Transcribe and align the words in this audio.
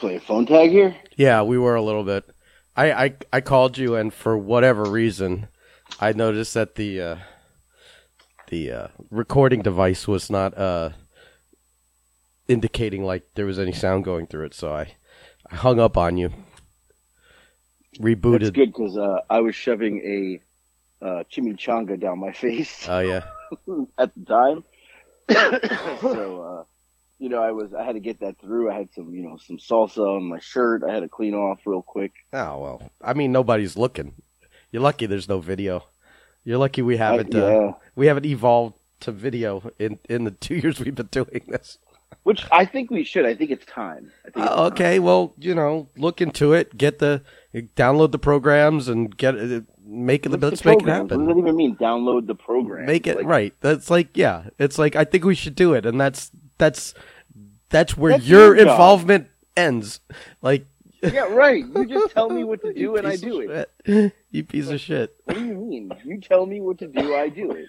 play 0.00 0.18
phone 0.18 0.46
tag 0.46 0.70
here? 0.70 0.96
Yeah, 1.16 1.42
we 1.42 1.58
were 1.58 1.74
a 1.76 1.82
little 1.82 2.04
bit. 2.04 2.24
I 2.76 2.92
I, 2.92 3.14
I 3.34 3.40
called 3.40 3.78
you, 3.78 3.94
and 3.94 4.12
for 4.12 4.36
whatever 4.36 4.84
reason, 4.84 5.48
I 6.00 6.12
noticed 6.12 6.54
that 6.54 6.74
the 6.74 7.00
uh, 7.00 7.16
the 8.48 8.72
uh, 8.72 8.88
recording 9.10 9.62
device 9.62 10.08
was 10.08 10.30
not 10.30 10.56
uh, 10.56 10.90
indicating 12.48 13.04
like 13.04 13.24
there 13.34 13.46
was 13.46 13.58
any 13.58 13.72
sound 13.72 14.04
going 14.04 14.26
through 14.26 14.46
it. 14.46 14.54
So 14.54 14.72
I, 14.72 14.94
I 15.50 15.56
hung 15.56 15.78
up 15.78 15.96
on 15.96 16.16
you. 16.16 16.32
Rebooted. 17.98 18.40
That's 18.40 18.50
good 18.50 18.72
because 18.72 18.96
uh, 18.96 19.20
I 19.28 19.40
was 19.40 19.54
shoving 19.54 20.00
a 20.00 21.04
uh, 21.04 21.24
chimichanga 21.30 21.98
down 22.00 22.18
my 22.18 22.32
face 22.44 22.86
Oh 22.88 23.00
yeah. 23.00 23.24
at 23.98 24.12
the 24.14 24.24
time. 24.26 24.64
so, 26.00 26.42
uh, 26.42 26.64
you 27.20 27.28
know, 27.28 27.42
I 27.42 27.52
was 27.52 27.72
I 27.74 27.84
had 27.84 27.92
to 27.94 28.00
get 28.00 28.20
that 28.20 28.38
through. 28.40 28.70
I 28.70 28.74
had 28.74 28.92
some, 28.94 29.14
you 29.14 29.22
know, 29.22 29.36
some 29.36 29.58
salsa 29.58 30.16
on 30.16 30.24
my 30.24 30.40
shirt. 30.40 30.82
I 30.82 30.92
had 30.92 31.00
to 31.00 31.08
clean 31.08 31.34
off 31.34 31.60
real 31.66 31.82
quick. 31.82 32.12
Oh 32.32 32.58
well. 32.58 32.90
I 33.02 33.12
mean, 33.12 33.30
nobody's 33.30 33.76
looking. 33.76 34.14
You're 34.72 34.82
lucky. 34.82 35.06
There's 35.06 35.28
no 35.28 35.38
video. 35.38 35.84
You're 36.44 36.58
lucky 36.58 36.80
we 36.82 36.96
haven't. 36.96 37.34
yeah. 37.34 37.42
Uh, 37.42 37.72
we 37.94 38.06
haven't 38.06 38.24
evolved 38.26 38.76
to 39.00 39.12
video 39.12 39.70
in 39.78 39.98
in 40.08 40.24
the 40.24 40.30
two 40.46 40.56
years 40.56 40.80
we've 40.80 40.94
been 40.94 41.06
doing 41.06 41.42
this. 41.48 41.78
Which 42.22 42.44
I 42.50 42.64
think 42.64 42.90
we 42.90 43.04
should. 43.04 43.24
I 43.24 43.34
think 43.34 43.50
it's 43.50 43.64
time. 43.66 44.10
I 44.26 44.30
think 44.30 44.46
it's 44.46 44.54
Uh, 44.54 44.66
okay, 44.66 44.98
well, 44.98 45.32
you 45.38 45.54
know, 45.54 45.88
look 45.96 46.20
into 46.20 46.52
it. 46.52 46.76
Get 46.76 46.98
the 46.98 47.22
download 47.76 48.12
the 48.12 48.18
programs 48.18 48.88
and 48.88 49.16
get 49.16 49.34
it. 49.36 49.64
Make 49.86 50.26
it. 50.26 50.30
What's 50.32 50.42
Let's 50.42 50.64
make 50.64 50.80
it 50.80 50.84
program? 50.84 51.02
What 51.02 51.08
does 51.08 51.18
happen. 51.18 51.26
that 51.26 51.38
even 51.38 51.56
mean? 51.56 51.76
Download 51.76 52.26
the 52.26 52.34
program. 52.34 52.86
Make 52.86 53.06
it 53.06 53.16
Like, 53.18 53.26
right. 53.26 53.54
That's 53.60 53.90
like 53.90 54.16
yeah. 54.16 54.44
It's 54.58 54.78
like 54.78 54.96
I 54.96 55.04
think 55.04 55.24
we 55.24 55.34
should 55.34 55.54
do 55.54 55.72
it, 55.74 55.86
and 55.86 56.00
that's 56.00 56.30
that's 56.60 56.94
that's 57.70 57.96
where 57.96 58.12
That's 58.12 58.26
your 58.26 58.54
your 58.54 58.68
involvement 58.68 59.28
ends. 59.56 60.00
Like 60.40 60.66
Yeah, 61.02 61.22
right. 61.32 61.64
You 61.64 61.86
just 61.86 62.12
tell 62.12 62.30
me 62.30 62.44
what 62.44 62.62
to 62.62 62.72
do 62.74 62.96
and 62.96 63.06
I 63.06 63.16
do 63.16 63.40
it. 63.40 63.70
shit. 63.84 64.12
You 64.30 64.44
piece 64.44 64.68
of 64.68 64.80
shit. 64.80 65.16
What 65.24 65.36
do 65.36 65.44
you 65.44 65.54
mean? 65.54 65.90
You 66.04 66.20
tell 66.20 66.46
me 66.46 66.60
what 66.60 66.78
to 66.78 66.86
do, 66.86 67.16
I 67.16 67.28
do 67.28 67.50
it. 67.50 67.66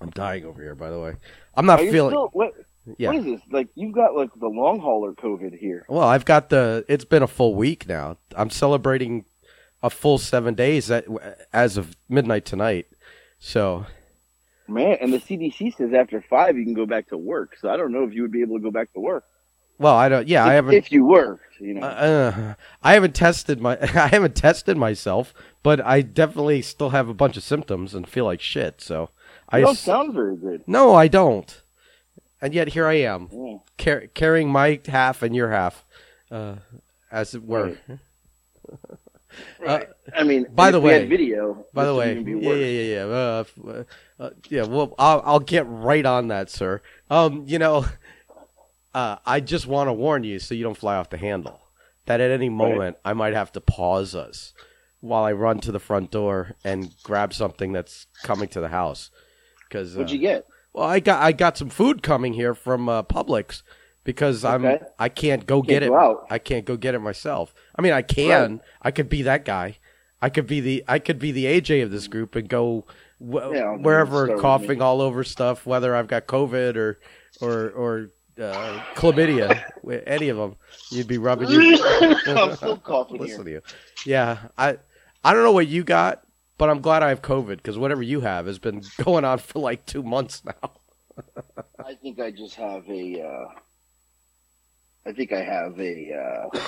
I'm 0.00 0.10
dying 0.10 0.44
over 0.44 0.60
here. 0.60 0.74
By 0.74 0.90
the 0.90 1.00
way, 1.00 1.14
I'm 1.54 1.64
not 1.64 1.78
feeling. 1.78 2.10
still, 2.10 2.28
what, 2.32 2.52
yeah. 2.98 3.08
what 3.08 3.16
is 3.18 3.24
this? 3.24 3.40
Like 3.50 3.68
you've 3.76 3.94
got 3.94 4.14
like 4.16 4.30
the 4.34 4.48
long 4.48 4.80
hauler 4.80 5.12
COVID 5.12 5.56
here. 5.56 5.86
Well, 5.88 6.02
I've 6.02 6.24
got 6.24 6.50
the. 6.50 6.84
It's 6.88 7.04
been 7.04 7.22
a 7.22 7.28
full 7.28 7.54
week 7.54 7.88
now. 7.88 8.18
I'm 8.36 8.50
celebrating 8.50 9.24
a 9.82 9.90
full 9.90 10.18
seven 10.18 10.54
days 10.54 10.90
as 11.52 11.76
of 11.76 11.96
midnight 12.08 12.44
tonight. 12.44 12.86
So 13.38 13.86
Man, 14.72 14.98
and 15.00 15.12
the 15.12 15.18
CDC 15.18 15.76
says 15.76 15.92
after 15.92 16.20
five 16.22 16.56
you 16.56 16.64
can 16.64 16.74
go 16.74 16.86
back 16.86 17.08
to 17.08 17.16
work. 17.18 17.56
So 17.60 17.68
I 17.70 17.76
don't 17.76 17.92
know 17.92 18.04
if 18.04 18.12
you 18.14 18.22
would 18.22 18.32
be 18.32 18.42
able 18.42 18.56
to 18.56 18.62
go 18.62 18.70
back 18.70 18.92
to 18.94 19.00
work. 19.00 19.24
Well, 19.78 19.94
I 19.94 20.08
don't. 20.08 20.28
Yeah, 20.28 20.44
I 20.44 20.52
haven't. 20.52 20.74
If 20.74 20.92
you 20.92 21.04
worked, 21.04 21.58
you 21.60 21.74
know. 21.74 21.86
Uh, 21.86 22.54
I 22.82 22.92
haven't 22.94 23.14
tested 23.14 23.60
my. 23.60 23.78
I 23.82 24.08
haven't 24.08 24.36
tested 24.36 24.76
myself, 24.76 25.34
but 25.62 25.80
I 25.84 26.02
definitely 26.02 26.62
still 26.62 26.90
have 26.90 27.08
a 27.08 27.14
bunch 27.14 27.36
of 27.36 27.42
symptoms 27.42 27.94
and 27.94 28.08
feel 28.08 28.24
like 28.24 28.40
shit. 28.40 28.80
So 28.80 29.10
I. 29.48 29.60
don't 29.60 29.76
sound 29.76 30.14
very 30.14 30.36
good. 30.36 30.62
no, 30.66 30.94
I 30.94 31.08
don't. 31.08 31.60
And 32.40 32.54
yet 32.54 32.68
here 32.68 32.86
I 32.86 32.94
am, 32.94 33.28
Yeah. 33.32 33.56
car- 33.78 34.06
carrying 34.14 34.48
my 34.50 34.80
half 34.88 35.22
and 35.22 35.34
your 35.34 35.50
half, 35.50 35.84
uh, 36.30 36.56
as 37.10 37.34
it 37.34 37.44
were. 37.44 37.76
Right. 37.88 37.98
I 39.66 40.22
mean, 40.24 40.46
by 40.54 40.70
the 40.70 40.80
way- 40.80 41.06
video. 41.06 41.66
By 41.72 41.84
the 41.84 41.94
way, 41.94 42.14
yeah, 42.14 42.52
yeah, 42.52 42.54
yeah, 42.54 42.94
yeah. 42.94 43.04
Uh, 43.04 43.84
uh, 44.18 44.30
yeah, 44.48 44.64
well, 44.64 44.94
I'll, 44.98 45.22
I'll 45.24 45.40
get 45.40 45.66
right 45.66 46.04
on 46.04 46.28
that, 46.28 46.50
sir. 46.50 46.80
Um, 47.10 47.44
you 47.46 47.58
know, 47.58 47.86
uh, 48.94 49.16
I 49.24 49.40
just 49.40 49.66
want 49.66 49.88
to 49.88 49.92
warn 49.92 50.24
you 50.24 50.38
so 50.38 50.54
you 50.54 50.62
don't 50.62 50.76
fly 50.76 50.96
off 50.96 51.10
the 51.10 51.18
handle. 51.18 51.60
That 52.06 52.20
at 52.20 52.30
any 52.30 52.48
moment 52.48 52.96
I 53.04 53.12
might 53.12 53.32
have 53.32 53.52
to 53.52 53.60
pause 53.60 54.14
us 54.14 54.52
while 55.00 55.24
I 55.24 55.32
run 55.32 55.60
to 55.60 55.72
the 55.72 55.78
front 55.78 56.10
door 56.10 56.56
and 56.64 56.92
grab 57.04 57.32
something 57.32 57.72
that's 57.72 58.06
coming 58.24 58.48
to 58.48 58.60
the 58.60 58.68
house. 58.68 59.10
Because 59.68 59.94
What'd 59.94 60.10
you 60.10 60.18
get? 60.18 60.46
well, 60.72 60.86
I 60.86 61.00
got 61.00 61.22
I 61.22 61.32
got 61.32 61.56
some 61.56 61.70
food 61.70 62.02
coming 62.02 62.32
here 62.32 62.54
from 62.54 62.88
uh, 62.88 63.02
Publix 63.04 63.62
because 64.04 64.44
I'm 64.44 64.78
I 64.98 65.08
can't 65.08 65.46
go 65.46 65.62
get 65.62 65.82
it. 65.82 65.92
out. 65.92 66.26
I 66.28 66.38
can't 66.38 66.64
go 66.64 66.76
get 66.76 66.94
it 66.94 67.00
myself. 67.00 67.54
I 67.76 67.82
mean, 67.82 67.92
I 67.92 68.02
can. 68.02 68.60
I 68.82 68.90
could 68.90 69.08
be 69.08 69.22
that 69.22 69.44
guy. 69.44 69.78
I 70.20 70.28
could 70.28 70.46
be 70.46 70.60
the 70.60 70.84
I 70.86 70.98
could 70.98 71.18
be 71.18 71.32
the 71.32 71.46
AJ 71.46 71.82
of 71.82 71.90
this 71.90 72.06
group 72.06 72.36
and 72.36 72.48
go 72.48 72.84
wh- 73.18 73.50
Yeah, 73.52 73.76
wherever 73.76 74.36
coughing 74.38 74.80
all 74.80 75.00
over 75.00 75.24
stuff, 75.24 75.66
whether 75.66 75.94
I've 75.96 76.06
got 76.06 76.26
COVID 76.26 76.76
or 76.76 77.00
or 77.40 77.70
or 77.70 78.10
uh, 78.40 78.80
chlamydia, 78.94 79.62
any 80.06 80.28
of 80.28 80.36
them. 80.36 80.56
You'd 80.90 81.08
be 81.08 81.18
rubbing 81.18 81.50
your 81.50 81.62
I'm 82.26 82.52
still 82.56 82.76
coughing 82.78 83.18
listen 83.18 83.46
here. 83.46 83.60
to 83.60 83.66
you. 83.66 83.74
Yeah, 84.12 84.38
I 84.56 84.78
I 85.24 85.32
don't 85.32 85.42
know 85.42 85.52
what 85.52 85.66
you 85.66 85.82
got, 85.82 86.22
but 86.56 86.70
I'm 86.70 86.80
glad 86.80 87.02
I 87.02 87.08
have 87.08 87.22
COVID 87.22 87.56
because 87.56 87.76
whatever 87.76 88.02
you 88.02 88.20
have 88.20 88.46
has 88.46 88.58
been 88.58 88.82
going 89.04 89.24
on 89.24 89.38
for 89.38 89.58
like 89.58 89.86
two 89.86 90.02
months 90.02 90.42
now. 90.44 90.70
I 91.84 91.94
think 91.94 92.20
I 92.20 92.30
just 92.30 92.54
have 92.54 92.88
a. 92.88 93.22
Uh, 93.22 93.48
I 95.04 95.12
think 95.12 95.32
I 95.32 95.42
have 95.42 95.78
a. 95.80 96.12
Uh, 96.54 96.58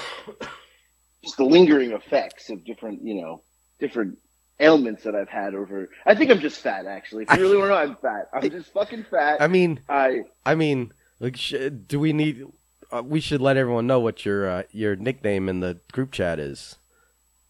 just 1.24 1.36
the 1.36 1.44
lingering 1.44 1.92
effects 1.92 2.50
of 2.50 2.64
different, 2.64 3.02
you 3.02 3.20
know, 3.20 3.42
different 3.80 4.18
ailments 4.60 5.02
that 5.04 5.14
I've 5.16 5.28
had 5.28 5.54
over. 5.54 5.88
I 6.06 6.14
think 6.14 6.30
I'm 6.30 6.40
just 6.40 6.60
fat, 6.60 6.86
actually. 6.86 7.24
If 7.28 7.36
you 7.36 7.42
really 7.42 7.56
want 7.56 7.70
to 7.70 7.74
know, 7.74 7.80
I'm 7.80 7.96
fat. 7.96 8.28
I'm 8.32 8.50
just 8.50 8.72
fucking 8.72 9.06
fat. 9.10 9.40
I 9.40 9.48
mean, 9.48 9.80
I 9.88 10.22
I 10.46 10.54
mean, 10.54 10.92
like, 11.20 11.36
sh- 11.36 11.54
do 11.86 11.98
we 11.98 12.12
need? 12.12 12.44
Uh, 12.92 13.02
we 13.02 13.18
should 13.20 13.40
let 13.40 13.56
everyone 13.56 13.86
know 13.86 13.98
what 13.98 14.24
your 14.24 14.48
uh, 14.48 14.62
your 14.70 14.94
nickname 14.94 15.48
in 15.48 15.60
the 15.60 15.80
group 15.92 16.12
chat 16.12 16.38
is. 16.38 16.76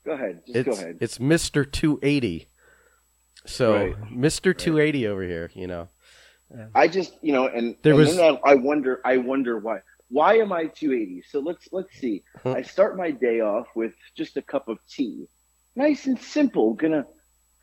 go 0.05 0.13
ahead. 0.13 0.43
Just 0.47 0.57
It's 0.57 0.69
go 0.69 0.75
ahead. 0.83 0.99
it's 1.01 1.21
Mister 1.21 1.65
Two 1.65 1.99
Eighty. 2.03 2.47
So 3.47 3.75
Right. 3.89 4.11
Mister 4.11 4.55
Two 4.55 4.79
Eighty 4.79 5.07
over 5.07 5.23
here, 5.23 5.51
you 5.55 5.67
know. 5.67 5.89
I 6.75 6.87
just, 6.87 7.13
you 7.21 7.33
know, 7.33 7.49
and, 7.49 7.75
There 7.83 7.95
and 7.95 7.99
was- 7.99 8.17
I, 8.19 8.39
I 8.45 8.55
wonder, 8.55 9.01
I 9.05 9.17
wonder 9.17 9.59
why. 9.59 9.81
Why 10.15 10.35
am 10.45 10.53
I 10.53 10.67
280? 10.67 11.23
So 11.29 11.41
let's 11.41 11.69
let's 11.73 11.93
see. 11.99 12.23
I 12.45 12.63
start 12.63 12.97
my 12.97 13.11
day 13.11 13.41
off 13.41 13.67
with 13.75 13.95
just 14.17 14.37
a 14.37 14.43
cup 14.43 14.69
of 14.69 14.79
tea, 14.89 15.27
nice 15.75 16.07
and 16.07 16.17
simple. 16.21 16.75
Gonna 16.75 17.05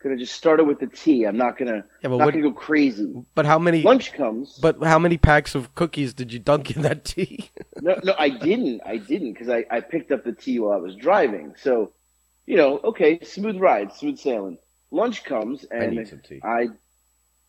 gonna 0.02 0.18
just 0.18 0.34
start 0.34 0.60
it 0.60 0.64
with 0.64 0.78
the 0.78 0.86
tea. 0.86 1.24
I'm 1.24 1.38
not 1.38 1.56
gonna 1.56 1.84
Yeah, 2.02 2.10
but 2.10 2.18
not 2.18 2.26
what? 2.26 2.34
gonna 2.34 2.42
go 2.42 2.52
crazy. 2.52 3.10
But 3.34 3.46
how 3.46 3.58
many? 3.58 3.80
Lunch 3.82 4.12
comes. 4.12 4.58
But 4.60 4.82
how 4.84 4.98
many 4.98 5.16
packs 5.16 5.54
of 5.54 5.74
cookies 5.74 6.12
did 6.12 6.30
you 6.34 6.40
dunk 6.40 6.76
in 6.76 6.82
that 6.82 7.06
tea? 7.06 7.50
no, 7.80 7.98
no, 8.04 8.14
I 8.18 8.28
didn't. 8.28 8.82
I 8.84 8.98
didn't 8.98 9.32
because 9.32 9.48
I, 9.48 9.64
I 9.70 9.80
picked 9.80 10.12
up 10.12 10.24
the 10.24 10.32
tea 10.32 10.58
while 10.60 10.72
I 10.74 10.82
was 10.88 10.94
driving. 10.96 11.54
So, 11.56 11.92
you 12.44 12.56
know, 12.56 12.80
okay, 12.84 13.20
smooth 13.22 13.56
ride, 13.56 13.94
smooth 13.94 14.18
sailing. 14.18 14.58
Lunch 14.90 15.24
comes 15.24 15.64
I 15.72 15.84
and 15.84 16.22
tea. 16.22 16.40
I 16.44 16.68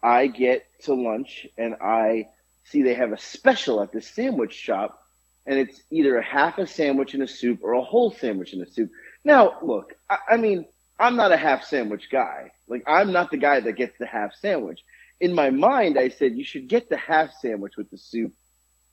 I 0.02 0.28
get 0.28 0.66
to 0.84 0.94
lunch 0.94 1.48
and 1.58 1.76
I 1.82 2.28
see 2.66 2.82
they 2.82 2.94
have 2.94 3.12
a 3.12 3.18
special 3.18 3.82
at 3.82 3.92
the 3.92 4.02
sandwich 4.02 4.54
shop 4.54 5.00
and 5.46 5.60
it's 5.60 5.82
either 5.92 6.18
a 6.18 6.24
half 6.24 6.58
a 6.58 6.68
sandwich 6.68 7.14
in 7.14 7.22
a 7.22 7.28
soup 7.28 7.60
or 7.64 7.74
a 7.74 7.82
whole 7.82 8.12
sandwich 8.12 8.54
in 8.54 8.62
a 8.62 8.70
soup. 8.70 8.90
Now, 9.26 9.58
look, 9.62 9.94
I, 10.10 10.18
I 10.32 10.38
mean, 10.38 10.66
I'm 11.00 11.16
not 11.16 11.32
a 11.32 11.38
half 11.38 11.66
sandwich 11.66 12.10
guy. 12.12 12.52
Like, 12.68 12.84
I'm 12.88 13.12
not 13.12 13.32
the 13.32 13.38
guy 13.38 13.60
that 13.60 13.74
gets 13.74 13.98
the 13.98 14.06
half 14.06 14.34
sandwich. 14.36 14.84
In 15.20 15.34
my 15.34 15.50
mind, 15.50 15.98
I 15.98 16.10
said, 16.10 16.36
you 16.36 16.44
should 16.44 16.68
get 16.68 16.90
the 16.90 16.98
half 16.98 17.34
sandwich 17.42 17.74
with 17.78 17.90
the 17.92 17.98
soup. 17.98 18.34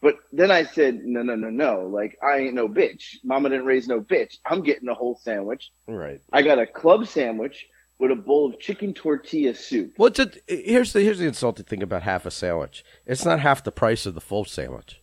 But 0.02 0.16
then 0.32 0.50
I 0.50 0.64
said, 0.64 1.04
no, 1.04 1.22
no, 1.22 1.36
no, 1.36 1.50
no. 1.50 1.86
Like, 1.86 2.18
I 2.22 2.38
ain't 2.38 2.54
no 2.54 2.68
bitch. 2.68 3.16
Mama 3.22 3.50
didn't 3.50 3.66
raise 3.66 3.86
no 3.86 4.00
bitch. 4.00 4.38
I'm 4.44 4.62
getting 4.62 4.88
a 4.88 4.94
whole 4.94 5.16
sandwich. 5.22 5.70
right. 5.86 6.20
I 6.32 6.42
got 6.42 6.58
a 6.58 6.66
club 6.66 7.06
sandwich 7.06 7.66
with 8.00 8.10
a 8.10 8.16
bowl 8.16 8.48
of 8.48 8.58
chicken 8.58 8.94
tortilla 8.94 9.54
soup. 9.54 9.92
Well, 9.98 10.10
a, 10.18 10.30
here's 10.48 10.92
the 10.94 11.02
here's 11.02 11.18
the 11.18 11.26
insulting 11.26 11.66
thing 11.66 11.82
about 11.82 12.02
half 12.02 12.24
a 12.26 12.30
sandwich. 12.30 12.82
It's 13.06 13.24
not 13.24 13.40
half 13.40 13.62
the 13.62 13.70
price 13.70 14.06
of 14.06 14.14
the 14.14 14.20
full 14.22 14.46
sandwich. 14.46 15.02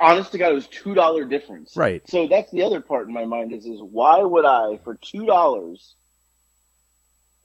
honest 0.00 0.30
to 0.32 0.38
God, 0.38 0.52
it 0.52 0.54
was 0.54 0.68
two 0.68 0.94
dollar 0.94 1.24
difference. 1.24 1.74
Right. 1.74 2.02
So 2.08 2.28
that's 2.28 2.52
the 2.52 2.62
other 2.62 2.80
part 2.82 3.08
in 3.08 3.14
my 3.14 3.24
mind 3.24 3.52
is 3.52 3.64
is 3.64 3.80
why 3.80 4.18
would 4.18 4.44
I 4.44 4.78
for 4.84 4.96
two 4.96 5.24
dollars 5.24 5.94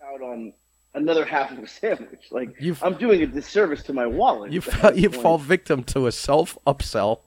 out 0.03 0.21
on 0.21 0.53
another 0.93 1.23
half 1.23 1.51
of 1.51 1.59
a 1.59 1.67
sandwich? 1.67 2.25
Like 2.29 2.55
You 2.59 2.75
I'm 2.81 2.95
doing 2.95 3.21
a 3.21 3.27
disservice 3.27 3.83
to 3.83 3.93
my 3.93 4.05
wallet. 4.05 4.51
you 4.51 4.61
you 4.95 5.09
fall 5.09 5.37
victim 5.37 5.81
to 5.85 6.07
a 6.07 6.11
self 6.11 6.57
upsell. 6.67 7.21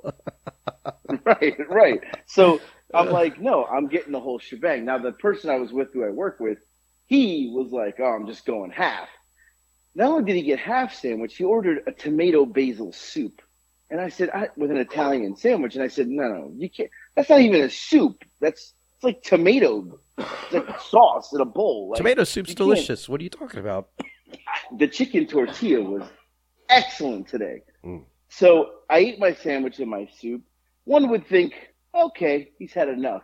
right, 1.25 1.57
right. 1.71 2.01
So 2.27 2.61
I'm 2.95 3.11
like, 3.11 3.41
no, 3.41 3.65
I'm 3.65 3.89
getting 3.89 4.13
the 4.13 4.21
whole 4.21 4.39
shebang. 4.39 4.85
Now 4.85 4.99
the 4.99 5.13
person 5.13 5.51
I 5.51 5.57
was 5.57 5.73
with, 5.73 5.93
who 5.93 6.05
I 6.05 6.11
work 6.11 6.39
with, 6.41 6.59
he 7.07 7.51
was 7.53 7.71
like, 7.71 7.97
oh, 7.99 8.05
I'm 8.05 8.27
just 8.27 8.47
going 8.47 8.71
half. 8.71 9.09
Not 9.95 10.11
only 10.11 10.25
did 10.25 10.37
he 10.37 10.43
get 10.43 10.59
half 10.59 10.95
sandwich, 10.95 11.37
he 11.37 11.45
ordered 11.45 11.83
a 11.87 11.93
tomato 11.93 12.45
basil 12.45 12.93
soup. 12.93 13.43
And 13.91 14.01
I 14.01 14.09
said, 14.09 14.31
I, 14.31 14.49
with 14.57 14.71
an 14.71 14.77
Italian 14.77 15.37
sandwich, 15.37 15.75
and 15.75 15.83
I 15.83 15.89
said, 15.89 16.09
no, 16.09 16.29
no, 16.29 16.53
you 16.57 16.69
can't. 16.69 16.91
That's 17.15 17.31
not 17.31 17.41
even 17.41 17.63
a 17.63 17.71
soup. 17.71 18.25
That's 18.41 18.75
it's 18.97 19.05
like 19.05 19.23
tomato, 19.23 19.99
it's 20.17 20.53
like 20.53 20.81
sauce 20.81 21.33
in 21.35 21.41
a 21.43 21.45
bowl. 21.45 21.91
Like, 21.91 21.99
Tomato 21.99 22.25
soup's 22.25 22.55
delicious. 22.55 23.09
What 23.09 23.21
are 23.21 23.25
you 23.25 23.31
talking 23.31 23.61
about? 23.61 23.91
the 24.79 24.89
chicken 24.89 25.27
tortilla 25.27 25.83
was 25.83 26.09
excellent 26.71 27.29
today. 27.29 27.63
Mm. 27.85 28.05
So 28.31 28.71
I 28.89 28.99
ate 28.99 29.19
my 29.19 29.35
sandwich 29.35 29.79
and 29.81 29.91
my 29.91 30.09
soup. 30.19 30.43
one 30.85 31.11
would 31.11 31.27
think, 31.27 31.53
okay, 31.97 32.51
he's 32.59 32.73
had 32.73 32.89
enough. 32.89 33.23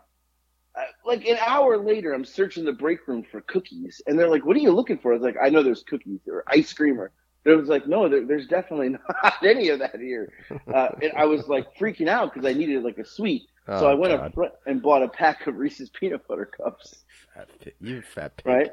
Uh, 0.74 0.82
like 1.04 1.26
an 1.26 1.36
hour 1.46 1.76
later, 1.76 2.12
I'm 2.12 2.24
searching 2.24 2.64
the 2.64 2.72
break 2.72 3.06
room 3.06 3.24
for 3.30 3.42
cookies, 3.42 4.00
and 4.06 4.18
they're 4.18 4.28
like, 4.30 4.44
"What 4.46 4.56
are 4.56 4.60
you 4.60 4.72
looking 4.72 4.98
for?" 4.98 5.12
I 5.12 5.16
was 5.16 5.22
like, 5.22 5.36
"I 5.42 5.50
know 5.50 5.62
there's 5.62 5.82
cookies 5.82 6.20
or 6.26 6.44
ice 6.48 6.72
cream." 6.72 6.98
Or 6.98 7.12
it 7.44 7.50
was 7.50 7.68
like, 7.68 7.86
"No, 7.86 8.08
there, 8.08 8.24
there's 8.26 8.46
definitely 8.46 8.88
not 9.22 9.34
any 9.44 9.68
of 9.68 9.80
that 9.80 9.96
here." 10.00 10.32
Uh, 10.72 10.88
and 11.02 11.12
I 11.16 11.26
was 11.26 11.46
like 11.48 11.66
freaking 11.76 12.08
out 12.08 12.32
because 12.32 12.48
I 12.48 12.54
needed 12.54 12.82
like 12.82 12.98
a 12.98 13.04
sweet, 13.04 13.42
so 13.66 13.86
Oh, 13.86 13.86
I 13.86 13.94
went 13.94 14.16
God. 14.16 14.26
up 14.26 14.34
front 14.34 14.52
and 14.66 14.80
bought 14.80 15.02
a 15.02 15.08
pack 15.08 15.46
of 15.46 15.56
Reese's 15.56 15.90
peanut 15.90 16.26
butter 16.26 16.46
cups. 16.46 17.04
Fat 17.34 17.48
pig. 17.60 17.74
You 17.80 18.00
fat 18.00 18.36
pig. 18.38 18.46
Right? 18.46 18.70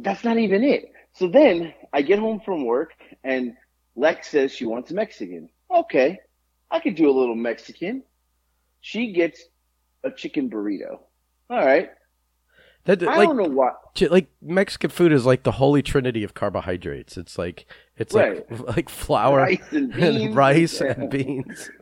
That's 0.00 0.24
not 0.24 0.38
even 0.38 0.62
it. 0.62 0.92
So 1.14 1.28
then 1.28 1.72
I 1.92 2.02
get 2.02 2.18
home 2.18 2.40
from 2.44 2.66
work, 2.66 2.92
and 3.24 3.54
Lex 3.94 4.28
says 4.28 4.52
she 4.52 4.66
wants 4.66 4.92
Mexican. 4.92 5.48
Okay, 5.74 6.18
I 6.70 6.80
could 6.80 6.96
do 6.96 7.08
a 7.08 7.16
little 7.18 7.34
Mexican. 7.34 8.02
She 8.86 9.10
gets 9.10 9.42
a 10.04 10.12
chicken 10.12 10.48
burrito. 10.48 11.00
All 11.50 11.66
right. 11.66 11.90
That, 12.84 13.02
I 13.02 13.16
like, 13.16 13.26
don't 13.28 13.36
know 13.36 13.48
why. 13.48 13.72
Like 14.08 14.28
Mexican 14.40 14.90
food 14.90 15.10
is 15.10 15.26
like 15.26 15.42
the 15.42 15.50
holy 15.50 15.82
trinity 15.82 16.22
of 16.22 16.34
carbohydrates. 16.34 17.16
It's 17.16 17.36
like 17.36 17.66
it's 17.96 18.14
like 18.14 18.46
like 18.76 18.88
flour 18.88 19.38
Rice 19.38 19.58
and 19.72 19.92
beans. 19.92 20.36
rice 20.36 20.80
Yeah. 20.80 20.92
and 20.92 21.10
beans. 21.10 21.68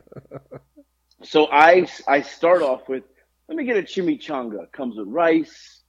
So 1.23 1.47
I 1.51 1.87
I 2.07 2.21
start 2.21 2.63
off 2.63 2.89
with 2.89 3.03
let 3.47 3.55
me 3.55 3.65
get 3.65 3.77
a 3.77 3.83
chimichanga. 3.83 4.71
Comes 4.71 4.97
with 4.97 5.07
rice. 5.07 5.81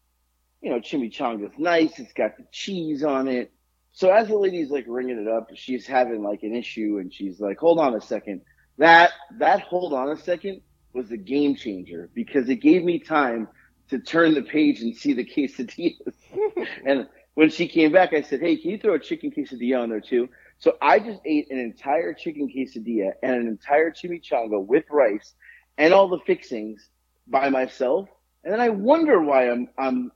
You 0.61 0.71
know, 0.71 0.81
chimichanga's 0.81 1.59
nice. 1.59 1.99
It's 1.99 2.12
got 2.12 2.37
the 2.37 2.45
cheese 2.53 3.03
on 3.05 3.27
it. 3.29 3.53
So 3.93 4.11
as 4.11 4.29
the 4.29 4.37
lady's 4.37 4.71
like 4.71 4.85
ringing 4.87 5.19
it 5.19 5.29
up, 5.29 5.49
she's 5.55 5.87
having 5.87 6.23
like 6.23 6.43
an 6.43 6.55
issue, 6.55 6.99
and 7.01 7.12
she's 7.12 7.41
like, 7.41 7.59
"Hold 7.59 7.79
on 7.81 7.95
a 7.95 8.01
second. 8.01 8.43
That 8.79 9.12
that 9.39 9.61
hold 9.62 9.93
on 9.95 10.11
a 10.11 10.17
second 10.17 10.61
was 10.97 11.11
a 11.11 11.17
game 11.17 11.55
changer 11.55 12.11
because 12.15 12.49
it 12.49 12.57
gave 12.57 12.83
me 12.83 12.99
time 12.99 13.47
to 13.91 13.99
turn 13.99 14.35
the 14.35 14.43
page 14.43 14.81
and 14.81 14.97
see 14.97 15.13
the 15.13 15.25
quesadillas. 15.25 16.15
and 16.87 17.07
when 17.35 17.51
she 17.51 17.69
came 17.69 17.93
back, 17.93 18.13
I 18.13 18.23
said, 18.23 18.41
"Hey, 18.41 18.57
can 18.57 18.71
you 18.71 18.79
throw 18.79 18.95
a 18.95 18.99
chicken 18.99 19.31
quesadilla 19.31 19.83
on 19.83 19.91
there 19.91 20.01
too?" 20.01 20.29
So 20.59 20.77
I 20.81 20.99
just 20.99 21.21
ate 21.25 21.51
an 21.51 21.59
entire 21.59 22.15
chicken 22.15 22.49
quesadilla 22.49 23.13
and 23.23 23.37
an 23.37 23.47
entire 23.47 23.91
chimichanga 23.91 24.65
with 24.65 24.85
rice 24.91 25.35
and 25.77 25.93
all 25.93 26.09
the 26.09 26.19
fixings 26.27 26.89
by 27.27 27.51
myself, 27.51 28.09
and 28.43 28.53
then 28.53 28.61
I 28.61 28.71
wonder 28.71 29.21
why 29.21 29.51
I'm 29.51 29.69
I'm 29.79 30.11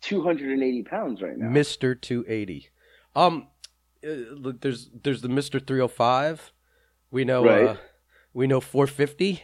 280 0.00 0.82
pounds 0.84 1.22
right 1.22 1.36
now. 1.36 1.62
Two 2.00 2.24
Eighty. 2.28 2.68
Um, 3.14 3.48
uh, 4.06 4.52
there's 4.60 4.90
there's 5.02 5.22
the 5.22 5.28
Hundred 5.28 5.88
Five. 5.88 6.52
We 7.10 7.24
know 7.24 7.44
Right. 7.44 7.68
uh, 7.68 7.76
we 8.32 8.46
know 8.46 8.60
four 8.60 8.86
fifty, 8.86 9.42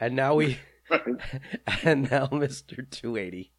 and 0.00 0.14
now 0.16 0.34
we 0.34 0.58
and 1.84 2.10
now 2.10 2.26
Two 2.90 3.16
Eighty. 3.16 3.52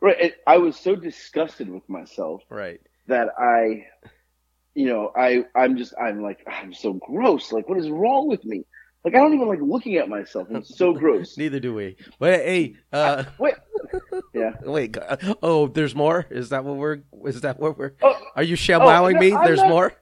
right. 0.00 0.34
I 0.46 0.58
was 0.58 0.76
so 0.76 0.96
disgusted 0.96 1.68
with 1.68 1.88
myself 1.88 2.42
Right. 2.50 2.80
that 3.06 3.28
I, 3.38 3.86
you 4.74 4.86
know, 4.86 5.12
I 5.16 5.44
I'm 5.54 5.76
just 5.76 5.94
I'm 6.00 6.22
like 6.22 6.40
I'm 6.46 6.72
so 6.72 6.94
gross. 6.94 7.52
Like, 7.52 7.68
what 7.68 7.78
is 7.78 7.88
wrong 7.90 8.28
with 8.28 8.44
me? 8.44 8.64
Like, 9.04 9.14
I 9.14 9.18
don't 9.18 9.32
even 9.34 9.46
like 9.46 9.60
looking 9.62 9.96
at 9.96 10.08
myself. 10.08 10.48
I'm 10.52 10.64
so 10.64 10.92
gross. 11.02 11.38
Neither 11.38 11.60
do 11.60 11.72
we. 11.74 11.96
But 12.18 12.40
hey, 12.40 12.76
uh, 12.92 13.24
Wait, 13.38 13.54
yeah. 14.34 14.52
wait. 14.64 14.96
uh, 14.98 15.16
Oh, 15.42 15.68
there's 15.68 15.94
more. 15.94 16.26
Is 16.30 16.48
that 16.48 16.64
what 16.64 16.76
we're? 16.76 16.98
Is 17.24 17.40
that 17.42 17.60
what 17.60 17.78
we're? 17.78 17.92
Oh, 18.02 18.20
Are 18.34 18.42
you 18.42 18.56
showowing 18.56 19.14
no, 19.14 19.20
me? 19.20 19.32
I'm 19.32 19.44
There's 19.44 19.60
not- 19.60 19.68
more. 19.68 19.92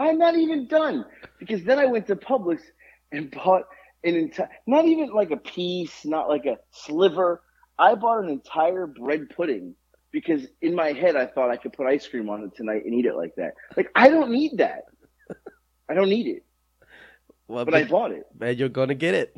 I'm 0.00 0.18
not 0.18 0.36
even 0.36 0.66
done 0.66 1.04
because 1.38 1.62
then 1.62 1.78
I 1.78 1.86
went 1.86 2.08
to 2.08 2.16
Publix 2.16 2.62
and 3.12 3.30
bought 3.30 3.62
an 4.04 4.14
entire, 4.16 4.48
not 4.66 4.84
even 4.86 5.10
like 5.10 5.30
a 5.30 5.36
piece, 5.36 6.04
not 6.04 6.28
like 6.28 6.46
a 6.46 6.58
sliver. 6.70 7.42
I 7.78 7.94
bought 7.94 8.22
an 8.24 8.30
entire 8.30 8.86
bread 8.86 9.30
pudding 9.34 9.74
because 10.12 10.46
in 10.60 10.74
my 10.74 10.92
head 10.92 11.16
I 11.16 11.26
thought 11.26 11.50
I 11.50 11.56
could 11.56 11.72
put 11.72 11.86
ice 11.86 12.06
cream 12.08 12.28
on 12.28 12.42
it 12.44 12.54
tonight 12.56 12.84
and 12.84 12.94
eat 12.94 13.06
it 13.06 13.16
like 13.16 13.34
that. 13.36 13.54
Like 13.76 13.90
I 13.94 14.08
don't 14.08 14.30
need 14.30 14.58
that. 14.58 14.84
I 15.88 15.94
don't 15.94 16.08
need 16.08 16.26
it, 16.26 16.44
Well, 17.48 17.64
but 17.64 17.74
I 17.74 17.84
bought 17.84 18.12
it. 18.12 18.26
man, 18.38 18.56
you're 18.56 18.68
gonna 18.68 18.94
get 18.94 19.14
it. 19.14 19.36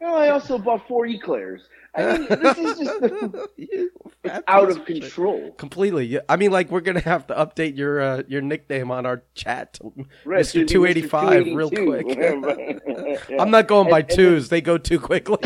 Well, 0.00 0.16
I 0.16 0.28
also 0.28 0.58
bought 0.58 0.86
four 0.86 1.06
eclairs. 1.06 1.62
I 1.96 2.18
mean, 2.18 2.26
this 2.28 2.58
is 2.58 2.78
just 2.78 3.00
it's 3.56 4.44
out 4.48 4.68
of 4.68 4.84
control. 4.84 5.52
Completely. 5.52 6.18
I 6.28 6.36
mean, 6.36 6.50
like 6.50 6.70
we're 6.70 6.80
gonna 6.80 6.98
have 7.00 7.26
to 7.28 7.34
update 7.34 7.76
your 7.76 8.00
uh, 8.00 8.22
your 8.26 8.42
nickname 8.42 8.90
on 8.90 9.06
our 9.06 9.22
chat, 9.34 9.78
Right, 10.24 10.44
Mr. 10.44 10.66
Two 10.66 10.86
Eighty 10.86 11.02
Five, 11.02 11.46
real 11.54 11.70
quick. 11.70 12.06
Yeah. 12.08 13.18
I'm 13.40 13.50
not 13.52 13.68
going 13.68 13.88
by 13.88 14.00
And- 14.00 14.10
and 14.10 14.16
twos; 14.16 14.48
they 14.48 14.60
go 14.60 14.76
too 14.76 14.98
quickly. 14.98 15.38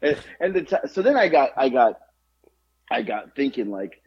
and, 0.00 0.16
and 0.40 0.54
the 0.54 0.62
t- 0.62 0.88
so 0.88 1.02
then 1.02 1.16
I 1.16 1.28
got 1.28 1.50
I 1.56 1.68
got 1.68 2.00
I 2.90 3.02
got 3.02 3.36
thinking 3.36 3.70
like, 3.70 4.00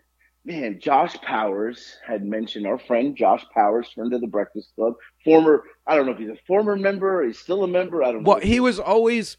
man, 0.48 0.80
Josh 0.82 1.16
Powers 1.22 1.98
had 2.08 2.24
mentioned 2.26 2.66
our 2.66 2.80
friend 2.80 3.16
Josh 3.16 3.46
Powers, 3.54 3.92
friend 3.94 4.12
of 4.14 4.22
the 4.22 4.28
Breakfast 4.28 4.70
Club, 4.76 4.94
former 5.24 5.64
I 5.86 5.96
don't 5.96 6.06
know 6.06 6.14
if 6.14 6.18
he's 6.18 6.30
a 6.30 6.38
former 6.48 6.76
member 6.76 7.22
or 7.22 7.26
he's 7.28 7.38
still 7.38 7.64
a 7.64 7.68
member. 7.68 8.02
I 8.04 8.12
don't 8.12 8.24
know. 8.24 8.32
well, 8.32 8.40
he 8.40 8.60
was 8.60 8.80
always. 8.80 9.38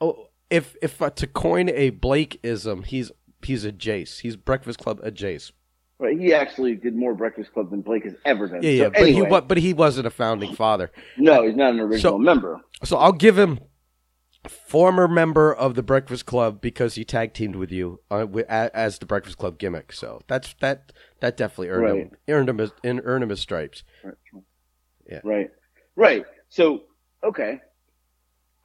Oh, 0.00 0.28
if 0.50 0.76
if 0.82 1.00
uh, 1.00 1.10
to 1.10 1.26
coin 1.26 1.68
a 1.70 1.90
Blakeism, 1.92 2.84
he's 2.84 3.10
he's 3.42 3.64
a 3.64 3.72
Jace. 3.72 4.20
He's 4.20 4.36
Breakfast 4.36 4.78
Club 4.80 5.00
a 5.02 5.10
Jace. 5.10 5.52
right, 5.98 6.18
he 6.18 6.34
actually 6.34 6.74
did 6.74 6.94
more 6.96 7.14
Breakfast 7.14 7.52
Club 7.52 7.70
than 7.70 7.80
Blake 7.80 8.04
has 8.04 8.14
ever 8.24 8.48
done. 8.48 8.62
Yeah, 8.62 8.70
yeah. 8.70 8.84
So 8.84 8.90
but 8.90 9.06
he 9.06 9.16
anyway, 9.16 9.40
but 9.46 9.58
he 9.58 9.72
wasn't 9.72 10.06
a 10.06 10.10
founding 10.10 10.54
father. 10.54 10.90
no, 11.16 11.46
he's 11.46 11.56
not 11.56 11.70
an 11.74 11.80
original 11.80 12.14
So- 12.14 12.18
member. 12.18 12.60
So 12.84 12.96
I'll 12.98 13.12
give 13.12 13.38
him 13.38 13.60
former 14.48 15.06
member 15.06 15.54
of 15.54 15.74
the 15.74 15.82
Breakfast 15.82 16.26
Club 16.26 16.60
because 16.60 16.96
he 16.96 17.04
tag 17.04 17.32
teamed 17.32 17.56
with 17.56 17.70
you 17.70 18.00
uh, 18.10 18.26
as 18.48 18.98
the 18.98 19.06
Breakfast 19.06 19.38
Club 19.38 19.58
gimmick. 19.58 19.92
So 19.92 20.20
that's 20.26 20.54
that 20.60 20.92
that 21.20 21.36
definitely 21.36 21.68
earned 21.68 21.98
him 21.98 22.10
earned 22.28 22.48
him 22.48 22.58
his, 22.58 22.72
in- 22.82 23.00
earned 23.04 23.22
him 23.22 23.30
his 23.30 23.40
stripes. 23.40 23.84
Yeah. 25.08 25.20
Right. 25.24 25.50
Right. 25.96 26.24
So, 26.48 26.82
okay. 27.22 27.60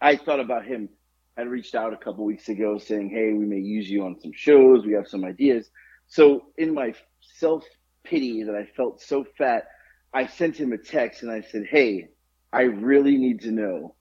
I 0.02 0.16
thought 0.16 0.40
about 0.40 0.66
him. 0.66 0.90
I 1.38 1.42
reached 1.42 1.76
out 1.76 1.94
a 1.94 1.98
couple 1.98 2.26
weeks 2.26 2.50
ago 2.50 2.78
saying, 2.78 3.10
hey, 3.10 3.34
we 3.34 3.46
may 3.46 3.60
use 3.60 3.90
you 3.90 4.04
on 4.04 4.20
some 4.20 4.32
shows. 4.34 4.86
We 4.86 4.94
have 4.94 5.08
some 5.08 5.24
ideas. 5.24 5.70
So, 6.08 6.46
in 6.58 6.74
my 6.74 6.94
self 7.36 7.64
pity 8.04 8.44
that 8.44 8.56
I 8.56 8.66
felt 8.76 9.02
so 9.02 9.26
fat, 9.38 9.66
I 10.14 10.26
sent 10.28 10.58
him 10.58 10.72
a 10.72 10.78
text 10.78 11.24
and 11.24 11.32
I 11.32 11.42
said, 11.42 11.66
hey, 11.70 12.08
I 12.54 12.62
really 12.62 13.18
need 13.18 13.42
to 13.42 13.52
know 13.52 13.96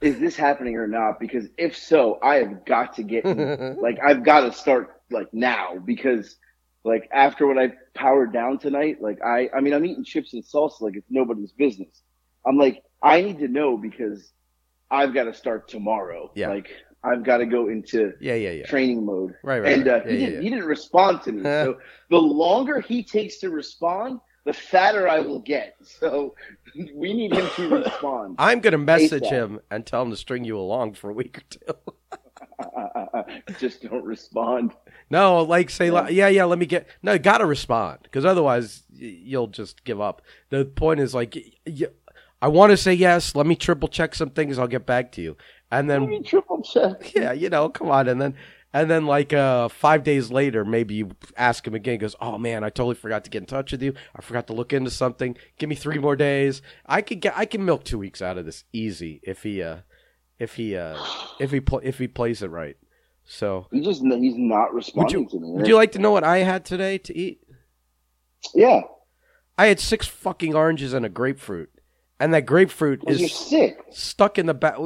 is 0.00 0.18
this 0.18 0.36
happening 0.36 0.76
or 0.76 0.86
not? 0.86 1.20
Because 1.20 1.46
if 1.56 1.76
so, 1.76 2.18
I 2.22 2.36
have 2.36 2.64
got 2.64 2.94
to 2.96 3.02
get, 3.02 3.24
like, 3.80 3.98
I've 4.04 4.24
got 4.24 4.40
to 4.40 4.52
start, 4.52 5.00
like, 5.10 5.32
now 5.32 5.76
because. 5.84 6.36
Like 6.84 7.08
after 7.12 7.46
what 7.46 7.58
I 7.58 7.72
powered 7.92 8.32
down 8.32 8.58
tonight, 8.58 9.02
like 9.02 9.18
I, 9.22 9.50
I 9.54 9.60
mean, 9.60 9.74
I'm 9.74 9.84
eating 9.84 10.04
chips 10.04 10.32
and 10.32 10.42
salsa 10.42 10.80
like 10.80 10.94
it's 10.96 11.10
nobody's 11.10 11.52
business. 11.52 12.02
I'm 12.46 12.56
like, 12.56 12.82
I 13.02 13.20
need 13.20 13.40
to 13.40 13.48
know 13.48 13.76
because 13.76 14.32
I've 14.90 15.12
got 15.12 15.24
to 15.24 15.34
start 15.34 15.68
tomorrow. 15.68 16.30
Yeah. 16.34 16.48
Like 16.48 16.70
I've 17.04 17.24
got 17.24 17.38
to 17.38 17.46
go 17.46 17.68
into 17.68 18.12
Yeah, 18.20 18.34
yeah, 18.34 18.50
yeah. 18.50 18.66
training 18.66 19.04
mode. 19.04 19.34
Right, 19.42 19.60
right. 19.60 19.72
And 19.72 19.86
right. 19.86 20.02
uh, 20.02 20.04
yeah, 20.06 20.10
he, 20.10 20.18
yeah, 20.18 20.26
didn't, 20.26 20.34
yeah. 20.34 20.40
he 20.40 20.50
didn't 20.50 20.64
respond 20.64 21.22
to 21.22 21.32
me. 21.32 21.42
so 21.44 21.78
the 22.10 22.18
longer 22.18 22.80
he 22.80 23.02
takes 23.02 23.38
to 23.38 23.50
respond, 23.50 24.20
the 24.44 24.52
fatter 24.52 25.08
I 25.08 25.20
will 25.20 25.40
get. 25.40 25.76
So 25.82 26.34
we 26.94 27.12
need 27.12 27.32
him 27.34 27.48
to 27.56 27.68
respond. 27.68 28.36
I'm 28.38 28.60
gonna 28.60 28.78
message 28.78 29.24
ASAP. 29.24 29.30
him 29.30 29.60
and 29.70 29.84
tell 29.84 30.02
him 30.02 30.10
to 30.10 30.16
string 30.16 30.44
you 30.44 30.58
along 30.58 30.94
for 30.94 31.10
a 31.10 31.12
week 31.14 31.38
or 31.38 31.42
two. 31.50 31.94
Just 33.58 33.82
don't 33.82 34.04
respond. 34.04 34.72
No, 35.10 35.42
like 35.42 35.70
say, 35.70 35.86
Yeah. 35.86 35.92
like, 35.92 36.12
yeah, 36.12 36.28
yeah. 36.28 36.44
Let 36.44 36.58
me 36.58 36.66
get. 36.66 36.86
No, 37.02 37.12
you 37.12 37.18
gotta 37.18 37.46
respond 37.46 38.00
because 38.02 38.24
otherwise 38.24 38.84
you'll 38.92 39.46
just 39.46 39.84
give 39.84 40.00
up. 40.00 40.22
The 40.50 40.64
point 40.64 41.00
is 41.00 41.14
like, 41.14 41.36
I 42.42 42.48
want 42.48 42.70
to 42.70 42.76
say 42.76 42.94
yes. 42.94 43.34
Let 43.34 43.46
me 43.46 43.54
triple 43.56 43.88
check 43.88 44.14
some 44.14 44.30
things. 44.30 44.58
I'll 44.58 44.66
get 44.68 44.86
back 44.86 45.12
to 45.12 45.22
you. 45.22 45.36
And 45.70 45.88
Let 45.88 46.00
me 46.02 46.16
then, 46.16 46.24
triple 46.24 46.62
check. 46.62 47.12
yeah, 47.14 47.32
you 47.32 47.48
know, 47.50 47.68
come 47.68 47.90
on. 47.90 48.08
And 48.08 48.20
then, 48.20 48.34
and 48.72 48.90
then 48.90 49.06
like 49.06 49.32
uh, 49.32 49.68
five 49.68 50.04
days 50.04 50.30
later, 50.30 50.64
maybe 50.64 50.94
you 50.94 51.10
ask 51.36 51.66
him 51.66 51.74
again. 51.74 51.94
He 51.94 51.98
goes, 51.98 52.14
oh 52.20 52.36
man, 52.38 52.64
I 52.64 52.68
totally 52.70 52.94
forgot 52.94 53.24
to 53.24 53.30
get 53.30 53.42
in 53.42 53.46
touch 53.46 53.72
with 53.72 53.82
you. 53.82 53.94
I 54.14 54.20
forgot 54.22 54.46
to 54.48 54.52
look 54.52 54.72
into 54.72 54.90
something. 54.90 55.36
Give 55.58 55.68
me 55.68 55.74
three 55.74 55.98
more 55.98 56.16
days. 56.16 56.60
I 56.86 57.02
could 57.02 57.20
get. 57.20 57.32
I 57.36 57.46
can 57.46 57.64
milk 57.64 57.84
two 57.84 57.98
weeks 57.98 58.20
out 58.20 58.36
of 58.38 58.44
this 58.44 58.64
easy 58.72 59.20
if 59.22 59.42
he, 59.42 59.62
uh, 59.62 59.78
if 60.38 60.54
he, 60.56 60.76
uh, 60.76 60.98
if 61.40 61.50
he, 61.50 61.60
pl- 61.60 61.80
if 61.82 61.98
he 61.98 62.08
plays 62.08 62.42
it 62.42 62.50
right. 62.50 62.76
So. 63.24 63.66
He 63.72 63.80
just 63.80 64.02
he's 64.02 64.36
not 64.36 64.72
Would 64.72 64.76
responding 64.76 65.20
you, 65.24 65.28
to 65.30 65.38
me. 65.40 65.50
would 65.52 65.66
you 65.66 65.76
like 65.76 65.92
to 65.92 65.98
know 65.98 66.10
what 66.10 66.24
I 66.24 66.38
had 66.38 66.64
today 66.64 66.98
to 66.98 67.16
eat? 67.16 67.40
yeah, 68.54 68.82
I 69.58 69.66
had 69.66 69.80
six 69.80 70.06
fucking 70.06 70.54
oranges 70.54 70.92
and 70.92 71.04
a 71.04 71.08
grapefruit, 71.08 71.70
and 72.20 72.32
that 72.32 72.46
grapefruit 72.46 73.02
you're 73.06 73.16
is 73.16 73.34
sick. 73.34 73.78
stuck 73.90 74.38
in 74.38 74.46
the 74.46 74.54
back. 74.54 74.76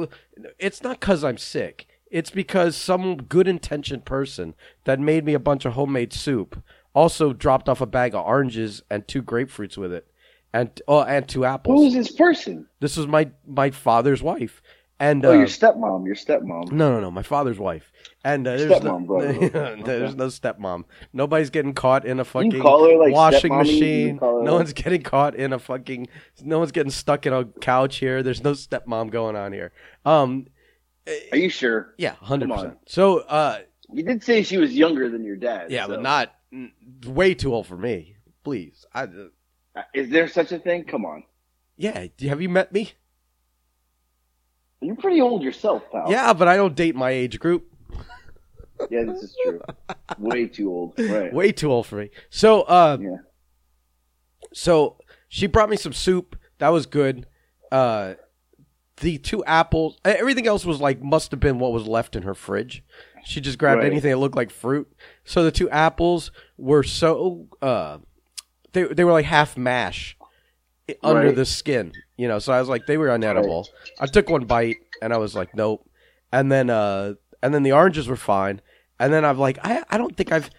It's 0.57 0.81
not 0.83 0.99
because 0.99 1.23
I'm 1.23 1.37
sick. 1.37 1.87
It's 2.13 2.29
because 2.29 2.77
some 2.77 3.17
good 3.17 3.47
intentioned 3.47 4.05
person 4.05 4.53
that 4.83 4.99
made 4.99 5.25
me 5.25 5.33
a 5.33 5.39
bunch 5.39 5.65
of 5.65 5.73
homemade 5.73 6.13
soup 6.13 6.61
also 6.93 7.33
dropped 7.33 7.67
off 7.67 7.81
a 7.81 7.87
bag 7.87 8.13
of 8.13 8.23
oranges 8.23 8.83
and 8.91 9.07
two 9.07 9.23
grapefruits 9.23 9.77
with 9.77 9.91
it, 9.91 10.05
and 10.53 10.69
oh, 10.87 11.01
and 11.01 11.27
two 11.27 11.43
apples. 11.43 11.81
Who 11.81 11.87
is 11.87 11.93
this 11.95 12.11
person? 12.11 12.67
This 12.79 12.97
was 12.97 13.07
my 13.07 13.31
my 13.47 13.71
father's 13.71 14.21
wife, 14.21 14.61
and 14.99 15.25
Oh, 15.25 15.31
uh, 15.31 15.37
your 15.37 15.47
stepmom. 15.47 16.05
Your 16.05 16.13
stepmom. 16.13 16.71
no, 16.71 16.91
no, 16.93 16.99
no, 16.99 17.09
my 17.09 17.23
father's 17.23 17.57
wife, 17.57 17.91
and 18.23 18.47
uh, 18.47 18.57
there's 18.57 18.71
Stepmom, 18.71 18.83
no, 18.83 18.99
brother. 19.07 19.33
there's 19.83 20.11
Okay. 20.11 20.15
no 20.15 20.27
stepmom. 20.27 20.83
Nobody's 21.13 21.49
getting 21.49 21.73
caught 21.73 22.05
in 22.05 22.19
a 22.19 22.23
fucking 22.25 22.51
her 22.51 22.97
like 22.97 23.11
washing 23.11 23.51
stepmommy, 23.51 23.65
you 23.65 23.79
can 23.79 23.79
machine. 23.79 24.19
No 24.21 24.33
like- 24.37 24.51
one's 24.51 24.73
getting 24.73 25.01
caught 25.01 25.33
in 25.33 25.51
a 25.51 25.57
fucking. 25.57 26.07
No 26.43 26.59
one's 26.59 26.71
getting 26.71 26.91
stuck 26.91 27.25
in 27.25 27.33
a 27.33 27.45
couch 27.59 27.97
here. 27.97 28.21
There's 28.21 28.43
no 28.43 28.51
stepmom 28.51 29.09
going 29.09 29.35
on 29.35 29.51
here. 29.51 29.71
Um, 30.05 30.45
Are 31.31 31.37
you 31.37 31.49
sure? 31.49 31.93
yeah, 31.97 32.13
hundred 32.15 32.49
percent. 32.49 32.77
So, 32.87 33.19
uh, 33.19 33.59
You 33.91 34.03
did 34.03 34.23
say 34.23 34.43
she 34.43 34.57
was 34.57 34.73
younger 34.73 35.09
than 35.09 35.23
your 35.23 35.35
dad. 35.35 35.71
yeah, 35.71 35.85
so- 35.85 35.93
but 35.95 36.01
not 36.01 36.33
way 37.05 37.33
too 37.33 37.53
old 37.53 37.67
for 37.67 37.77
me. 37.77 38.15
Please, 38.43 38.85
I. 38.93 39.03
Uh, 39.03 39.81
Is 39.93 40.09
there 40.09 40.27
such 40.27 40.51
a 40.51 40.59
thing? 40.59 40.83
Come 40.85 41.05
on. 41.05 41.23
Yeah, 41.77 42.07
have 42.21 42.41
you 42.41 42.49
met 42.49 42.71
me? 42.71 42.91
You're 44.81 44.95
pretty 44.97 45.21
old 45.21 45.41
yourself, 45.43 45.83
pal. 45.91 46.11
Yeah, 46.11 46.33
but 46.33 46.47
I 46.47 46.57
don't 46.57 46.75
date 46.75 46.93
my 46.95 47.09
age 47.11 47.39
group. 47.39 47.65
Yeah, 48.91 49.03
this 49.05 49.23
is 49.23 49.37
true. 49.43 49.61
Way 50.19 50.47
too 50.47 50.69
old. 50.69 50.93
Right. 50.99 51.33
Way 51.33 51.51
too 51.53 51.71
old 51.71 51.87
for 51.87 51.95
me. 51.95 52.09
So, 52.29 52.61
uh, 52.63 52.97
Yeah. 52.99 53.17
so 54.53 54.97
she 55.29 55.47
brought 55.47 55.69
me 55.69 55.77
some 55.77 55.93
soup. 55.93 56.35
That 56.57 56.69
was 56.69 56.85
good. 56.85 57.25
Uh, 57.71 58.15
the 59.03 59.17
two 59.19 59.43
apples, 59.45 59.97
everything 60.03 60.47
else 60.47 60.65
was 60.65 60.79
like 60.81 61.01
must 61.01 61.31
have 61.31 61.39
been 61.39 61.59
what 61.59 61.71
was 61.73 61.85
left 61.87 62.15
in 62.15 62.23
her 62.23 62.33
fridge. 62.33 62.83
She 63.25 63.39
just 63.39 63.57
grabbed 63.57 63.79
Right. 63.79 63.91
anything 63.91 64.11
that 64.11 64.17
looked 64.17 64.35
like 64.35 64.49
fruit. 64.51 64.91
So 65.23 65.43
the 65.43 65.51
two 65.51 65.69
apples 65.69 66.31
were 66.57 66.83
so 66.83 67.47
uh, 67.61 67.99
they 68.73 68.83
they 68.83 69.03
were 69.03 69.11
like 69.11 69.25
half 69.25 69.55
mash 69.55 70.17
under 71.03 71.27
Right. 71.27 71.35
the 71.35 71.45
skin, 71.45 71.93
you 72.17 72.27
know. 72.27 72.39
So 72.39 72.51
I 72.53 72.59
was 72.59 72.69
like, 72.69 72.85
they 72.85 72.97
were 72.97 73.07
unedible. 73.07 73.65
I 73.99 74.05
took 74.07 74.29
one 74.29 74.45
bite 74.45 74.77
and 75.01 75.13
I 75.13 75.17
was 75.17 75.35
like, 75.35 75.55
nope. 75.55 75.87
And 76.31 76.51
then 76.51 76.69
uh, 76.69 77.13
and 77.41 77.53
then 77.53 77.63
the 77.63 77.71
oranges 77.73 78.07
were 78.07 78.15
fine. 78.15 78.61
And 78.99 79.13
then 79.13 79.23
I'm 79.25 79.37
like, 79.39 79.57
I 79.63 79.83
I 79.89 79.97
don't 79.97 80.15
think 80.17 80.31
I've 80.31 80.49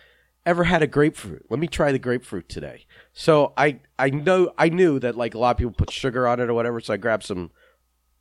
ever 0.46 0.64
had 0.64 0.82
a 0.82 0.86
grapefruit. 0.86 1.44
Let 1.50 1.58
me 1.60 1.66
try 1.66 1.92
the 1.92 1.98
grapefruit 1.98 2.48
today. 2.48 2.86
So 3.12 3.52
I 3.56 3.80
I 3.98 4.10
know 4.10 4.52
I 4.58 4.68
knew 4.68 4.98
that 5.00 5.16
like 5.16 5.34
a 5.34 5.38
lot 5.38 5.52
of 5.52 5.56
people 5.58 5.72
put 5.72 5.90
sugar 5.90 6.26
on 6.28 6.40
it 6.40 6.48
or 6.48 6.54
whatever. 6.54 6.80
So 6.80 6.94
I 6.94 6.96
grabbed 6.98 7.24
some 7.24 7.50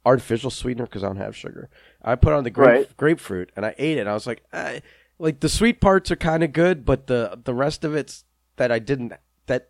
artificial 0.05 0.49
sweetener 0.49 0.85
because 0.85 1.03
I 1.03 1.07
don't 1.07 1.17
have 1.17 1.35
sugar. 1.35 1.69
I 2.01 2.15
put 2.15 2.33
on 2.33 2.43
the 2.43 2.49
grape, 2.49 2.67
Right. 2.67 2.97
grapefruit 2.97 3.51
and 3.55 3.65
I 3.65 3.73
ate 3.77 3.97
it. 3.97 4.01
And 4.01 4.09
I 4.09 4.13
was 4.13 4.27
like, 4.27 4.43
eh, 4.51 4.79
like 5.19 5.39
the 5.39 5.49
sweet 5.49 5.79
parts 5.79 6.11
are 6.11 6.15
kind 6.15 6.43
of 6.43 6.51
good, 6.51 6.85
but 6.85 7.07
the 7.07 7.39
the 7.43 7.53
rest 7.53 7.83
of 7.85 7.95
it's 7.95 8.25
that 8.57 8.71
I 8.71 8.79
didn't 8.79 9.13
that 9.45 9.69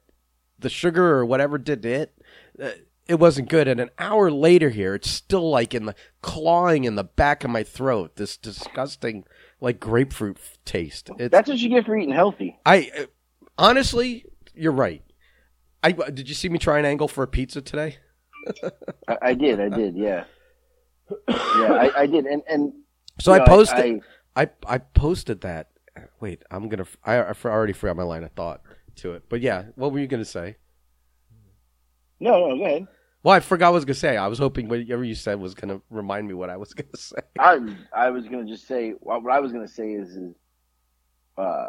the 0.58 0.70
sugar 0.70 1.16
or 1.18 1.26
whatever 1.26 1.58
did 1.58 1.86
it. 1.86 2.14
Uh, 2.62 2.72
it 3.08 3.20
wasn't 3.20 3.50
good. 3.50 3.68
And 3.68 3.82
an 3.82 3.90
hour 4.00 4.32
later, 4.32 4.70
here 4.70 4.96
it's 4.96 5.10
still 5.10 5.50
like 5.50 5.74
in 5.74 5.86
the 5.86 5.96
clawing 6.22 6.86
in 6.86 6.96
the 6.96 7.04
back 7.04 7.44
of 7.44 7.50
my 7.52 7.62
throat. 7.64 8.16
This 8.16 8.38
disgusting 8.38 9.26
like 9.60 9.80
grapefruit 9.80 10.38
taste. 10.66 11.10
It's, 11.20 11.32
That's 11.32 11.50
what 11.50 11.60
you 11.60 11.70
get 11.70 11.86
for 11.86 11.96
eating 11.98 12.14
healthy. 12.14 12.58
I 12.66 12.90
uh, 12.98 13.06
honestly, 13.58 14.26
you're 14.56 14.72
right. 14.72 15.04
I 15.84 15.92
did 15.92 16.30
you 16.30 16.36
see 16.36 16.48
me 16.50 16.58
try 16.60 16.80
an 16.80 16.86
angle 16.86 17.08
for 17.10 17.24
a 17.24 17.28
pizza 17.28 17.62
today? 17.62 17.98
I, 19.08 19.18
I 19.22 19.34
did. 19.34 19.60
I 19.60 19.70
did. 19.70 19.96
Yeah. 19.96 20.26
Yeah, 21.28 21.74
I, 21.74 22.02
I 22.02 22.06
did. 22.08 22.26
And 22.26 22.42
and 22.48 22.74
So 23.20 23.34
I 23.34 23.40
know, 23.40 23.46
posted. 23.46 24.02
I, 24.36 24.44
I, 24.44 24.50
I 24.68 24.78
posted 24.78 25.42
that. 25.42 25.70
Wait, 26.20 26.44
I'm 26.50 26.70
gonna. 26.70 26.86
I, 27.04 27.16
I 27.16 27.34
already 27.46 27.74
forgot 27.74 27.96
my 27.96 28.04
line 28.04 28.24
of 28.24 28.32
thought 28.32 28.62
to 28.98 29.14
it. 29.14 29.24
But 29.30 29.42
yeah, 29.42 29.66
what 29.76 29.92
were 29.92 30.00
you 30.00 30.08
gonna 30.08 30.26
say? 30.26 30.58
no, 32.20 32.48
no, 32.48 32.58
go 32.58 32.66
ahead. 32.66 32.88
Well, 33.22 33.34
I 33.34 33.40
forgot 33.40 33.68
what 33.68 33.72
I 33.72 33.76
was 33.76 33.86
gonna 33.86 33.96
say. 33.96 34.18
I 34.18 34.28
was 34.28 34.40
hoping 34.40 34.68
whatever 34.68 35.04
you 35.04 35.16
said 35.16 35.40
was 35.40 35.54
gonna 35.56 35.82
remind 35.90 36.28
me 36.28 36.34
what 36.34 36.50
I 36.50 36.58
was 36.58 36.74
gonna 36.74 36.90
say. 36.96 37.18
I 37.40 37.60
I 37.94 38.10
was 38.10 38.26
gonna 38.26 38.46
just 38.46 38.68
say 38.68 38.92
what 39.00 39.30
I 39.32 39.40
was 39.40 39.52
gonna 39.52 39.68
say 39.68 39.92
is, 39.92 40.10
is 40.16 40.36
uh, 41.38 41.68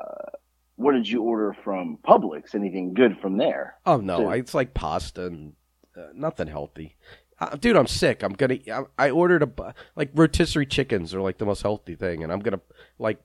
what 0.76 0.93
did 0.93 1.09
you 1.09 1.23
order 1.23 1.57
from 1.64 1.99
Publix? 2.07 2.54
Anything 2.54 2.95
good 2.95 3.19
from 3.21 3.37
there? 3.37 3.76
Oh 3.87 3.99
no. 3.99 4.31
It's 4.31 4.54
like 4.54 4.75
pasta 4.75 5.26
and 5.26 5.52
uh, 5.96 6.08
nothing 6.14 6.48
healthy. 6.48 6.96
Uh, 7.38 7.56
dude, 7.56 7.76
I'm 7.76 7.86
sick. 7.86 8.22
I'm 8.22 8.32
gonna. 8.32 8.58
I, 8.72 8.82
I 8.98 9.10
ordered 9.10 9.42
a 9.42 9.46
bu- 9.46 9.72
like 9.96 10.10
rotisserie 10.14 10.66
chickens 10.66 11.12
are 11.14 11.20
like 11.20 11.38
the 11.38 11.46
most 11.46 11.62
healthy 11.62 11.94
thing, 11.96 12.22
and 12.22 12.32
I'm 12.32 12.40
gonna 12.40 12.60
like 12.98 13.20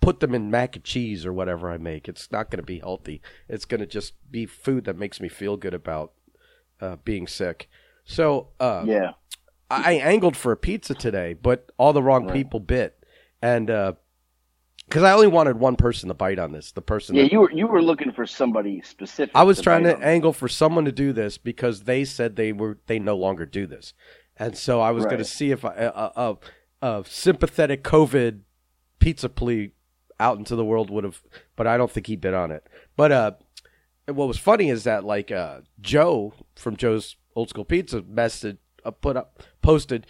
put 0.00 0.20
them 0.20 0.34
in 0.34 0.50
mac 0.50 0.74
and 0.76 0.84
cheese 0.84 1.24
or 1.24 1.32
whatever 1.32 1.70
I 1.70 1.78
make. 1.78 2.08
It's 2.08 2.30
not 2.32 2.50
gonna 2.50 2.62
be 2.64 2.80
healthy. 2.80 3.22
It's 3.48 3.64
gonna 3.64 3.86
just 3.86 4.14
be 4.30 4.44
food 4.46 4.84
that 4.84 4.98
makes 4.98 5.20
me 5.20 5.28
feel 5.28 5.56
good 5.56 5.72
about 5.74 6.12
uh, 6.80 6.96
being 7.04 7.26
sick. 7.26 7.68
So 8.04 8.48
uh, 8.60 8.82
Yeah. 8.86 9.12
I, 9.70 9.92
I 9.92 9.92
angled 9.98 10.36
for 10.36 10.52
a 10.52 10.56
pizza 10.56 10.94
today, 10.94 11.32
but 11.32 11.70
all 11.78 11.92
the 11.92 12.02
wrong 12.02 12.26
Right. 12.26 12.34
people 12.34 12.60
bit, 12.60 13.02
and 13.40 13.70
because 14.86 15.02
I 15.02 15.12
only 15.12 15.26
wanted 15.26 15.58
one 15.58 15.76
person 15.76 16.08
to 16.08 16.14
bite 16.14 16.38
on 16.38 16.52
this, 16.52 16.72
the 16.72 16.82
person 16.82 17.14
Yeah, 17.14 17.22
that 17.22 17.32
you 17.32 17.40
were 17.40 17.52
you 17.52 17.66
were 17.66 17.82
looking 17.82 18.12
for 18.12 18.26
somebody 18.26 18.82
specific. 18.82 19.34
I 19.34 19.42
was 19.42 19.58
to 19.58 19.62
trying 19.62 19.84
to 19.84 19.96
angle 19.98 20.32
for 20.32 20.48
someone 20.48 20.84
to 20.84 20.92
do 20.92 21.12
this 21.12 21.38
because 21.38 21.82
they 21.82 22.04
said 22.04 22.36
they 22.36 22.52
were 22.52 22.78
they 22.86 22.98
no 22.98 23.16
longer 23.16 23.46
do 23.46 23.66
this, 23.66 23.94
and 24.36 24.56
so 24.56 24.80
I 24.80 24.90
was 24.90 25.04
going 25.04 25.18
to 25.18 25.24
see 25.24 25.50
if 25.50 25.64
I, 25.64 25.74
a, 25.74 26.10
a, 26.16 26.36
a 26.82 27.04
sympathetic 27.06 27.82
COVID 27.82 28.40
pizza 28.98 29.28
plea 29.28 29.72
out 30.20 30.38
into 30.38 30.56
the 30.56 30.64
world 30.64 30.90
would 30.90 31.04
have, 31.04 31.22
but 31.56 31.66
I 31.66 31.76
don't 31.76 31.90
think 31.90 32.06
he 32.06 32.16
bit 32.16 32.34
on 32.34 32.50
it. 32.50 32.66
But 32.96 33.12
uh, 33.12 33.32
what 34.06 34.28
was 34.28 34.38
funny 34.38 34.70
is 34.70 34.84
that 34.84 35.04
like 35.04 35.30
uh, 35.30 35.60
Joe 35.80 36.34
from 36.54 36.76
Joe's 36.76 37.16
Old 37.34 37.50
School 37.50 37.64
Pizza 37.64 38.02
message 38.02 38.58
uh, 38.84 38.90
put 38.90 39.16
up 39.16 39.42
posted, 39.62 40.06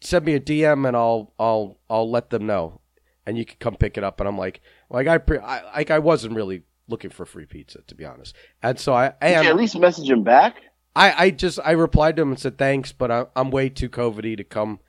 send 0.00 0.24
me 0.24 0.34
a 0.34 0.40
DM 0.40 0.86
and 0.86 0.96
I'll 0.96 1.32
I'll 1.38 1.78
I'll 1.88 2.10
let 2.10 2.30
them 2.30 2.46
know, 2.46 2.80
and 3.26 3.38
you 3.38 3.44
can 3.44 3.56
come 3.60 3.76
pick 3.76 3.96
it 3.96 4.04
up. 4.04 4.20
And 4.20 4.28
I'm 4.28 4.38
like, 4.38 4.60
like 4.90 5.06
I, 5.06 5.18
pre- 5.18 5.38
I 5.38 5.62
like 5.76 5.90
I 5.90 5.98
wasn't 5.98 6.34
really 6.34 6.62
looking 6.88 7.10
for 7.10 7.24
free 7.24 7.46
pizza 7.46 7.80
to 7.86 7.94
be 7.94 8.04
honest, 8.04 8.34
and 8.62 8.78
so 8.78 8.94
I 8.94 9.08
Did 9.08 9.16
and 9.20 9.44
you 9.44 9.50
at 9.50 9.56
least 9.56 9.78
message 9.78 10.08
him 10.10 10.22
back? 10.22 10.56
I, 10.96 11.24
I 11.24 11.30
just 11.30 11.58
I 11.64 11.72
replied 11.72 12.16
to 12.16 12.22
him 12.22 12.30
and 12.30 12.38
said 12.38 12.58
thanks, 12.58 12.92
but 12.92 13.10
I, 13.10 13.26
I'm 13.34 13.50
way 13.50 13.68
too 13.68 13.88
COVIDy 13.88 14.36
to 14.36 14.44
come 14.44 14.80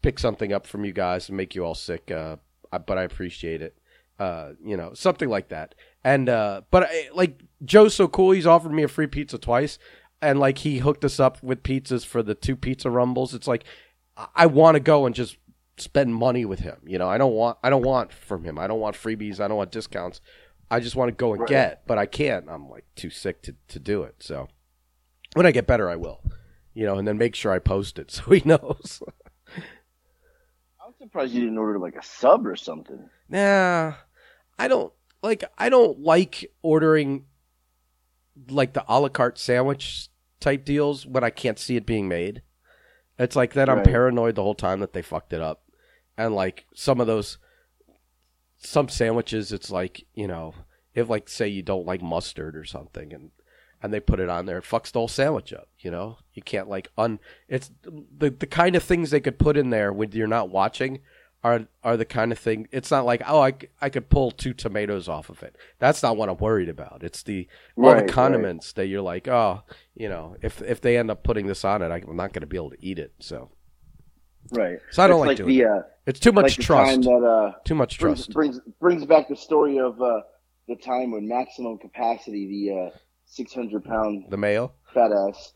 pick 0.00 0.18
something 0.18 0.52
up 0.52 0.66
from 0.66 0.84
you 0.84 0.92
guys 0.92 1.28
and 1.28 1.36
make 1.36 1.54
you 1.54 1.64
all 1.64 1.74
sick. 1.74 2.10
Uh, 2.10 2.36
I, 2.70 2.78
but 2.78 2.98
I 2.98 3.02
appreciate 3.02 3.62
it. 3.62 3.76
Uh, 4.18 4.52
you 4.64 4.76
know, 4.76 4.92
something 4.94 5.28
like 5.28 5.48
that. 5.48 5.74
And 6.04 6.28
uh, 6.28 6.62
but 6.70 6.84
I, 6.84 7.08
like 7.14 7.42
Joe's 7.64 7.94
so 7.94 8.08
cool. 8.08 8.32
He's 8.32 8.46
offered 8.46 8.72
me 8.72 8.82
a 8.82 8.88
free 8.88 9.06
pizza 9.06 9.38
twice, 9.38 9.78
and 10.20 10.38
like 10.38 10.58
he 10.58 10.78
hooked 10.78 11.04
us 11.04 11.18
up 11.18 11.42
with 11.42 11.62
pizzas 11.62 12.04
for 12.04 12.22
the 12.22 12.34
two 12.34 12.56
pizza 12.56 12.90
rumbles. 12.90 13.34
It's 13.34 13.48
like 13.48 13.64
I, 14.16 14.26
I 14.34 14.46
want 14.46 14.76
to 14.76 14.80
go 14.80 15.06
and 15.06 15.14
just 15.14 15.36
spend 15.76 16.14
money 16.14 16.44
with 16.44 16.60
him. 16.60 16.76
You 16.84 16.98
know, 16.98 17.08
I 17.08 17.18
don't 17.18 17.32
want 17.34 17.58
I 17.62 17.70
don't 17.70 17.84
want 17.84 18.12
from 18.12 18.44
him. 18.44 18.58
I 18.58 18.66
don't 18.66 18.80
want 18.80 18.96
freebies. 18.96 19.40
I 19.40 19.48
don't 19.48 19.56
want 19.56 19.72
discounts. 19.72 20.20
I 20.70 20.80
just 20.80 20.96
want 20.96 21.08
to 21.08 21.12
go 21.12 21.32
and 21.32 21.40
Right. 21.40 21.48
get, 21.48 21.86
but 21.86 21.98
I 21.98 22.06
can't. 22.06 22.46
I'm 22.48 22.68
like 22.70 22.84
too 22.96 23.10
sick 23.10 23.42
to, 23.42 23.54
to 23.68 23.78
do 23.78 24.02
it. 24.04 24.16
So 24.20 24.48
when 25.34 25.44
I 25.46 25.50
get 25.50 25.66
better, 25.66 25.88
I 25.90 25.96
will. 25.96 26.22
You 26.74 26.86
know, 26.86 26.96
and 26.98 27.06
then 27.06 27.18
make 27.18 27.34
sure 27.34 27.52
I 27.52 27.58
post 27.58 27.98
it 27.98 28.10
so 28.10 28.22
he 28.30 28.42
knows. 28.44 29.02
I'm 30.84 30.94
surprised 30.98 31.32
you 31.34 31.40
didn't 31.40 31.58
order 31.58 31.78
like 31.78 31.96
a 31.96 32.02
sub 32.02 32.46
or 32.46 32.56
something. 32.56 33.08
nah, 33.28 33.94
I 34.58 34.68
don't 34.68 34.92
like. 35.22 35.44
I 35.58 35.68
don't 35.68 36.00
like 36.00 36.50
ordering 36.62 37.26
like 38.48 38.72
the 38.72 38.84
a 38.88 38.98
la 39.00 39.08
carte 39.08 39.38
sandwich 39.38 40.08
type 40.40 40.64
deals 40.64 41.06
when 41.06 41.22
I 41.22 41.30
can't 41.30 41.58
see 41.58 41.76
it 41.76 41.86
being 41.86 42.08
made. 42.08 42.42
It's 43.18 43.36
like 43.36 43.52
that 43.52 43.68
I'm 43.68 43.82
paranoid 43.82 44.34
the 44.34 44.42
whole 44.42 44.54
time 44.54 44.80
that 44.80 44.92
they 44.94 45.02
fucked 45.02 45.32
it 45.32 45.40
up, 45.40 45.61
and 46.16 46.34
like 46.34 46.66
some 46.74 47.00
of 47.00 47.06
those 47.06 47.38
some 48.58 48.88
sandwiches, 48.88 49.52
it's 49.52 49.70
like 49.70 50.06
you 50.14 50.28
know 50.28 50.54
if 50.94 51.08
like 51.08 51.28
say 51.28 51.48
you 51.48 51.62
don't 51.62 51.86
like 51.86 52.02
mustard 52.02 52.56
or 52.56 52.64
something 52.64 53.12
and 53.12 53.30
and 53.82 53.92
they 53.92 53.98
put 53.98 54.20
it 54.20 54.28
on 54.28 54.46
there, 54.46 54.58
it 54.58 54.64
fucks 54.64 54.92
the 54.92 55.00
whole 55.00 55.08
sandwich 55.08 55.52
up. 55.52 55.68
You 55.80 55.90
know, 55.90 56.18
you 56.34 56.42
can't 56.42 56.68
like 56.68 56.88
un. 56.96 57.18
It's 57.48 57.70
the 57.82 58.30
the 58.30 58.46
kind 58.46 58.76
of 58.76 58.82
things 58.82 59.10
they 59.10 59.20
could 59.20 59.38
put 59.38 59.56
in 59.56 59.70
there 59.70 59.92
when 59.92 60.12
you're 60.12 60.28
not 60.28 60.50
watching 60.50 61.00
are 61.42 61.66
are 61.82 61.96
the 61.96 62.04
kind 62.04 62.30
of 62.30 62.38
thing. 62.38 62.68
It's 62.70 62.92
not 62.92 63.04
like 63.04 63.22
oh 63.26 63.40
I, 63.42 63.54
I 63.80 63.88
could 63.88 64.08
pull 64.08 64.30
two 64.30 64.54
tomatoes 64.54 65.08
off 65.08 65.28
of 65.30 65.42
it. 65.42 65.56
That's 65.80 66.02
not 66.02 66.16
what 66.16 66.28
I'm 66.28 66.36
worried 66.36 66.68
about. 66.68 67.02
It's 67.02 67.24
the 67.24 67.48
all 67.82 67.90
Right, 67.90 67.96
the 67.96 68.02
right. 68.04 68.12
condiments 68.12 68.72
that 68.74 68.86
you're 68.86 69.02
like 69.02 69.26
oh 69.26 69.62
you 69.96 70.08
know 70.08 70.36
if 70.42 70.62
if 70.62 70.80
they 70.80 70.96
end 70.96 71.10
up 71.10 71.24
putting 71.24 71.48
this 71.48 71.64
on 71.64 71.82
it, 71.82 71.90
I'm 71.90 72.16
not 72.16 72.32
going 72.32 72.42
to 72.42 72.46
be 72.46 72.56
able 72.56 72.70
to 72.70 72.84
eat 72.84 73.00
it. 73.00 73.12
So 73.18 73.50
Right. 74.50 74.78
So 74.90 75.02
I 75.02 75.06
don't 75.06 75.18
It's 75.20 75.20
like 75.20 75.28
like 75.28 75.36
doing 75.38 75.58
the 75.58 75.64
uh, 75.64 75.82
it's 76.06 76.20
too 76.20 76.32
much 76.32 76.42
like 76.58 76.66
trust. 76.66 77.02
that 77.02 77.10
uh 77.24 77.52
too 77.64 77.74
much 77.74 77.98
brings, 77.98 78.18
trust. 78.26 78.32
brings 78.32 78.60
brings 78.80 79.04
back 79.04 79.28
the 79.28 79.36
story 79.36 79.78
of 79.78 80.00
uh 80.02 80.20
the 80.68 80.76
time 80.76 81.10
when 81.12 81.26
maximum 81.28 81.78
capacity 81.78 82.46
the 82.66 82.80
uh 82.94 82.98
600 83.26 83.84
pound 83.84 84.24
The 84.30 84.36
male? 84.36 84.74
fat 84.92 85.10
ass. 85.12 85.52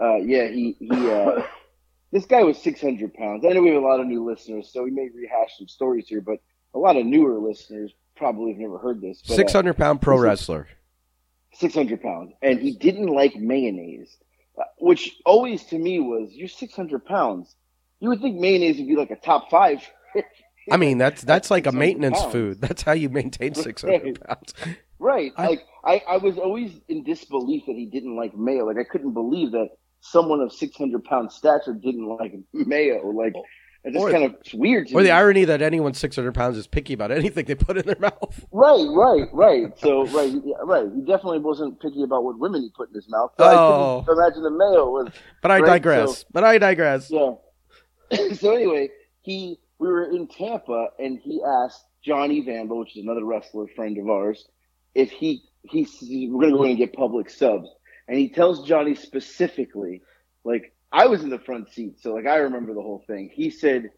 Uh, 0.00 0.16
yeah, 0.16 0.46
he 0.48 0.76
he. 0.78 1.10
Uh, 1.10 1.42
this 2.12 2.26
guy 2.26 2.42
was 2.44 2.56
600 2.58 3.14
pounds. 3.14 3.44
I 3.44 3.48
know 3.48 3.62
we 3.62 3.70
have 3.70 3.82
a 3.82 3.86
lot 3.86 3.98
of 4.00 4.06
new 4.06 4.24
listeners, 4.24 4.70
so 4.72 4.82
we 4.84 4.90
may 4.90 5.08
rehash 5.14 5.56
some 5.58 5.66
stories 5.66 6.06
here, 6.06 6.20
but 6.20 6.38
a 6.74 6.78
lot 6.78 6.96
of 6.96 7.06
newer 7.06 7.38
listeners 7.38 7.92
probably 8.14 8.52
have 8.52 8.60
never 8.60 8.78
heard 8.78 9.00
this. 9.00 9.22
But, 9.22 9.32
uh, 9.32 9.36
Six 9.36 9.52
hundred 9.52 9.76
pound 9.78 10.00
pro 10.02 10.18
wrestler. 10.18 10.68
600 11.54 12.02
pounds, 12.02 12.32
and 12.42 12.60
he 12.60 12.72
didn't 12.72 13.06
like 13.06 13.34
mayonnaise. 13.36 14.16
which 14.78 15.16
always 15.24 15.64
to 15.64 15.78
me 15.78 16.00
was 16.00 16.30
you're 16.32 16.48
600 16.48 17.04
pounds. 17.06 17.56
You 18.00 18.08
would 18.10 18.20
think 18.20 18.38
mayonnaise 18.38 18.76
would 18.78 18.86
be 18.88 18.96
like 18.96 19.10
a 19.10 19.16
top 19.16 19.50
five. 19.50 19.78
I 20.70 20.76
mean, 20.76 20.98
that's 20.98 21.22
that's 21.22 21.50
like 21.50 21.66
a 21.66 21.72
maintenance 21.72 22.18
pounds. 22.20 22.32
food. 22.32 22.60
That's 22.60 22.82
how 22.82 22.92
you 22.92 23.08
maintain 23.08 23.54
600 23.54 24.02
Right. 24.02 24.20
pounds. 24.26 24.54
Right. 24.98 25.32
I- 25.36 25.46
like 25.48 25.60
I, 25.84 26.02
I 26.08 26.16
was 26.16 26.36
always 26.38 26.72
in 26.88 27.04
disbelief 27.04 27.62
that 27.66 27.74
he 27.76 27.86
didn't 27.86 28.16
like 28.16 28.36
mayo. 28.36 28.64
Like 28.66 28.78
I 28.78 28.84
couldn't 28.84 29.12
believe 29.14 29.52
that 29.52 29.68
someone 30.00 30.40
of 30.40 30.52
600 30.52 31.04
pound 31.04 31.30
stature 31.32 31.74
didn't 31.74 32.06
like 32.06 32.34
mayo. 32.52 33.06
Like 33.10 33.34
it's 33.84 33.94
just 33.94 34.04
Or- 34.04 34.10
kind 34.10 34.24
of 34.24 34.34
weird. 34.54 34.88
To 34.88 34.94
Or 34.94 34.98
me. 34.98 35.04
the 35.04 35.12
irony 35.12 35.44
that 35.44 35.62
anyone 35.62 35.94
600 35.94 36.34
pounds 36.34 36.56
is 36.56 36.66
picky 36.66 36.92
about 36.94 37.12
anything 37.12 37.44
they 37.44 37.54
put 37.54 37.76
in 37.78 37.86
their 37.86 37.98
mouth. 38.00 38.44
Right, 38.50 38.84
right, 38.90 39.28
right. 39.32 39.66
So, 39.78 40.06
right, 40.08 40.32
yeah, 40.44 40.54
right. 40.64 40.86
He 40.92 41.02
definitely 41.02 41.38
wasn't 41.38 41.80
picky 41.80 42.02
about 42.02 42.24
what 42.24 42.36
women 42.40 42.62
he 42.62 42.70
put 42.76 42.88
in 42.88 42.94
his 42.96 43.08
mouth. 43.08 43.30
So 43.38 43.44
Oh. 43.44 43.46
I 43.46 44.04
couldn't 44.04 44.18
oh. 44.18 44.24
imagine 44.24 44.42
the 44.42 44.50
mayo 44.50 44.90
was. 44.90 45.12
But 45.40 45.52
I 45.52 45.60
Right, 45.60 45.68
digress. 45.68 46.18
so- 46.18 46.24
but 46.32 46.42
I 46.42 46.58
digress. 46.58 47.08
Yeah. 47.12 47.34
so 48.34 48.54
anyway, 48.54 48.90
he 49.22 49.58
we 49.78 49.88
were 49.88 50.10
in 50.10 50.28
Tampa, 50.28 50.88
and 50.98 51.18
he 51.18 51.42
asked 51.44 51.84
Johnny 52.04 52.40
Vandal, 52.42 52.78
which 52.80 52.96
is 52.96 53.02
another 53.04 53.24
wrestler 53.24 53.66
friend 53.76 53.98
of 53.98 54.08
ours, 54.08 54.46
if 54.94 55.10
he 55.10 55.42
he 55.64 55.84
he- 55.84 56.30
we're 56.30 56.42
gonna 56.42 56.56
go 56.56 56.64
in 56.64 56.70
and 56.70 56.78
get 56.78 56.94
Publix 56.94 57.32
subs, 57.32 57.68
and 58.08 58.18
he 58.18 58.30
tells 58.30 58.66
Johnny 58.66 58.94
specifically, 58.94 60.02
like 60.44 60.72
I 60.92 61.06
was 61.06 61.22
in 61.24 61.30
the 61.30 61.38
front 61.40 61.70
seat, 61.70 62.00
so 62.00 62.14
like 62.14 62.26
I 62.26 62.36
remember 62.36 62.74
the 62.74 62.82
whole 62.82 63.04
thing. 63.06 63.30
He 63.32 63.50
said, 63.50 63.90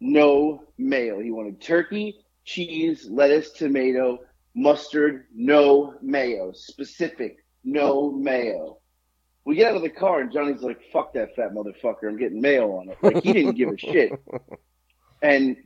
no 0.00 0.64
mayo. 0.78 1.20
He 1.20 1.30
wanted 1.30 1.60
turkey, 1.60 2.18
cheese, 2.44 3.06
lettuce, 3.08 3.52
tomato, 3.52 4.18
mustard, 4.54 5.26
no 5.34 5.94
mayo. 6.02 6.52
Specific, 6.52 7.36
no 7.64 8.10
mayo. 8.12 8.78
We 9.44 9.56
get 9.56 9.70
out 9.70 9.76
of 9.76 9.82
the 9.82 9.90
car 9.90 10.20
and 10.20 10.32
Johnny's 10.32 10.62
like, 10.62 10.80
fuck 10.92 11.14
that 11.14 11.34
fat 11.34 11.52
motherfucker. 11.52 12.08
I'm 12.08 12.18
getting 12.18 12.40
mayo 12.40 12.76
on 12.76 12.90
it. 12.90 12.98
Like, 13.02 13.22
he 13.22 13.32
didn't 13.32 13.56
give 13.56 13.70
a 13.70 13.78
shit. 13.78 14.12
And 15.20 15.56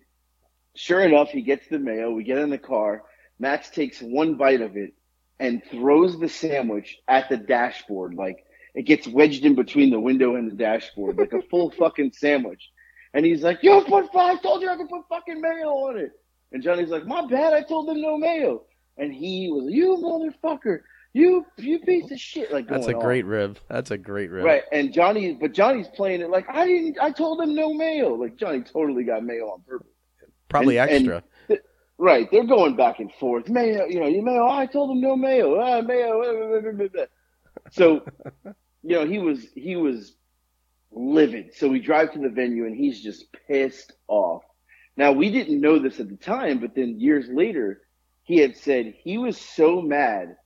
sure 0.75 1.01
enough, 1.01 1.31
he 1.31 1.43
gets 1.43 1.67
the 1.69 1.79
mayo. 1.79 2.11
We 2.11 2.25
get 2.25 2.39
in 2.39 2.51
the 2.51 2.59
car. 2.59 3.03
Max 3.39 3.69
takes 3.71 4.01
one 4.01 4.37
bite 4.37 4.63
of 4.63 4.77
it 4.77 4.95
and 5.39 5.63
throws 5.71 6.19
the 6.19 6.29
sandwich 6.29 6.99
at 7.07 7.29
the 7.29 7.37
dashboard. 7.37 8.15
Like, 8.15 8.45
it 8.75 8.83
gets 8.83 9.07
wedged 9.07 9.45
in 9.45 9.55
between 9.55 9.91
the 9.91 10.01
window 10.01 10.37
and 10.37 10.51
the 10.51 10.55
dashboard, 10.55 11.19
like 11.19 11.33
a 11.33 11.43
full 11.43 11.71
fucking 11.71 12.13
sandwich. 12.13 12.71
And 13.15 13.25
he's 13.25 13.43
like, 13.43 13.63
you 13.63 13.83
put, 13.87 14.15
I 14.15 14.37
told 14.37 14.61
you 14.63 14.69
I 14.69 14.77
could 14.77 14.91
put 14.91 15.09
fucking 15.09 15.41
mayo 15.41 15.69
on 15.69 15.99
it. 15.99 16.13
And 16.53 16.63
Johnny's 16.63 16.91
like, 16.91 17.07
my 17.07 17.27
bad. 17.27 17.55
I 17.55 17.63
told 17.63 17.89
them 17.89 18.01
no 18.01 18.19
mayo. 18.19 18.65
And 18.99 19.13
he 19.13 19.49
was, 19.51 19.73
you 19.73 19.97
motherfucker. 19.97 20.81
You, 21.17 21.47
you 21.57 21.79
piece 21.79 22.11
of 22.11 22.21
shit. 22.21 22.53
Like, 22.53 22.69
That's 22.69 22.89
a 22.89 22.93
great 22.93 23.25
rib. 23.25 23.59
That's 23.71 23.91
a 23.91 23.97
great 23.97 24.31
rib. 24.31 24.45
Right, 24.45 24.65
and 24.71 24.93
Johnny, 24.93 25.33
but 25.33 25.55
Johnny's 25.55 25.89
playing 25.89 26.21
it 26.21 26.29
like 26.29 26.45
I 26.47 26.67
didn't. 26.67 26.99
I 27.01 27.11
told 27.11 27.41
him 27.41 27.55
no 27.55 27.73
mayo. 27.73 28.13
Like 28.13 28.37
Johnny 28.37 28.61
totally 28.61 29.05
got 29.05 29.25
mayo 29.25 29.47
on 29.47 29.63
purpose. 29.67 29.89
Probably 30.51 30.79
And- 30.79 30.91
and- 30.91 31.09
extra. 31.09 31.23
Right, 31.97 32.31
they're 32.31 32.45
going 32.45 32.77
back 32.77 33.01
and 33.01 33.11
forth. 33.15 33.49
Mayo, 33.49 33.87
you 33.87 33.99
know, 33.99 34.07
you 34.07 34.21
mayo. 34.21 34.47
I 34.47 34.67
told 34.67 34.91
him 34.91 35.01
no 35.01 35.17
mayo. 35.17 35.59
Ah, 35.59 35.81
mayo. 35.81 36.21
blah, 36.21 36.33
blah, 36.33 36.61
blah, 36.61 36.73
blah, 36.73 36.89
blah. 36.89 37.05
So, 37.71 38.05
you 38.83 38.97
know, 38.97 39.07
he 39.07 39.19
was 39.19 39.47
he 39.55 39.77
was 39.77 40.17
livid. 40.91 41.55
So 41.55 41.69
we 41.69 41.81
drive 41.81 42.13
to 42.13 42.19
the 42.19 42.29
venue 42.29 42.67
and 42.67 42.77
he's 42.77 43.03
just 43.03 43.25
pissed 43.49 43.95
off. 44.07 44.43
Now 44.99 45.13
we 45.13 45.31
didn't 45.31 45.63
know 45.63 45.79
this 45.79 45.99
at 45.99 46.11
the 46.11 46.17
time, 46.19 46.59
but 46.59 46.75
then 46.75 47.01
years 47.01 47.27
later, 47.31 47.81
he 48.23 48.37
had 48.37 48.55
said 48.55 48.93
he 49.03 49.17
was 49.17 49.39
so 49.41 49.81
mad 49.81 50.37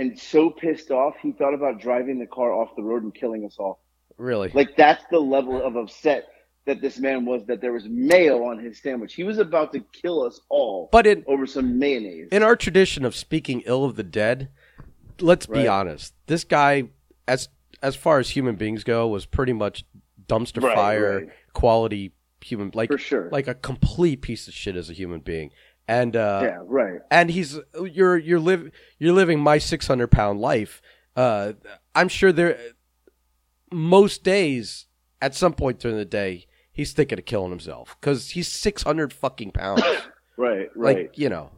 and 0.00 0.18
so 0.18 0.50
pissed 0.50 0.90
off 0.90 1.14
he 1.22 1.32
thought 1.32 1.54
about 1.54 1.78
driving 1.80 2.18
the 2.18 2.26
car 2.26 2.52
off 2.52 2.74
the 2.76 2.82
road 2.82 3.02
and 3.02 3.14
killing 3.14 3.44
us 3.44 3.56
all. 3.58 3.80
really. 4.16 4.50
Like 4.54 4.76
that's 4.76 5.04
the 5.10 5.18
level 5.20 5.62
of 5.62 5.76
upset 5.76 6.26
that 6.66 6.80
this 6.80 6.98
man 6.98 7.24
was 7.24 7.44
that 7.46 7.60
there 7.60 7.72
was 7.72 7.86
mayo 7.88 8.44
on 8.44 8.58
his 8.58 8.80
sandwich. 8.80 9.14
He 9.14 9.24
was 9.24 9.38
about 9.38 9.72
to 9.72 9.80
kill 9.92 10.22
us 10.22 10.40
all 10.48 10.88
but 10.92 11.06
in 11.06 11.24
over 11.26 11.46
some 11.46 11.78
mayonnaise. 11.78 12.28
in 12.32 12.42
our 12.42 12.56
tradition 12.56 13.04
of 13.04 13.14
speaking 13.16 13.62
ill 13.66 13.84
of 13.84 13.96
the 13.96 14.02
dead, 14.02 14.48
let's 15.20 15.46
be 15.46 15.66
honest. 15.68 16.14
This 16.26 16.44
guy, 16.44 16.84
as 17.26 17.48
as 17.82 17.96
far 17.96 18.18
as 18.18 18.30
human 18.30 18.56
beings 18.56 18.84
go, 18.84 19.08
was 19.08 19.24
pretty 19.26 19.52
much 19.54 19.84
dumpster 20.26 20.62
Right, 20.62 20.76
fire 20.76 21.16
right. 21.20 21.28
quality 21.54 22.12
human, 22.42 22.70
like 22.74 22.90
For 22.90 22.98
sure. 22.98 23.28
like 23.32 23.48
a 23.48 23.54
complete 23.54 24.20
piece 24.22 24.48
of 24.48 24.54
shit 24.54 24.76
as 24.76 24.88
a 24.90 24.92
human 24.94 25.20
being. 25.20 25.50
And 25.90 26.14
uh, 26.14 26.40
yeah, 26.44 26.58
right. 26.66 27.00
and 27.10 27.28
he's 27.30 27.58
you're 27.90 28.16
you're 28.16 28.38
live 28.38 28.70
you're 28.98 29.12
living 29.12 29.40
my 29.40 29.58
600 29.58 30.06
pound 30.08 30.40
life 30.40 30.80
uh 31.16 31.54
i'm 31.96 32.06
sure 32.08 32.30
there 32.30 32.56
most 33.72 34.22
days 34.24 34.86
at 35.20 35.34
some 35.34 35.52
point 35.52 35.80
during 35.80 35.96
the 35.96 36.04
day 36.04 36.46
he's 36.72 36.92
thinking 36.92 37.18
of 37.18 37.24
killing 37.24 37.50
himself 37.50 37.96
because 38.00 38.30
he's 38.30 38.46
600 38.48 39.12
fucking 39.12 39.50
pounds 39.50 39.82
Right, 40.36 40.68
right, 40.76 40.96
like 40.96 41.18
you 41.18 41.28
know 41.28 41.50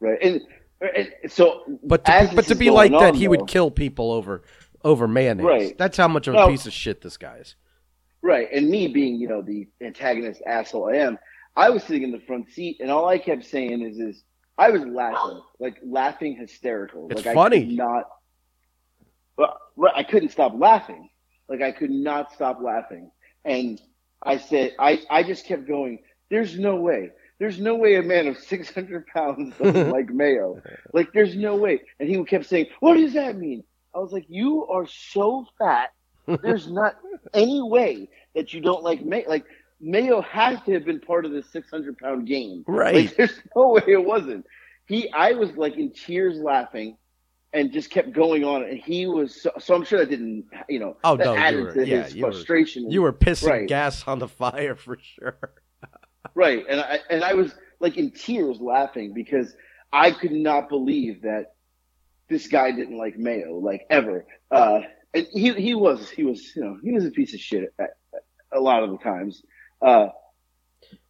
right. 0.00 0.18
And, 0.22 0.40
and 0.80 1.12
so 1.30 1.62
but 1.84 2.04
to, 2.06 2.12
this 2.12 2.34
but 2.34 2.44
to 2.46 2.54
be 2.54 2.70
like 2.70 2.90
that 2.92 3.08
on, 3.10 3.14
he 3.14 3.24
though- 3.26 3.30
would 3.30 3.46
kill 3.48 3.70
people 3.70 4.10
over 4.12 4.42
over 4.82 5.06
mayonnaise 5.06 5.44
Right. 5.44 5.78
that's 5.78 5.96
how 5.96 6.08
much 6.08 6.26
of 6.26 6.34
a 6.34 6.38
No. 6.38 6.48
piece 6.48 6.66
of 6.66 6.72
shit 6.72 7.02
this 7.02 7.16
guy 7.16 7.36
is 7.36 7.54
Right. 8.24 8.46
And 8.52 8.68
me 8.70 8.86
being, 8.86 9.16
you 9.16 9.26
know, 9.26 9.42
the 9.42 9.66
antagonist 9.80 10.42
asshole 10.46 10.90
I 10.90 10.98
am, 10.98 11.18
I 11.54 11.70
was 11.70 11.82
sitting 11.84 12.02
in 12.02 12.12
the 12.12 12.20
front 12.20 12.50
seat 12.50 12.78
and 12.80 12.90
all 12.90 13.08
I 13.08 13.18
kept 13.18 13.44
saying 13.44 13.82
is 13.82 13.98
is 13.98 14.22
I 14.58 14.70
was 14.70 14.84
laughing. 14.84 15.42
Like 15.58 15.78
laughing 15.84 16.36
hysterical. 16.36 17.08
It's 17.10 17.24
like 17.24 17.26
I 17.28 17.34
funny. 17.34 17.66
could 17.66 17.76
not 17.76 18.04
well, 19.36 19.58
right, 19.76 19.94
I 19.94 20.02
couldn't 20.02 20.30
stop 20.30 20.52
laughing. 20.54 21.08
Like 21.48 21.62
I 21.62 21.72
could 21.72 21.90
not 21.90 22.32
stop 22.32 22.60
laughing. 22.62 23.10
And 23.44 23.80
I 24.22 24.38
said 24.38 24.72
I, 24.78 25.00
I 25.10 25.22
just 25.22 25.46
kept 25.46 25.66
going, 25.66 26.00
There's 26.30 26.58
no 26.58 26.76
way. 26.76 27.10
There's 27.38 27.58
no 27.58 27.74
way 27.74 27.96
a 27.96 28.02
man 28.02 28.28
of 28.28 28.38
six 28.38 28.72
hundred 28.72 29.06
pounds 29.08 29.54
doesn't 29.62 29.90
like 29.90 30.10
mayo. 30.10 30.60
Like 30.92 31.12
there's 31.12 31.34
no 31.34 31.56
way. 31.56 31.80
And 31.98 32.08
he 32.08 32.22
kept 32.24 32.46
saying, 32.46 32.66
What 32.80 32.94
does 32.96 33.14
that 33.14 33.36
mean? 33.36 33.64
I 33.94 33.98
was 33.98 34.12
like, 34.12 34.26
You 34.28 34.66
are 34.66 34.86
so 34.86 35.46
fat 35.58 35.90
there's 36.42 36.70
not 36.70 36.96
any 37.34 37.62
way 37.62 38.08
that 38.34 38.54
you 38.54 38.60
don't 38.60 38.82
like 38.82 39.04
mayo. 39.04 39.28
Like 39.28 39.44
mayo 39.82 40.20
has 40.22 40.58
to 40.62 40.72
have 40.72 40.84
been 40.84 41.00
part 41.00 41.26
of 41.26 41.32
the 41.32 41.42
600 41.42 41.98
pound 41.98 42.26
game. 42.26 42.64
right 42.66 42.94
Like 42.94 43.16
there's 43.16 43.40
no 43.54 43.68
way 43.72 43.82
it 43.86 44.04
wasn't. 44.04 44.46
He, 44.86 45.10
I 45.12 45.32
was 45.32 45.56
like 45.56 45.76
in 45.76 45.92
tears 45.92 46.38
laughing, 46.38 46.96
and 47.52 47.70
just 47.72 47.90
kept 47.90 48.12
going 48.12 48.44
on. 48.44 48.62
And 48.64 48.78
he 48.78 49.06
was 49.06 49.42
so. 49.42 49.50
so 49.58 49.74
I'm 49.74 49.84
sure 49.84 49.98
that 49.98 50.08
didn't, 50.08 50.46
you 50.68 50.78
know, 50.78 50.96
Oh, 51.04 51.16
that 51.16 51.24
no, 51.24 51.36
added 51.36 51.64
were- 51.64 51.74
to 51.74 51.86
yeah, 51.86 52.04
his 52.04 52.14
you 52.14 52.24
were- 52.24 52.32
frustration. 52.32 52.90
you 52.90 53.02
were 53.02 53.12
pissing 53.12 53.48
Right. 53.48 53.68
gas 53.68 54.06
on 54.08 54.18
the 54.18 54.28
fire 54.40 54.74
for 54.76 54.96
sure 55.00 55.38
Right, 56.34 56.64
and 56.68 56.80
I 56.80 57.00
and 57.10 57.24
I 57.24 57.34
was 57.34 57.52
like 57.80 57.96
in 57.98 58.10
tears 58.12 58.58
laughing 58.60 59.12
because 59.12 59.54
I 59.92 60.12
could 60.12 60.30
not 60.32 60.68
believe 60.68 61.22
that 61.22 61.54
this 62.30 62.46
guy 62.46 62.70
didn't 62.70 62.96
like 62.96 63.18
mayo, 63.18 63.56
like 63.58 63.82
ever. 63.90 64.24
Uh, 64.50 64.80
and 65.12 65.26
he 65.32 65.52
he 65.52 65.74
was 65.74 66.08
he 66.08 66.22
was 66.24 66.54
you 66.56 66.62
know 66.64 66.78
he 66.82 66.92
was 66.92 67.04
a 67.04 67.10
piece 67.10 67.34
of 67.34 67.40
shit 67.40 67.74
at, 67.78 67.90
at, 68.14 68.22
a 68.52 68.60
lot 68.60 68.82
of 68.82 68.90
the 68.90 68.98
times. 68.98 69.42
Uh, 69.82 70.08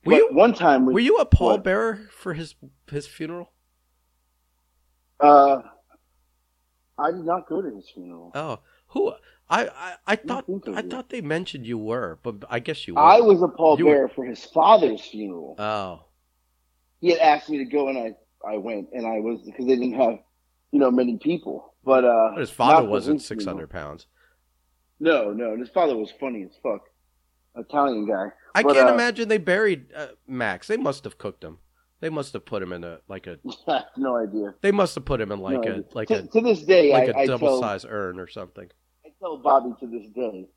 Were 0.05 0.13
you- 0.15 0.29
one 0.33 0.55
time 0.55 0.87
we, 0.87 0.95
were 0.95 1.01
you 1.01 1.17
a 1.17 1.25
What? 1.25 1.31
pallbearer 1.31 2.09
for 2.11 2.35
his 2.35 2.55
his 2.91 3.07
funeral 3.07 3.53
Uh, 5.21 5.59
I 6.99 7.11
did 7.11 7.25
not 7.25 7.49
go 7.49 7.63
to 7.63 7.75
his 7.77 7.89
funeral. 7.91 8.33
Oh, 8.35 8.59
who? 8.89 9.13
I 9.49 9.67
I, 9.69 9.95
I 10.07 10.17
thought 10.17 10.45
I 10.69 10.79
I 10.79 10.83
thought 10.83 11.11
they 11.11 11.21
mentioned 11.21 11.67
you 11.67 11.79
were, 11.79 12.19
but 12.23 12.37
I 12.49 12.59
guess 12.59 12.87
you 12.89 12.95
were. 12.95 13.01
I 13.01 13.21
was 13.21 13.43
a 13.43 13.49
pallbearer 13.49 14.13
for 14.15 14.25
his 14.25 14.45
father's 14.45 15.01
funeral. 15.03 15.55
Oh, 15.59 16.05
he 17.01 17.11
had 17.11 17.19
asked 17.19 17.49
me 17.51 17.59
to 17.59 17.65
go, 17.65 17.89
and 17.89 17.99
I 17.99 18.15
I 18.47 18.57
went, 18.57 18.89
and 18.93 19.07
I 19.07 19.21
was 19.21 19.43
because 19.43 19.67
they 19.67 19.77
didn't 19.77 19.95
have 20.01 20.19
you 20.73 20.79
know 20.81 20.91
many 20.91 21.19
people. 21.19 21.75
But 21.85 22.05
uh, 22.05 22.31
but 22.35 22.41
his 22.41 22.51
father 22.51 22.89
wasn't 22.89 23.21
six 23.23 23.45
hundred 23.45 23.69
pounds. 23.71 24.07
No, 24.99 25.33
no, 25.33 25.51
and 25.53 25.61
his 25.61 25.71
father 25.71 25.97
was 25.97 26.13
funny 26.19 26.45
as 26.45 26.57
fuck, 26.63 26.83
Italian 27.57 28.07
guy. 28.07 28.27
I 28.55 28.62
But, 28.62 28.75
can't 28.75 28.88
uh, 28.88 28.95
imagine 28.95 29.29
they 29.29 29.38
buried 29.38 29.93
uh, 29.95 30.09
Max. 30.27 30.67
They 30.67 30.77
must 30.77 31.05
have 31.05 31.19
cooked 31.19 31.43
him. 31.43 31.59
They 32.01 32.11
must 32.11 32.33
have 32.33 32.45
put 32.45 32.62
him 32.62 32.73
in 32.73 32.85
a 32.85 32.99
like 33.09 33.27
a. 33.27 33.38
I 33.69 33.75
have 33.75 33.85
no 33.97 34.17
idea. 34.17 34.55
They 34.61 34.73
must 34.73 34.95
have 34.97 35.05
put 35.05 35.21
him 35.21 35.31
in 35.33 35.41
like 35.41 35.62
No 35.65 35.85
a 35.93 35.97
like 35.97 36.09
to, 36.09 36.15
a 36.19 36.23
to 36.23 36.41
this 36.41 36.62
day, 36.62 36.93
like 36.93 37.15
I, 37.15 37.23
a 37.23 37.27
double 37.27 37.61
size 37.61 37.87
urn 37.88 38.19
or 38.19 38.27
something. 38.29 38.69
I 39.07 39.11
tell 39.21 39.38
Bobby 39.38 39.73
to 39.81 39.87
this 39.87 40.09
day. 40.09 40.49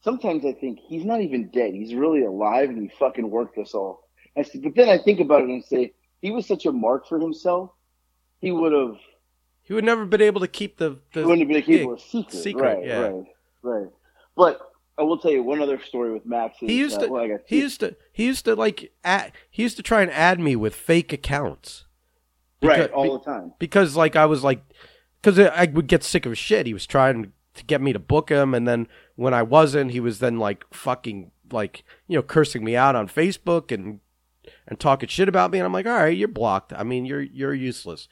Sometimes 0.00 0.44
I 0.44 0.52
think 0.52 0.78
he's 0.80 1.04
not 1.04 1.20
even 1.20 1.48
dead. 1.50 1.74
He's 1.74 1.94
really 1.94 2.24
alive, 2.24 2.68
and 2.70 2.82
he 2.82 2.88
fucking 2.98 3.28
worked 3.30 3.58
us 3.58 3.74
all. 3.74 4.08
I 4.36 4.42
said, 4.42 4.62
but 4.62 4.74
then 4.74 4.88
I 4.88 4.98
think 4.98 5.20
about 5.20 5.42
it 5.42 5.48
and 5.48 5.64
say 5.64 5.92
he 6.20 6.30
was 6.30 6.46
such 6.46 6.66
a 6.66 6.72
mark 6.72 7.08
for 7.08 7.18
himself. 7.18 7.70
He 8.40 8.52
would 8.52 8.72
have 8.72 8.96
He 9.62 9.74
would 9.74 9.84
never 9.84 10.04
been 10.04 10.20
able 10.22 10.40
to 10.40 10.48
keep 10.48 10.78
the. 10.78 10.98
he 11.12 11.20
the 11.20 11.26
wouldn't 11.26 11.40
have 11.50 11.64
been 11.64 11.80
able 11.80 11.96
to 11.96 12.02
keep 12.02 12.30
secret. 12.30 12.32
secret, 12.32 12.78
right, 12.78 12.84
yeah. 12.84 12.98
right, 12.98 13.24
right. 13.62 13.88
But 14.36 14.67
I 14.98 15.02
will 15.02 15.18
tell 15.18 15.30
you 15.30 15.42
one 15.42 15.62
other 15.62 15.80
story 15.80 16.12
with 16.12 16.26
Max. 16.26 16.56
He 16.58 16.76
used 16.76 16.98
uh, 16.98 17.06
to. 17.06 17.08
well, 17.08 17.38
he 17.46 17.58
used 17.60 17.80
to. 17.80 17.96
He 18.12 18.26
used 18.26 18.44
to 18.46 18.56
like. 18.56 18.92
Add, 19.04 19.32
he 19.48 19.62
used 19.62 19.76
to 19.76 19.82
try 19.82 20.02
and 20.02 20.10
add 20.10 20.40
me 20.40 20.56
with 20.56 20.74
fake 20.74 21.12
accounts. 21.12 21.86
right 22.62 22.90
all 22.90 23.18
the 23.18 23.24
time. 23.24 23.52
because 23.58 23.94
like 23.94 24.16
I 24.16 24.26
was 24.26 24.42
like 24.42 24.62
because 25.22 25.38
I 25.38 25.66
would 25.66 25.86
get 25.86 26.02
sick 26.02 26.26
of 26.26 26.36
shit. 26.36 26.66
He 26.66 26.74
was 26.74 26.86
trying 26.86 27.32
to 27.54 27.64
get 27.64 27.80
me 27.80 27.92
to 27.92 27.98
book 27.98 28.28
him, 28.28 28.54
and 28.54 28.66
then 28.66 28.88
when 29.14 29.34
I 29.34 29.42
wasn't, 29.42 29.92
he 29.92 30.00
was 30.00 30.18
then 30.18 30.38
like 30.38 30.64
fucking 30.72 31.30
like 31.52 31.84
you 32.08 32.16
know 32.16 32.22
cursing 32.22 32.64
me 32.64 32.74
out 32.74 32.96
on 32.96 33.08
Facebook 33.08 33.72
and 33.72 34.00
and 34.66 34.80
talking 34.80 35.08
shit 35.08 35.28
about 35.28 35.52
me, 35.52 35.58
and 35.58 35.66
I'm 35.66 35.72
like, 35.72 35.86
all 35.86 35.92
right, 35.92 36.16
you're 36.16 36.28
blocked. 36.28 36.72
I 36.72 36.82
mean, 36.82 37.04
you're 37.04 37.22
you're 37.22 37.54
useless. 37.54 38.08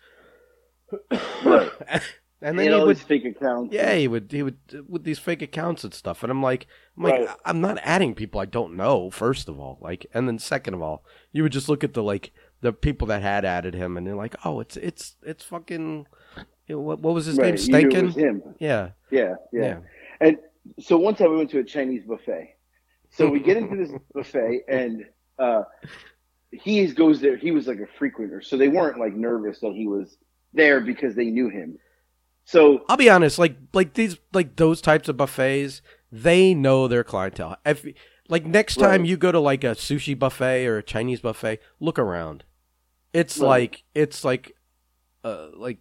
Right. 1.45 1.71
and 2.43 2.59
then 2.59 2.67
and 2.67 2.75
he 2.75 2.81
all 2.81 2.87
would 2.87 2.99
fake 2.99 3.25
accounts. 3.25 3.73
yeah, 3.73 3.95
he 3.95 4.09
would 4.09 4.31
he 4.31 4.43
would 4.43 4.59
with 4.89 5.05
these 5.05 5.19
fake 5.19 5.43
accounts 5.43 5.85
and 5.85 5.95
stuff, 5.95 6.23
and 6.23 6.31
I'm 6.31 6.43
like, 6.43 6.67
I'm 6.97 7.03
like, 7.05 7.15
Right. 7.15 7.37
I'm 7.45 7.61
not 7.61 7.79
adding 7.83 8.15
people 8.15 8.41
I 8.41 8.45
don't 8.45 8.77
know. 8.77 9.11
First 9.11 9.49
of 9.49 9.59
all, 9.59 9.79
like, 9.81 10.07
and 10.13 10.29
then 10.29 10.39
second 10.39 10.75
of 10.75 10.83
all, 10.83 11.05
you 11.33 11.43
would 11.43 11.53
just 11.53 11.69
look 11.69 11.83
at 11.83 11.95
the 11.95 12.03
like 12.03 12.33
the 12.61 12.73
people 12.73 13.07
that 13.09 13.23
had 13.23 13.45
added 13.45 13.75
him, 13.75 13.97
and 13.97 14.07
they're 14.07 14.17
like, 14.17 14.37
oh, 14.45 14.61
it's 14.61 14.77
it's 14.77 15.17
it's 15.23 15.45
fucking. 15.45 16.07
You 16.69 16.75
know, 16.75 16.81
what, 16.81 17.01
what 17.01 17.15
was 17.15 17.27
his 17.27 17.39
right. 17.39 17.55
name? 17.55 17.83
You 17.83 17.89
knew 17.89 17.99
it 18.09 18.15
Stankin. 18.15 18.17
him. 18.17 18.43
Yeah, 18.59 18.91
Yeah, 19.11 19.35
yeah, 19.53 19.63
yeah. 19.63 19.79
And 20.21 20.39
so 20.81 20.97
one 20.97 21.15
time 21.15 21.31
we 21.31 21.37
went 21.37 21.51
to 21.51 21.61
a 21.61 21.65
Chinese 21.65 22.05
buffet. 22.05 22.57
So 23.11 23.29
we 23.29 23.39
get 23.39 23.57
into 23.57 23.77
this 23.77 23.93
buffet 24.15 24.63
and 24.69 25.05
uh 25.39 25.63
he 26.51 26.87
goes 26.89 27.21
there. 27.21 27.37
He 27.37 27.51
was 27.51 27.67
like 27.67 27.79
a 27.79 27.87
frequenter, 27.99 28.43
so 28.43 28.57
they 28.57 28.69
weren't 28.69 28.99
like 28.99 29.15
nervous 29.15 29.61
that 29.61 29.73
he 29.73 29.87
was 29.87 30.17
there 30.53 30.81
because 30.81 31.15
they 31.15 31.27
knew 31.27 31.49
him. 31.49 31.79
So 32.47 32.85
I'll 32.89 32.97
be 32.97 33.11
honest, 33.11 33.39
like 33.39 33.57
like 33.75 33.95
these 33.95 34.19
like 34.33 34.57
those 34.57 34.81
types 34.81 35.09
of 35.09 35.17
buffets, 35.17 35.83
they 36.13 36.55
know 36.55 36.87
their 36.89 37.03
clientele. 37.05 37.57
If 37.67 37.85
like 38.29 38.47
next 38.47 38.77
time 38.77 39.03
Right. 39.03 39.09
you 39.11 39.17
go 39.17 39.33
to 39.33 39.41
like 39.41 39.65
a 39.65 39.73
sushi 39.75 40.17
buffet 40.19 40.65
or 40.67 40.79
a 40.79 40.83
Chinese 40.83 41.21
buffet, 41.21 41.59
look 41.81 41.99
around. 41.99 42.45
It's 43.13 43.39
Right. 43.39 43.49
like 43.49 43.83
it's 43.95 44.25
like 44.25 44.53
uh 45.25 45.49
like 45.55 45.79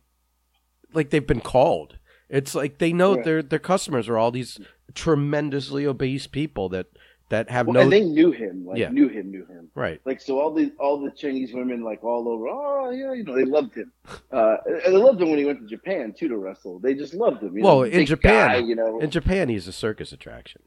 like 0.91 1.11
they've 1.11 1.25
been 1.25 1.39
called. 1.41 1.99
It's 2.29 2.55
like 2.55 2.79
they 2.79 2.91
know 2.91 3.13
Right. 3.15 3.23
their 3.23 3.43
their 3.43 3.59
customers 3.59 4.09
are 4.09 4.17
all 4.17 4.31
these 4.31 4.59
tremendously 4.95 5.85
obese 5.85 6.25
people 6.25 6.67
that 6.69 6.87
that 7.29 7.49
have 7.49 7.65
well, 7.67 7.73
no 7.73 7.79
and 7.81 7.91
they 7.91 8.01
knew 8.01 8.31
him, 8.31 8.65
like 8.65 8.77
Yeah. 8.77 8.89
knew 8.89 9.07
him, 9.07 9.31
knew 9.31 9.45
him. 9.45 9.69
right. 9.73 9.99
Like 10.05 10.21
so, 10.21 10.39
all 10.39 10.53
the 10.53 10.71
all 10.79 10.99
the 11.01 11.09
Chinese 11.11 11.53
women, 11.53 11.83
like 11.83 12.03
all 12.03 12.29
over, 12.29 12.47
oh 12.47 12.91
yeah, 12.91 13.13
you 13.13 13.23
know, 13.23 13.35
they 13.35 13.45
loved 13.45 13.75
him. 13.75 13.91
Uh, 14.31 14.57
and 14.65 14.93
they 14.93 14.97
loved 14.97 15.21
him 15.21 15.29
when 15.29 15.39
he 15.39 15.45
went 15.45 15.59
to 15.59 15.65
Japan 15.67 16.13
too 16.13 16.27
to 16.27 16.37
wrestle. 16.37 16.77
They 16.79 16.93
just 16.93 17.13
loved 17.15 17.41
him. 17.41 17.57
You 17.57 17.63
Well, 17.63 17.77
know, 17.79 17.83
in 17.85 18.05
Japan- 18.05 18.47
guy, 18.49 18.57
you 18.57 18.75
know, 18.75 18.99
In 18.99 19.09
Japan, 19.09 19.49
he's 19.49 19.67
a 19.67 19.71
circus 19.71 20.11
attraction. 20.11 20.61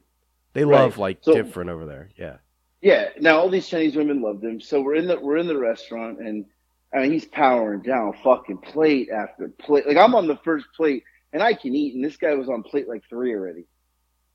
They 0.55 0.64
Right. 0.64 0.81
love 0.81 0.99
like 0.99 1.18
So- 1.21 1.35
different 1.35 1.71
over 1.71 1.87
there. 1.87 2.09
Yeah. 2.16 2.38
Yeah. 2.81 3.11
Now 3.21 3.38
all 3.38 3.49
these 3.49 3.68
Chinese 3.68 3.94
women 3.97 4.21
loved 4.23 4.42
him. 4.44 4.61
So 4.61 4.81
we're 4.81 4.97
in 4.97 5.07
the 5.07 5.18
we're 5.21 5.37
in 5.37 5.47
the 5.47 5.59
restaurant 5.59 6.18
and 6.21 6.44
I 6.92 7.03
mean 7.03 7.12
he's 7.12 7.27
powering 7.27 7.83
down 7.83 8.14
fucking 8.25 8.59
plate 8.59 9.11
after 9.11 9.49
plate. 9.49 9.87
Like 9.87 9.97
I'm 9.97 10.14
on 10.16 10.27
the 10.27 10.37
first 10.38 10.66
plate 10.77 11.05
and 11.33 11.40
I 11.42 11.55
can 11.55 11.75
eat 11.77 11.94
and 11.94 12.05
this 12.05 12.16
guy 12.16 12.35
was 12.35 12.49
on 12.49 12.62
plate 12.64 12.88
like 12.88 13.05
three 13.09 13.33
already. 13.35 13.64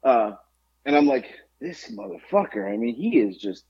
Uh 0.03 0.33
and 0.85 0.95
I'm 0.95 1.05
like, 1.07 1.25
this 1.63 1.79
motherfucker, 1.99 2.63
I 2.71 2.75
mean 2.77 2.95
he 2.95 3.11
is 3.25 3.37
just 3.37 3.63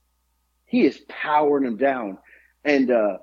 he 0.66 0.80
is 0.84 0.96
powering 1.08 1.64
him 1.64 1.78
down. 1.78 2.18
And 2.64 2.90
uh 2.90 3.18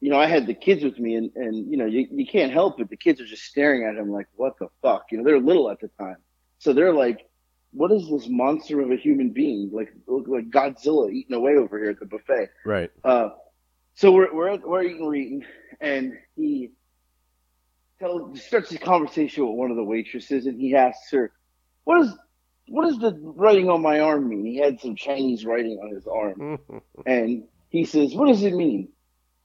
you 0.00 0.10
know, 0.10 0.20
I 0.20 0.26
had 0.26 0.46
the 0.46 0.54
kids 0.66 0.84
with 0.84 0.98
me 0.98 1.14
and, 1.20 1.30
and 1.34 1.70
you 1.70 1.78
know, 1.78 1.86
you, 1.86 2.06
you 2.10 2.26
can't 2.26 2.52
help 2.52 2.78
it. 2.80 2.90
The 2.90 2.98
kids 3.06 3.18
are 3.20 3.26
just 3.34 3.44
staring 3.44 3.82
at 3.88 3.96
him 3.96 4.10
like, 4.18 4.28
what 4.36 4.58
the 4.60 4.68
fuck? 4.82 5.06
You 5.10 5.18
know, 5.18 5.24
they're 5.24 5.40
little 5.40 5.70
at 5.70 5.80
the 5.80 5.90
time. 5.98 6.18
So 6.58 6.74
they're 6.74 6.92
like, 6.92 7.26
what 7.72 7.90
is 7.92 8.08
this 8.08 8.28
monster 8.28 8.80
of 8.80 8.90
a 8.90 8.96
human 8.96 9.30
being? 9.30 9.70
Like, 9.72 9.92
look 10.06 10.26
like 10.28 10.50
Godzilla 10.50 11.10
eating 11.10 11.34
away 11.34 11.56
over 11.56 11.78
here 11.78 11.90
at 11.90 11.98
the 11.98 12.06
buffet. 12.06 12.50
Right. 12.64 12.90
Uh, 13.04 13.30
so 13.94 14.12
we're, 14.12 14.32
we're, 14.34 14.56
we're 14.58 14.82
eating, 14.82 15.06
we're 15.06 15.14
eating, 15.14 15.44
and 15.80 16.12
he 16.36 16.72
tells, 17.98 18.42
starts 18.42 18.72
a 18.72 18.78
conversation 18.78 19.46
with 19.46 19.56
one 19.56 19.70
of 19.70 19.76
the 19.76 19.84
waitresses, 19.84 20.46
and 20.46 20.60
he 20.60 20.74
asks 20.74 21.10
her, 21.12 21.32
what 21.84 22.02
is, 22.02 22.12
what 22.68 22.84
does 22.86 22.98
the 22.98 23.12
writing 23.22 23.68
on 23.70 23.82
my 23.82 24.00
arm 24.00 24.28
mean? 24.28 24.44
He 24.44 24.56
had 24.56 24.80
some 24.80 24.96
Chinese 24.96 25.44
writing 25.44 25.78
on 25.82 25.94
his 25.94 26.06
arm. 26.06 26.58
And 27.06 27.44
he 27.68 27.84
says, 27.84 28.14
"What 28.14 28.28
does 28.28 28.42
it 28.42 28.54
mean?" 28.54 28.88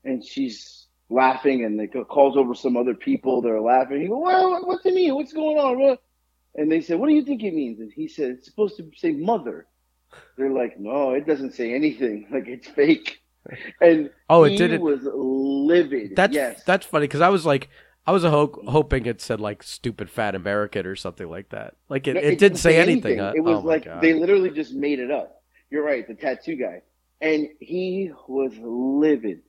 And 0.03 0.23
she's 0.23 0.87
laughing, 1.09 1.63
and 1.65 1.79
they 1.79 1.87
calls 1.87 2.37
over 2.37 2.55
some 2.55 2.75
other 2.77 2.93
people. 2.95 3.41
They're 3.41 3.61
laughing. 3.61 4.01
He 4.01 4.07
goes, 4.07 4.21
"Well, 4.23 4.65
what's 4.65 4.85
it 4.85 4.93
mean? 4.93 5.13
What's 5.15 5.33
going 5.33 5.57
on?" 5.57 5.79
What? 5.79 6.01
And 6.55 6.71
they 6.71 6.81
said, 6.81 6.99
"What 6.99 7.07
do 7.07 7.13
you 7.13 7.23
think 7.23 7.43
it 7.43 7.53
means?" 7.53 7.79
And 7.79 7.91
he 7.91 8.07
said, 8.07 8.31
"It's 8.31 8.45
supposed 8.47 8.77
to 8.77 8.89
say 8.97 9.11
mother." 9.11 9.67
They're 10.37 10.49
like, 10.51 10.79
"No, 10.79 11.11
it 11.11 11.25
doesn't 11.27 11.53
say 11.53 11.73
anything. 11.73 12.27
Like 12.31 12.47
it's 12.47 12.67
fake." 12.67 13.21
And 13.81 14.09
Oh, 14.29 14.43
it 14.43 14.51
he 14.51 14.57
didn't- 14.57 14.81
was 14.81 15.01
livid. 15.03 16.15
That's 16.15 16.33
yes. 16.33 16.63
that's 16.63 16.85
funny 16.85 17.05
because 17.05 17.21
I 17.21 17.29
was 17.29 17.45
like, 17.45 17.69
I 18.05 18.11
was 18.11 18.23
ho- 18.23 18.63
hoping 18.67 19.05
it 19.05 19.21
said 19.21 19.39
like 19.39 19.61
"stupid 19.61 20.09
fat 20.09 20.33
American" 20.35 20.85
or 20.85 20.95
something 20.95 21.29
like 21.29 21.49
that. 21.49 21.75
Like 21.87 22.07
it, 22.07 22.15
No, 22.15 22.21
it, 22.21 22.39
didn't 22.39 22.57
say 22.57 22.77
anything. 22.77 23.19
huh? 23.19 23.33
It 23.35 23.41
was 23.41 23.57
oh 23.57 23.67
like 23.67 23.85
God. 23.85 24.01
they 24.01 24.13
literally 24.13 24.49
just 24.49 24.73
made 24.73 24.99
it 24.99 25.11
up. 25.11 25.43
You're 25.69 25.83
right, 25.85 26.07
the 26.07 26.15
tattoo 26.15 26.55
guy, 26.55 26.81
and 27.21 27.47
he 27.59 28.11
was 28.27 28.53
livid. 28.59 29.41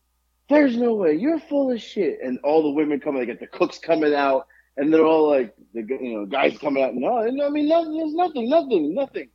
There's 0.48 0.76
no 0.76 0.94
way. 0.94 1.14
You're 1.14 1.38
full 1.38 1.72
of 1.72 1.80
shit. 1.80 2.18
And 2.22 2.38
all 2.44 2.62
the 2.62 2.70
women 2.70 3.00
coming, 3.00 3.20
they 3.20 3.26
get 3.26 3.40
the 3.40 3.46
cooks 3.46 3.78
coming 3.78 4.14
out, 4.14 4.46
and 4.76 4.92
they're 4.92 5.04
all 5.06 5.30
like, 5.30 5.54
the 5.72 5.80
you 5.80 6.14
know 6.14 6.26
guys 6.26 6.58
coming 6.58 6.84
out. 6.84 6.94
No, 6.94 7.20
I 7.20 7.48
mean, 7.48 7.68
nothing. 7.68 7.96
There's 7.96 8.14
nothing. 8.14 8.50
Nothing. 8.50 8.94
Nothing. 8.94 9.28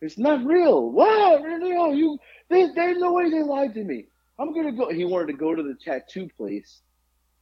It's 0.00 0.18
not 0.18 0.44
real. 0.44 0.90
What? 0.90 1.42
No, 1.42 1.60
oh, 1.78 1.92
you. 1.92 2.18
They, 2.50 2.66
there's 2.74 2.98
no 2.98 3.12
way 3.12 3.30
they 3.30 3.42
lied 3.42 3.74
to 3.74 3.84
me. 3.84 4.06
I'm 4.38 4.52
gonna 4.52 4.72
go. 4.72 4.90
He 4.90 5.04
wanted 5.04 5.28
to 5.28 5.38
go 5.38 5.54
to 5.54 5.62
the 5.62 5.74
tattoo 5.74 6.28
place 6.36 6.82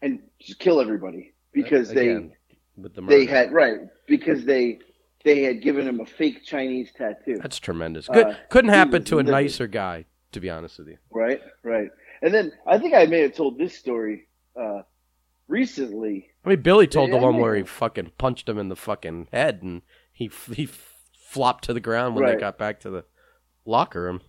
and 0.02 0.20
just 0.40 0.58
kill 0.58 0.80
everybody 0.80 1.34
because 1.52 1.90
they 1.90 2.30
with 2.76 2.94
the 2.94 3.02
murder. 3.02 3.16
they 3.16 3.26
had 3.26 3.52
right 3.52 3.78
because 4.06 4.44
they 4.44 4.78
they 5.24 5.42
had 5.42 5.60
given 5.62 5.86
him 5.88 6.00
a 6.00 6.06
fake 6.06 6.44
Chinese 6.44 6.90
tattoo. 6.96 7.38
That's 7.40 7.58
tremendous. 7.58 8.06
Good. 8.08 8.26
Uh, 8.26 8.34
Couldn't 8.48 8.70
happen 8.70 9.02
to 9.04 9.16
a 9.16 9.18
livid. 9.18 9.32
nicer 9.32 9.66
guy, 9.66 10.04
to 10.32 10.40
be 10.40 10.48
honest 10.50 10.78
with 10.78 10.88
you. 10.88 10.98
Right, 11.10 11.40
right. 11.64 11.88
And 12.22 12.32
then 12.32 12.52
I 12.66 12.78
think 12.78 12.94
I 12.94 13.06
may 13.06 13.20
have 13.22 13.34
told 13.34 13.58
this 13.58 13.76
story 13.76 14.28
uh, 14.58 14.82
recently. 15.48 16.28
I 16.44 16.50
mean, 16.50 16.62
Billy 16.62 16.86
told 16.86 17.10
the 17.10 17.16
one 17.16 17.38
where 17.38 17.56
he 17.56 17.64
fucking 17.64 18.12
punched 18.18 18.48
him 18.48 18.58
in 18.58 18.68
the 18.68 18.76
fucking 18.76 19.28
head, 19.32 19.62
and 19.62 19.82
he 20.12 20.30
he 20.54 20.68
flopped 21.12 21.64
to 21.64 21.74
the 21.74 21.80
ground 21.80 22.14
when 22.14 22.26
they 22.26 22.36
got 22.36 22.56
back 22.56 22.80
to 22.80 22.90
the 22.90 23.04
locker 23.64 24.02
room. 24.02 24.20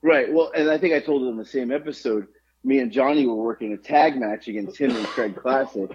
Right. 0.00 0.32
Well, 0.32 0.50
and 0.56 0.70
I 0.70 0.78
think 0.78 0.94
I 0.94 1.00
told 1.00 1.22
it 1.22 1.26
in 1.26 1.36
the 1.36 1.44
same 1.44 1.70
episode. 1.70 2.26
Me 2.64 2.78
and 2.78 2.92
Johnny 2.92 3.26
were 3.26 3.34
working 3.34 3.72
a 3.72 3.76
tag 3.76 4.16
match 4.16 4.48
against 4.48 4.78
him 4.78 4.94
and 4.94 5.06
Craig 5.06 5.36
Classic, 5.36 5.90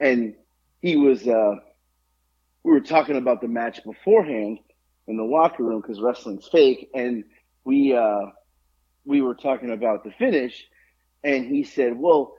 and 0.00 0.34
he 0.82 0.96
was. 0.96 1.26
uh 1.28 1.56
We 2.62 2.72
were 2.72 2.80
talking 2.80 3.16
about 3.16 3.40
the 3.40 3.48
match 3.48 3.82
beforehand 3.84 4.58
in 5.06 5.16
the 5.16 5.24
locker 5.24 5.64
room 5.64 5.80
because 5.80 6.00
wrestling's 6.00 6.48
fake, 6.48 6.90
and 6.94 7.24
we 7.64 7.94
uh 7.94 8.26
we 9.04 9.22
were 9.22 9.34
talking 9.34 9.70
about 9.70 10.04
the 10.04 10.10
finish, 10.12 10.66
and 11.24 11.46
he 11.46 11.62
said, 11.64 11.98
"Well, 11.98 12.34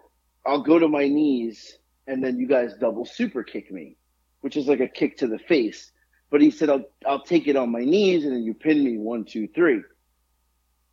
I'll 0.45 0.61
go 0.63 0.77
to 0.79 0.87
my 0.87 1.07
knees, 1.07 1.77
and 2.07 2.23
then 2.23 2.37
you 2.39 2.47
guys 2.47 2.73
double 2.79 3.05
super 3.05 3.43
kick 3.43 3.71
me, 3.71 3.97
which 4.41 4.57
is 4.57 4.67
like 4.67 4.79
a 4.81 4.87
kick 4.87 5.17
to 5.17 5.27
the 5.27 5.39
face." 5.39 5.91
But 6.29 6.41
he 6.41 6.51
said, 6.51 6.69
"I'll 6.69 6.85
I'll 7.05 7.23
take 7.23 7.47
it 7.47 7.55
on 7.55 7.71
my 7.71 7.83
knees, 7.83 8.25
and 8.25 8.33
then 8.33 8.43
you 8.43 8.53
pin 8.53 8.83
me 8.83 8.97
one, 8.97 9.25
two, 9.25 9.47
three. 9.47 9.81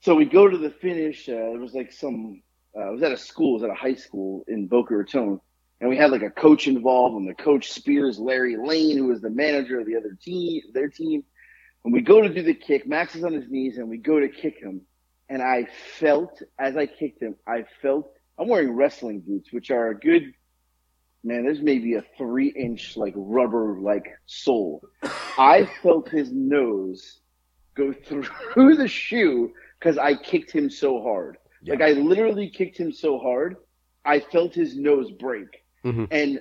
So 0.00 0.14
we 0.14 0.24
go 0.26 0.48
to 0.48 0.56
the 0.58 0.70
finish. 0.70 1.28
Uh, 1.28 1.52
it 1.54 1.60
was 1.60 1.74
like 1.74 1.92
some. 1.92 2.42
Uh, 2.76 2.92
was 2.92 3.02
at 3.02 3.12
a 3.12 3.16
school. 3.16 3.50
It 3.50 3.62
was 3.62 3.62
at 3.64 3.70
a 3.70 3.74
high 3.74 3.94
school 3.94 4.44
in 4.48 4.66
Boca 4.66 4.94
Raton, 4.94 5.40
and 5.80 5.90
we 5.90 5.96
had 5.96 6.10
like 6.10 6.22
a 6.22 6.30
coach 6.30 6.66
involved, 6.68 7.16
and 7.16 7.28
the 7.28 7.34
coach 7.34 7.72
spears 7.72 8.18
Larry 8.18 8.56
Lane, 8.56 8.96
who 8.96 9.06
was 9.06 9.20
the 9.20 9.30
manager 9.30 9.80
of 9.80 9.86
the 9.86 9.96
other 9.96 10.16
team, 10.20 10.62
their 10.72 10.88
team. 10.88 11.24
And 11.84 11.92
we 11.92 12.00
go 12.00 12.20
to 12.20 12.28
do 12.28 12.42
the 12.42 12.54
kick. 12.54 12.86
Max 12.86 13.14
is 13.14 13.24
on 13.24 13.32
his 13.32 13.48
knees, 13.48 13.78
and 13.78 13.88
we 13.88 13.98
go 13.98 14.20
to 14.20 14.28
kick 14.28 14.58
him. 14.60 14.82
And 15.28 15.42
I 15.42 15.68
felt 15.98 16.42
as 16.58 16.76
I 16.76 16.86
kicked 16.86 17.22
him, 17.22 17.36
I 17.46 17.64
felt 17.82 18.10
I'm 18.38 18.48
wearing 18.48 18.72
wrestling 18.72 19.20
boots, 19.20 19.52
which 19.52 19.70
are 19.70 19.88
a 19.88 19.98
good. 19.98 20.32
Man, 21.24 21.44
there's 21.44 21.60
maybe 21.60 21.94
a 21.94 22.04
three 22.16 22.48
inch 22.48 22.96
like 22.96 23.12
rubber 23.16 23.78
like 23.80 24.06
sole. 24.26 24.82
I 25.36 25.68
felt 25.82 26.08
his 26.08 26.32
nose 26.32 27.20
go 27.74 27.92
through 28.54 28.76
the 28.76 28.88
shoe 28.88 29.52
because 29.78 29.98
I 29.98 30.14
kicked 30.14 30.50
him 30.50 30.70
so 30.70 31.02
hard. 31.02 31.38
Yeah. 31.62 31.74
Like 31.74 31.82
I 31.82 31.92
literally 31.92 32.50
kicked 32.50 32.78
him 32.78 32.92
so 32.92 33.18
hard, 33.18 33.56
I 34.04 34.20
felt 34.20 34.54
his 34.54 34.76
nose 34.76 35.10
break. 35.12 35.48
Mhm. 35.84 36.08
And 36.10 36.40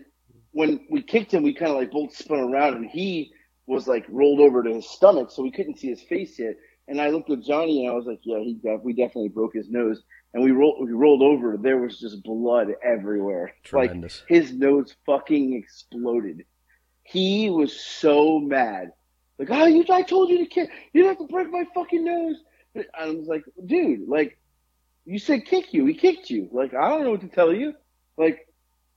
when 0.51 0.85
we 0.89 1.01
kicked 1.01 1.33
him, 1.33 1.43
we 1.43 1.53
kind 1.53 1.71
of 1.71 1.77
like 1.77 1.91
both 1.91 2.15
spun 2.15 2.39
around, 2.39 2.75
and 2.77 2.89
he 2.89 3.31
was 3.67 3.87
like 3.87 4.05
rolled 4.09 4.39
over 4.39 4.63
to 4.63 4.73
his 4.73 4.89
stomach, 4.89 5.29
so 5.31 5.43
we 5.43 5.51
couldn't 5.51 5.77
see 5.77 5.89
his 5.89 6.01
face 6.03 6.39
yet. 6.39 6.55
And 6.87 7.01
I 7.01 7.09
looked 7.09 7.29
at 7.29 7.41
Johnny, 7.41 7.85
and 7.85 7.91
I 7.91 7.95
was 7.95 8.05
like, 8.05 8.19
"Yeah, 8.23 8.39
he 8.39 8.53
def- 8.55 8.81
we 8.81 8.93
definitely 8.93 9.29
broke 9.29 9.53
his 9.53 9.69
nose." 9.69 10.01
And 10.33 10.43
we 10.43 10.51
rolled 10.51 10.79
we 10.85 10.91
rolled 10.93 11.21
over. 11.21 11.57
There 11.57 11.77
was 11.79 11.99
just 11.99 12.23
blood 12.23 12.73
everywhere. 12.83 13.53
Tremendous. 13.63 14.21
Like 14.21 14.29
his 14.41 14.53
nose 14.53 14.95
fucking 15.05 15.53
exploded. 15.53 16.45
He 17.03 17.49
was 17.49 17.77
so 17.79 18.39
mad. 18.39 18.91
Like, 19.39 19.49
oh, 19.51 19.65
you! 19.65 19.85
I 19.89 20.01
told 20.01 20.29
you 20.29 20.39
to 20.39 20.45
kick. 20.45 20.69
You 20.93 21.05
have 21.07 21.17
to 21.19 21.27
break 21.27 21.49
my 21.51 21.65
fucking 21.73 22.03
nose. 22.03 22.37
I 22.97 23.09
was 23.09 23.27
like, 23.27 23.43
dude, 23.65 24.07
like, 24.07 24.37
you 25.07 25.19
said 25.19 25.45
kick 25.45 25.73
you. 25.73 25.85
He 25.85 25.93
kicked 25.93 26.29
you. 26.29 26.49
Like, 26.51 26.73
I 26.73 26.89
don't 26.89 27.03
know 27.03 27.11
what 27.11 27.21
to 27.21 27.29
tell 27.29 27.53
you. 27.53 27.73
Like, 28.17 28.45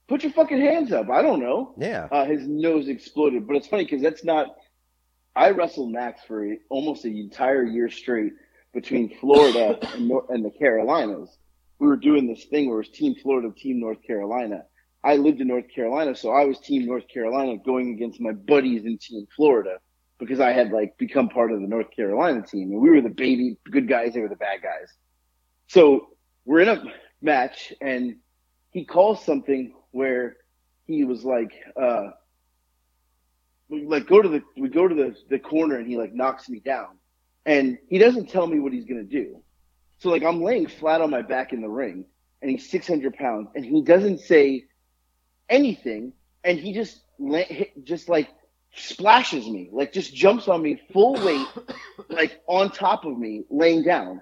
put 0.09 0.23
your 0.23 0.33
fucking 0.33 0.59
hands 0.59 0.91
up. 0.91 1.09
I 1.09 1.21
don't 1.21 1.39
know. 1.39 1.73
Yeah. 1.77 2.09
Uh, 2.11 2.25
his 2.25 2.45
nose 2.45 2.89
exploded, 2.89 3.47
but 3.47 3.55
it's 3.55 3.67
funny 3.67 3.85
because 3.85 4.01
that's 4.01 4.25
not. 4.25 4.47
I 5.35 5.51
wrestled 5.51 5.93
Max 5.93 6.21
for 6.27 6.45
almost 6.69 7.05
an 7.05 7.15
entire 7.15 7.63
year 7.63 7.89
straight 7.89 8.33
between 8.73 9.17
Florida 9.21 9.79
and, 9.93 10.09
Nor- 10.09 10.25
and 10.29 10.43
the 10.43 10.51
Carolinas. 10.51 11.37
We 11.79 11.87
were 11.87 11.95
doing 11.95 12.27
this 12.27 12.43
thing 12.45 12.67
where 12.67 12.81
it 12.81 12.87
was 12.87 12.89
Team 12.89 13.15
Florida, 13.23 13.49
Team 13.55 13.79
North 13.79 14.03
Carolina. 14.05 14.63
I 15.03 15.15
lived 15.15 15.39
in 15.39 15.47
North 15.47 15.73
Carolina, 15.73 16.13
so 16.13 16.31
I 16.31 16.43
was 16.43 16.59
Team 16.59 16.85
North 16.85 17.07
Carolina 17.07 17.57
going 17.57 17.93
against 17.93 18.19
my 18.19 18.33
buddies 18.33 18.83
in 18.83 18.97
Team 18.97 19.25
Florida 19.35 19.77
because 20.19 20.39
I 20.41 20.51
had 20.51 20.71
like 20.71 20.97
become 20.97 21.29
part 21.29 21.51
of 21.51 21.61
the 21.61 21.67
North 21.67 21.89
Carolina 21.95 22.43
team, 22.43 22.71
and 22.71 22.81
we 22.81 22.89
were 22.89 23.01
the 23.01 23.09
baby 23.09 23.57
good 23.71 23.87
guys, 23.87 24.13
they 24.13 24.19
were 24.19 24.29
the 24.29 24.35
bad 24.35 24.61
guys. 24.61 24.93
So 25.71 26.09
we're 26.43 26.59
in 26.59 26.67
a 26.67 26.83
match, 27.21 27.71
and 27.79 28.17
he 28.71 28.83
calls 28.83 29.23
something 29.23 29.73
where 29.91 30.35
he 30.85 31.05
was 31.05 31.23
like, 31.23 31.53
uh, 31.81 32.07
we 33.69 33.85
like 33.85 34.05
go 34.05 34.21
to 34.21 34.27
the 34.27 34.43
we 34.57 34.67
go 34.67 34.85
to 34.89 34.93
the 34.93 35.15
the 35.29 35.39
corner, 35.39 35.77
and 35.77 35.87
he 35.87 35.95
like 35.95 36.13
knocks 36.13 36.49
me 36.49 36.59
down, 36.59 36.97
and 37.45 37.77
he 37.87 37.99
doesn't 37.99 38.29
tell 38.29 38.47
me 38.47 38.59
what 38.59 38.73
he's 38.73 38.83
gonna 38.83 39.03
do. 39.03 39.41
So 39.99 40.09
like 40.09 40.23
I'm 40.23 40.43
laying 40.43 40.67
flat 40.67 40.99
on 40.99 41.09
my 41.09 41.21
back 41.21 41.53
in 41.53 41.61
the 41.61 41.69
ring, 41.69 42.03
and 42.41 42.51
he's 42.51 42.69
600 42.69 43.13
pounds, 43.13 43.47
and 43.55 43.63
he 43.63 43.81
doesn't 43.81 44.19
say 44.19 44.65
anything, 45.47 46.11
and 46.43 46.59
he 46.59 46.73
just 46.73 46.99
just 47.85 48.09
like 48.09 48.27
splashes 48.75 49.47
me, 49.47 49.69
like 49.71 49.93
just 49.93 50.13
jumps 50.13 50.49
on 50.49 50.61
me 50.61 50.81
full 50.91 51.13
weight, 51.25 51.47
like 52.09 52.41
on 52.47 52.71
top 52.71 53.05
of 53.05 53.17
me, 53.17 53.43
laying 53.49 53.83
down. 53.83 54.21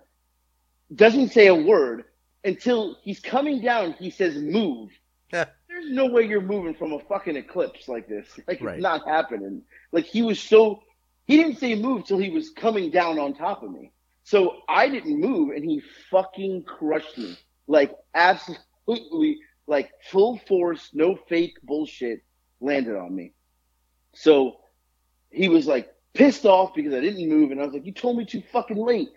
Doesn't 0.93 1.29
say 1.29 1.47
a 1.47 1.55
word 1.55 2.05
until 2.43 2.97
he's 3.03 3.19
coming 3.19 3.61
down. 3.61 3.93
He 3.93 4.09
says, 4.09 4.35
"Move." 4.37 4.89
There's 5.31 5.91
no 5.91 6.07
way 6.07 6.23
you're 6.23 6.41
moving 6.41 6.73
from 6.73 6.93
a 6.93 6.99
fucking 6.99 7.35
eclipse 7.35 7.87
like 7.87 8.07
this. 8.07 8.27
Like 8.47 8.61
Right. 8.61 8.75
it's 8.75 8.83
not 8.83 9.07
happening. 9.07 9.61
Like 9.91 10.05
he 10.05 10.21
was 10.23 10.39
so 10.39 10.81
he 11.25 11.37
didn't 11.37 11.57
say 11.57 11.75
move 11.75 12.05
till 12.05 12.17
he 12.17 12.29
was 12.29 12.49
coming 12.49 12.89
down 12.89 13.19
on 13.19 13.33
top 13.35 13.63
of 13.63 13.71
me. 13.71 13.91
So 14.23 14.57
I 14.67 14.89
didn't 14.89 15.19
move 15.19 15.49
and 15.55 15.63
he 15.63 15.81
fucking 16.09 16.63
crushed 16.63 17.17
me. 17.17 17.37
Like 17.67 17.95
absolutely 18.15 19.39
like 19.67 19.91
full 20.09 20.39
force, 20.47 20.89
no 20.93 21.15
fake 21.29 21.57
bullshit 21.63 22.21
landed 22.59 22.95
on 22.97 23.15
me. 23.15 23.33
So 24.15 24.57
he 25.29 25.49
was 25.49 25.67
like 25.67 25.89
pissed 26.15 26.45
off 26.45 26.73
because 26.73 26.93
I 26.93 26.99
didn't 26.99 27.29
move 27.29 27.51
and 27.51 27.61
I 27.61 27.65
was 27.65 27.73
like, 27.73 27.85
You 27.85 27.93
told 27.93 28.17
me 28.17 28.25
too 28.25 28.41
fucking 28.51 28.77
late. 28.77 29.09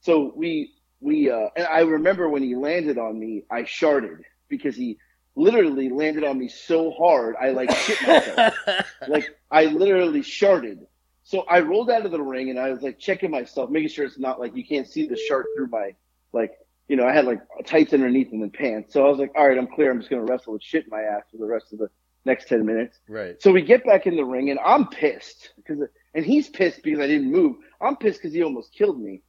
So 0.00 0.32
we 0.34 0.72
we 1.00 1.30
uh 1.30 1.48
and 1.56 1.66
I 1.66 1.80
remember 1.80 2.28
when 2.28 2.42
he 2.42 2.54
landed 2.54 2.98
on 2.98 3.18
me, 3.18 3.44
I 3.50 3.62
sharded 3.62 4.22
because 4.48 4.76
he 4.76 4.98
literally 5.36 5.88
landed 5.88 6.24
on 6.24 6.38
me 6.38 6.48
so 6.48 6.90
hard 6.90 7.36
I 7.40 7.50
like 7.50 7.70
shit 7.70 8.02
myself. 8.02 8.54
like 9.08 9.28
I 9.50 9.66
literally 9.66 10.20
sharded. 10.20 10.86
So 11.22 11.42
I 11.42 11.60
rolled 11.60 11.90
out 11.90 12.04
of 12.04 12.10
the 12.10 12.20
ring 12.20 12.50
and 12.50 12.58
I 12.58 12.70
was 12.70 12.82
like 12.82 12.98
checking 12.98 13.30
myself, 13.30 13.70
making 13.70 13.90
sure 13.90 14.04
it's 14.04 14.18
not 14.18 14.40
like 14.40 14.56
you 14.56 14.64
can't 14.64 14.88
see 14.88 15.06
the 15.06 15.16
shart 15.16 15.46
through 15.56 15.68
my 15.68 15.94
like 16.32 16.52
you 16.90 16.96
know, 16.96 17.06
I 17.06 17.12
had 17.12 17.24
like 17.24 17.40
tights 17.66 17.94
underneath 17.94 18.32
and 18.32 18.42
then 18.42 18.50
pants. 18.50 18.92
So 18.92 19.06
I 19.06 19.08
was 19.08 19.20
like, 19.20 19.30
all 19.36 19.48
right, 19.48 19.56
I'm 19.56 19.68
clear. 19.68 19.92
I'm 19.92 20.00
just 20.00 20.10
gonna 20.10 20.24
wrestle 20.24 20.54
with 20.54 20.62
shit 20.62 20.84
in 20.84 20.90
my 20.90 21.02
ass 21.02 21.22
for 21.30 21.36
the 21.36 21.46
rest 21.46 21.72
of 21.72 21.78
the 21.78 21.88
next 22.24 22.48
ten 22.48 22.66
minutes. 22.66 22.98
right. 23.08 23.40
So 23.40 23.52
we 23.52 23.62
get 23.62 23.86
back 23.86 24.08
in 24.08 24.16
the 24.16 24.24
ring, 24.24 24.50
and 24.50 24.58
I'm 24.58 24.88
pissed 24.88 25.50
because, 25.56 25.78
and 26.14 26.26
he's 26.26 26.48
pissed 26.48 26.82
because 26.82 26.98
I 26.98 27.06
didn't 27.06 27.30
move. 27.30 27.58
I'm 27.80 27.94
pissed 27.94 28.20
because 28.20 28.34
he 28.34 28.42
almost 28.42 28.72
killed 28.72 29.00
me. 29.00 29.22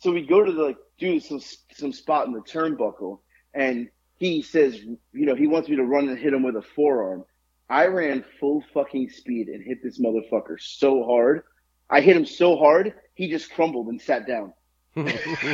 So 0.00 0.12
we 0.12 0.26
go 0.26 0.44
to 0.44 0.52
the, 0.52 0.62
like 0.62 0.76
do 0.98 1.20
some 1.20 1.40
some 1.74 1.92
spot 1.92 2.26
in 2.26 2.32
the 2.32 2.40
turnbuckle, 2.40 3.20
and 3.54 3.88
he 4.16 4.42
says, 4.42 4.76
you 4.78 4.98
know, 5.12 5.34
he 5.34 5.46
wants 5.46 5.68
me 5.68 5.76
to 5.76 5.84
run 5.84 6.08
and 6.08 6.18
hit 6.18 6.32
him 6.32 6.42
with 6.42 6.56
a 6.56 6.62
forearm. 6.62 7.24
I 7.70 7.86
ran 7.86 8.24
full 8.40 8.64
fucking 8.74 9.10
speed 9.10 9.48
and 9.48 9.62
hit 9.62 9.82
this 9.82 10.00
motherfucker 10.00 10.56
so 10.58 11.04
hard. 11.04 11.44
I 11.90 12.00
hit 12.00 12.16
him 12.16 12.26
so 12.26 12.56
hard, 12.56 12.94
he 13.14 13.28
just 13.28 13.52
crumbled 13.52 13.88
and 13.88 14.00
sat 14.00 14.26
down. 14.26 14.52
and 14.96 15.08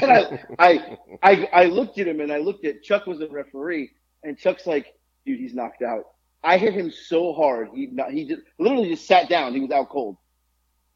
I, 0.04 0.42
I, 0.58 0.98
I, 1.22 1.48
I 1.52 1.64
looked 1.66 1.98
at 1.98 2.08
him 2.08 2.20
and 2.20 2.32
I 2.32 2.38
looked 2.38 2.64
at 2.64 2.82
Chuck 2.82 3.06
was 3.06 3.20
a 3.20 3.28
referee, 3.28 3.90
and 4.22 4.38
Chuck's 4.38 4.66
like, 4.66 4.86
dude, 5.26 5.38
he's 5.38 5.54
knocked 5.54 5.82
out. 5.82 6.04
I 6.42 6.56
hit 6.58 6.74
him 6.74 6.90
so 6.90 7.32
hard, 7.32 7.68
he 7.74 7.90
he 8.10 8.26
just 8.26 8.42
literally 8.58 8.88
just 8.88 9.06
sat 9.06 9.28
down. 9.28 9.54
He 9.54 9.60
was 9.60 9.70
out 9.70 9.88
cold, 9.88 10.16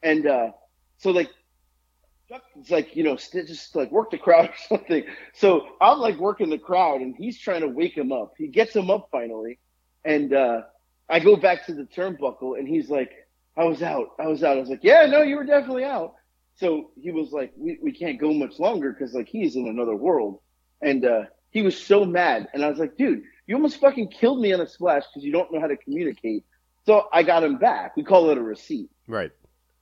and 0.02 0.26
uh, 0.26 0.48
so 0.98 1.10
like 1.10 1.30
Chuck's 2.28 2.70
like, 2.70 2.94
you 2.94 3.04
know, 3.04 3.16
st- 3.16 3.46
just 3.46 3.74
like 3.74 3.90
work 3.90 4.10
the 4.10 4.18
crowd 4.18 4.48
or 4.70 4.78
something. 4.78 5.04
So 5.34 5.66
I'm 5.80 5.98
like 5.98 6.16
working 6.18 6.50
the 6.50 6.58
crowd, 6.58 7.00
and 7.00 7.14
he's 7.16 7.38
trying 7.38 7.62
to 7.62 7.68
wake 7.68 7.96
him 7.96 8.12
up. 8.12 8.34
He 8.36 8.48
gets 8.48 8.74
him 8.74 8.90
up 8.90 9.08
finally, 9.10 9.58
and 10.04 10.32
uh, 10.32 10.62
I 11.08 11.20
go 11.20 11.36
back 11.36 11.66
to 11.66 11.74
the 11.74 11.84
turnbuckle, 11.84 12.58
and 12.58 12.68
he's 12.68 12.90
like, 12.90 13.12
I 13.56 13.64
was 13.64 13.82
out. 13.82 14.10
I 14.20 14.26
was 14.28 14.44
out. 14.44 14.56
I 14.56 14.60
was 14.60 14.68
like, 14.68 14.84
yeah, 14.84 15.06
no, 15.06 15.22
you 15.22 15.36
were 15.36 15.44
definitely 15.44 15.84
out. 15.84 16.14
So 16.54 16.90
he 17.00 17.10
was 17.10 17.32
like, 17.32 17.52
we, 17.56 17.78
we 17.82 17.92
can't 17.92 18.20
go 18.20 18.32
much 18.32 18.58
longer 18.58 18.92
because 18.92 19.14
like 19.14 19.28
he's 19.28 19.56
in 19.56 19.66
another 19.66 19.96
world. 19.96 20.40
And 20.80 21.04
uh, 21.04 21.22
he 21.50 21.62
was 21.62 21.76
so 21.76 22.04
mad. 22.04 22.48
And 22.52 22.64
I 22.64 22.68
was 22.68 22.78
like, 22.78 22.96
dude, 22.96 23.22
you 23.46 23.56
almost 23.56 23.80
fucking 23.80 24.08
killed 24.08 24.40
me 24.40 24.52
on 24.52 24.60
a 24.60 24.66
splash 24.68 25.04
because 25.06 25.24
you 25.24 25.32
don't 25.32 25.52
know 25.52 25.60
how 25.60 25.66
to 25.66 25.76
communicate. 25.76 26.44
So 26.84 27.08
I 27.12 27.22
got 27.22 27.42
him 27.42 27.58
back. 27.58 27.96
We 27.96 28.04
call 28.04 28.30
it 28.30 28.38
a 28.38 28.42
receipt. 28.42 28.90
right. 29.06 29.30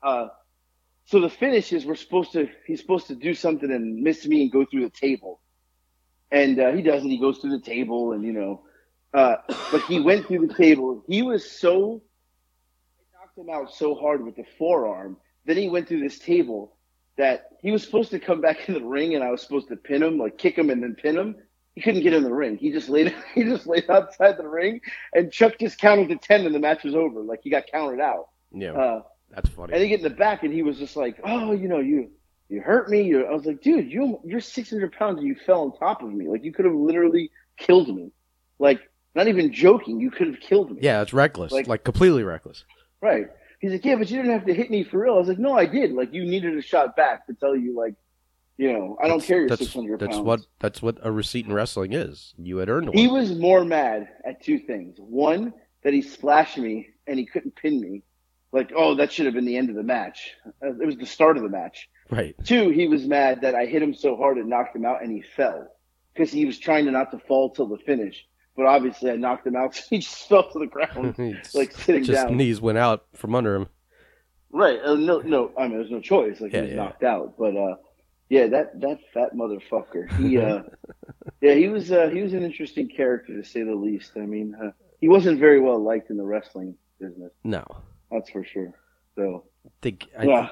Uh, 0.02 0.28
so 1.06 1.20
the 1.20 1.30
finish 1.30 1.72
is 1.72 1.86
we're 1.86 1.94
supposed 1.94 2.32
to, 2.32 2.48
he's 2.66 2.80
supposed 2.80 3.06
to 3.06 3.14
do 3.14 3.32
something 3.32 3.70
and 3.70 4.02
miss 4.02 4.26
me 4.26 4.42
and 4.42 4.52
go 4.52 4.64
through 4.64 4.82
the 4.82 4.90
table. 4.90 5.40
And 6.32 6.58
uh, 6.58 6.72
he 6.72 6.82
doesn't. 6.82 7.08
He 7.08 7.18
goes 7.18 7.38
through 7.38 7.56
the 7.56 7.64
table 7.64 8.12
and, 8.12 8.24
you 8.24 8.32
know, 8.32 8.64
uh, 9.14 9.36
but 9.70 9.82
he 9.82 10.00
went 10.00 10.26
through 10.26 10.48
the 10.48 10.54
table. 10.54 11.04
He 11.06 11.22
was 11.22 11.48
so, 11.48 12.02
I 12.98 13.20
knocked 13.20 13.38
him 13.38 13.48
out 13.48 13.72
so 13.72 13.94
hard 13.94 14.24
with 14.24 14.34
the 14.34 14.44
forearm. 14.58 15.16
Then 15.44 15.56
he 15.56 15.68
went 15.68 15.86
through 15.86 16.00
this 16.00 16.18
table 16.18 16.76
that 17.16 17.50
he 17.62 17.70
was 17.70 17.84
supposed 17.84 18.10
to 18.10 18.18
come 18.18 18.40
back 18.40 18.58
in 18.68 18.74
the 18.74 18.84
ring 18.84 19.14
and 19.14 19.22
I 19.22 19.30
was 19.30 19.42
supposed 19.42 19.68
to 19.68 19.76
pin 19.76 20.02
him, 20.02 20.18
like 20.18 20.38
kick 20.38 20.58
him 20.58 20.70
and 20.70 20.82
then 20.82 20.96
pin 20.96 21.16
him. 21.16 21.36
He 21.76 21.82
couldn't 21.82 22.02
get 22.02 22.14
in 22.14 22.24
the 22.24 22.34
ring. 22.34 22.56
He 22.56 22.72
just 22.72 22.88
laid, 22.88 23.14
he 23.36 23.44
just 23.44 23.68
laid 23.68 23.88
outside 23.88 24.38
the 24.38 24.48
ring 24.48 24.80
and 25.14 25.30
Chuck 25.30 25.52
just 25.60 25.78
counted 25.78 26.08
to 26.08 26.16
10 26.16 26.46
and 26.46 26.54
the 26.54 26.58
match 26.58 26.82
was 26.82 26.96
over. 26.96 27.20
Like 27.20 27.42
he 27.44 27.50
got 27.50 27.68
counted 27.70 28.00
out. 28.00 28.30
Yeah. 28.52 28.72
Uh, 28.72 29.02
that's 29.30 29.48
funny. 29.50 29.72
and 29.72 29.82
he 29.82 29.88
get 29.88 30.00
in 30.00 30.04
the 30.04 30.10
back, 30.10 30.42
and 30.42 30.52
he 30.52 30.62
was 30.62 30.78
just 30.78 30.96
like, 30.96 31.18
"Oh, 31.24 31.52
you 31.52 31.68
know, 31.68 31.78
you 31.80 32.10
you 32.48 32.60
hurt 32.60 32.88
me." 32.88 33.02
You, 33.02 33.26
I 33.26 33.32
was 33.32 33.44
like, 33.44 33.60
"Dude, 33.62 33.90
you 33.90 34.20
you're 34.24 34.40
600 34.40 34.92
pounds, 34.92 35.18
and 35.18 35.26
you 35.26 35.34
fell 35.46 35.62
on 35.62 35.76
top 35.78 36.02
of 36.02 36.12
me. 36.12 36.28
Like 36.28 36.44
you 36.44 36.52
could 36.52 36.64
have 36.64 36.74
literally 36.74 37.30
killed 37.58 37.94
me. 37.94 38.10
Like 38.58 38.80
not 39.14 39.28
even 39.28 39.52
joking, 39.52 39.98
you 40.00 40.10
could 40.10 40.26
have 40.28 40.40
killed 40.40 40.70
me." 40.72 40.78
yeah, 40.82 41.02
it's 41.02 41.12
reckless. 41.12 41.52
Like- 41.52 41.66
Like, 41.66 41.84
completely 41.84 42.22
reckless. 42.22 42.64
Right. 43.00 43.28
He's 43.60 43.72
like, 43.72 43.84
"Yeah, 43.84 43.96
but 43.96 44.10
you 44.10 44.16
didn't 44.16 44.32
have 44.32 44.46
to 44.46 44.54
hit 44.54 44.70
me 44.70 44.84
for 44.84 44.98
real." 45.00 45.14
I 45.14 45.18
was 45.18 45.28
like, 45.28 45.38
"No, 45.38 45.52
I 45.54 45.66
did. 45.66 45.92
Like 45.92 46.12
you 46.12 46.24
needed 46.24 46.56
a 46.56 46.62
shot 46.62 46.94
back 46.96 47.26
to 47.26 47.34
tell 47.34 47.56
you, 47.56 47.74
like, 47.76 47.94
you 48.58 48.72
know, 48.72 48.96
I 49.02 49.08
don't 49.08 49.18
That's- 49.18 49.26
care. 49.26 49.38
You're 49.40 49.48
that's, 49.48 49.62
600 49.62 50.00
That's 50.00 50.18
what 50.18 50.40
that's 50.60 50.80
what 50.82 50.98
a 51.02 51.10
receipt 51.10 51.46
in 51.46 51.52
wrestling 51.52 51.92
is. 51.92 52.34
You 52.38 52.58
had 52.58 52.68
earned 52.68 52.88
one. 52.88 52.96
He 52.98 53.08
was 53.08 53.34
more 53.34 53.64
mad 53.64 54.08
at 54.24 54.42
two 54.42 54.58
things. 54.58 54.96
One, 54.98 55.52
that 55.82 55.92
he 55.94 56.02
splashed 56.02 56.58
me 56.58 56.88
and 57.06 57.18
he 57.18 57.24
couldn't 57.26 57.54
pin 57.56 57.80
me. 57.80 58.02
Like, 58.56 58.72
oh, 58.74 58.94
that 58.94 59.12
should 59.12 59.26
have 59.26 59.34
been 59.34 59.44
the 59.44 59.56
end 59.58 59.68
of 59.68 59.76
the 59.76 59.82
match. 59.82 60.32
Uh, 60.64 60.72
It 60.80 60.86
was 60.86 60.96
the 60.96 61.04
start 61.06 61.36
of 61.36 61.42
the 61.42 61.48
match. 61.50 61.88
right. 62.10 62.34
Two, 62.44 62.70
he 62.70 62.88
was 62.88 63.06
mad 63.06 63.42
that 63.42 63.54
I 63.54 63.66
hit 63.66 63.82
him 63.82 63.92
so 63.94 64.16
hard 64.16 64.38
it 64.38 64.46
knocked 64.46 64.74
him 64.74 64.84
out 64.86 65.02
and 65.02 65.12
he 65.12 65.20
fell 65.22 65.68
because 66.14 66.32
he 66.32 66.46
was 66.46 66.58
trying 66.58 66.86
to 66.86 66.90
not 66.90 67.10
to 67.10 67.18
fall 67.18 67.50
till 67.50 67.66
the 67.66 67.76
finish. 67.78 68.24
But 68.56 68.64
obviously, 68.64 69.10
I 69.10 69.16
knocked 69.16 69.46
him 69.46 69.56
out, 69.56 69.74
so 69.76 69.82
he 69.90 69.98
just 69.98 70.26
fell 70.28 70.50
to 70.50 70.58
the 70.58 70.66
ground, 70.66 71.16
like 71.54 71.72
sitting 71.72 72.04
just 72.04 72.28
down. 72.28 72.36
knees 72.38 72.58
went 72.60 72.78
out 72.78 73.04
from 73.14 73.34
under 73.34 73.54
him. 73.54 73.68
Right? 74.50 74.80
Uh, 74.82 74.94
no, 74.94 75.18
no. 75.20 75.50
I 75.58 75.68
mean, 75.68 75.76
there's 75.76 75.90
no 75.90 76.00
choice. 76.00 76.40
Like 76.40 76.52
Yeah, 76.54 76.60
he 76.60 76.66
was 76.68 76.70
yeah. 76.70 76.76
knocked 76.76 77.02
out. 77.04 77.34
But 77.38 77.54
uh, 77.54 77.74
yeah, 78.30 78.46
that 78.46 78.80
that 78.80 79.00
fat 79.12 79.34
motherfucker. 79.34 80.10
He 80.18 80.38
uh, 80.46 80.62
yeah, 81.42 81.52
he 81.52 81.68
was 81.68 81.92
uh, 81.92 82.08
he 82.08 82.22
was 82.22 82.32
an 82.32 82.42
interesting 82.42 82.88
character 82.88 83.36
to 83.36 83.46
say 83.46 83.62
the 83.62 83.74
least. 83.74 84.12
I 84.16 84.20
mean, 84.20 84.54
uh, 84.54 84.70
he 85.00 85.08
wasn't 85.08 85.38
very 85.38 85.60
well 85.60 85.78
liked 85.82 86.08
in 86.08 86.16
the 86.16 86.24
wrestling 86.24 86.74
business. 86.98 87.32
No, 87.44 87.62
That's 88.10 88.30
for 88.30 88.44
sure. 88.44 88.72
So 89.16 89.44
I 89.66 89.70
think 89.82 90.06
I, 90.18 90.24
yeah, 90.24 90.48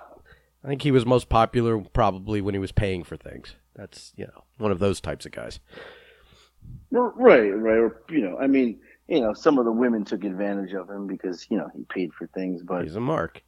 I 0.65 0.69
think 0.69 0.83
he 0.83 0.91
was 0.91 1.05
most 1.07 1.29
popular 1.29 1.79
probably 1.81 2.41
when 2.41 2.55
he 2.55 2.59
was 2.59 2.73
paying 2.73 3.05
for 3.05 3.17
things. 3.17 3.55
That's 3.77 4.13
you 4.17 4.27
know 4.27 4.45
one 4.59 4.73
of 4.73 4.79
those 4.79 5.01
types 5.01 5.27
of 5.27 5.33
guys. 5.33 5.61
Right, 6.91 7.51
right. 7.51 7.79
Or 7.79 8.03
you 8.09 8.21
know, 8.21 8.39
I 8.39 8.47
mean, 8.47 8.81
you 9.09 9.21
know, 9.21 9.35
some 9.35 9.59
of 9.59 9.65
the 9.65 9.73
women 9.73 10.05
took 10.05 10.25
advantage 10.25 10.73
of 10.73 10.89
him 10.89 11.07
because 11.07 11.47
you 11.51 11.57
know 11.59 11.69
he 11.75 11.85
paid 11.85 12.13
for 12.15 12.27
things, 12.29 12.63
but 12.63 12.83
He's 12.85 12.97
a 12.97 13.01
mark. 13.01 13.43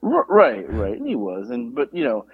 Right, 0.00 0.68
right. 0.68 0.96
And 0.96 1.06
he 1.06 1.14
was, 1.14 1.50
and 1.50 1.74
but 1.74 1.94
you 1.94 2.04
know, 2.04 2.26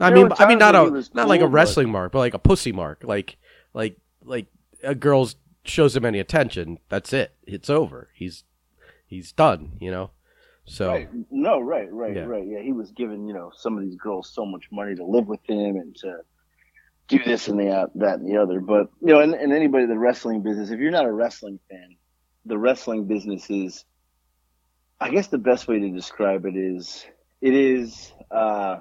I 0.00 0.10
mean, 0.10 0.28
I 0.38 0.46
mean, 0.46 0.58
not 0.58 0.74
a 0.74 0.84
was 0.84 1.14
not 1.14 1.28
like 1.28 1.40
a 1.40 1.44
cool, 1.44 1.48
but- 1.48 1.54
wrestling 1.54 1.90
mark, 1.90 2.12
but 2.12 2.18
like 2.18 2.34
a 2.34 2.38
pussy 2.38 2.72
mark. 2.72 3.02
Like 3.04 3.36
like 3.72 3.96
like 4.24 4.46
a 4.82 4.94
girl 4.94 5.28
shows 5.64 5.96
him 5.96 6.04
any 6.04 6.18
attention, 6.18 6.78
that's 6.88 7.12
it. 7.12 7.34
It's 7.44 7.70
over. 7.70 8.10
He's 8.14 8.44
he's 9.14 9.32
done. 9.32 9.76
You 9.80 9.90
know. 9.90 10.10
So 10.66 10.88
right. 10.88 11.08
No, 11.30 11.60
right, 11.60 11.92
right, 11.92 12.14
Yeah. 12.16 12.24
right. 12.24 12.46
Yeah, 12.46 12.60
he 12.60 12.72
was 12.72 12.90
giving 12.92 13.26
you 13.26 13.34
know 13.34 13.50
some 13.56 13.76
of 13.76 13.84
these 13.84 13.96
girls 13.96 14.30
so 14.32 14.44
much 14.44 14.64
money 14.72 14.94
to 14.94 15.04
live 15.04 15.26
with 15.26 15.40
him 15.48 15.76
and 15.76 15.94
to 15.96 16.18
do 17.08 17.18
this 17.24 17.48
and 17.48 17.58
the 17.58 17.70
uh, 17.70 17.86
that 17.96 18.18
and 18.18 18.28
the 18.30 18.40
other. 18.40 18.60
But 18.60 18.88
you 19.00 19.08
know, 19.08 19.20
and, 19.20 19.34
and 19.34 19.52
anybody 19.52 19.84
in 19.84 19.90
the 19.90 19.98
wrestling 19.98 20.42
business, 20.42 20.70
if 20.70 20.80
you're 20.80 20.90
not 20.90 21.04
a 21.04 21.12
wrestling 21.12 21.58
fan, 21.70 21.96
the 22.46 22.58
wrestling 22.58 23.06
business 23.06 23.48
is, 23.50 23.84
I 25.00 25.10
guess 25.10 25.28
the 25.28 25.38
best 25.38 25.68
way 25.68 25.78
to 25.80 25.90
describe 25.90 26.46
it 26.46 26.56
is, 26.56 27.04
it 27.40 27.54
is, 27.54 28.12
uh, 28.30 28.78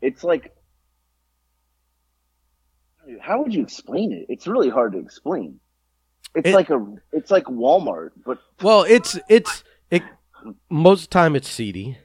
it's 0.00 0.22
like, 0.22 0.54
how 3.20 3.42
would 3.42 3.54
you 3.54 3.62
explain 3.62 4.12
it? 4.12 4.26
It's 4.28 4.46
really 4.46 4.70
hard 4.70 4.92
to 4.92 4.98
explain. 4.98 5.60
It's 6.34 6.48
It- 6.48 6.54
like 6.54 6.70
a, 6.70 6.84
it's 7.12 7.30
like 7.30 7.44
Walmart, 7.44 8.10
but 8.24 8.38
Well, 8.62 8.82
it's 8.82 9.18
it's 9.28 9.62
it 9.90 10.02
most 10.68 11.04
of 11.04 11.08
the 11.10 11.12
time 11.14 11.36
it's 11.36 11.48
seedy, 11.48 11.98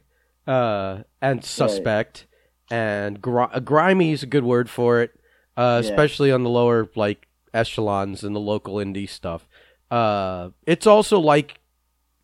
uh, 0.48 1.00
and 1.22 1.44
suspect, 1.44 2.28
and 2.72 3.22
gr- 3.22 3.42
uh, 3.52 3.60
grimy 3.60 4.12
is 4.12 4.24
a 4.24 4.28
good 4.28 4.44
word 4.44 4.70
for 4.70 5.02
it, 5.02 5.12
uh, 5.58 5.82
Yeah. 5.84 5.89
especially 5.89 6.32
on 6.32 6.44
the 6.44 6.50
lower 6.50 6.89
like 6.96 7.28
echelons 7.54 8.24
and 8.24 8.36
the 8.36 8.39
local 8.39 8.76
indie 8.76 9.10
stuff. 9.10 9.48
Uh, 9.89 10.50
it's 10.68 10.86
also 10.86 11.20
like 11.20 11.60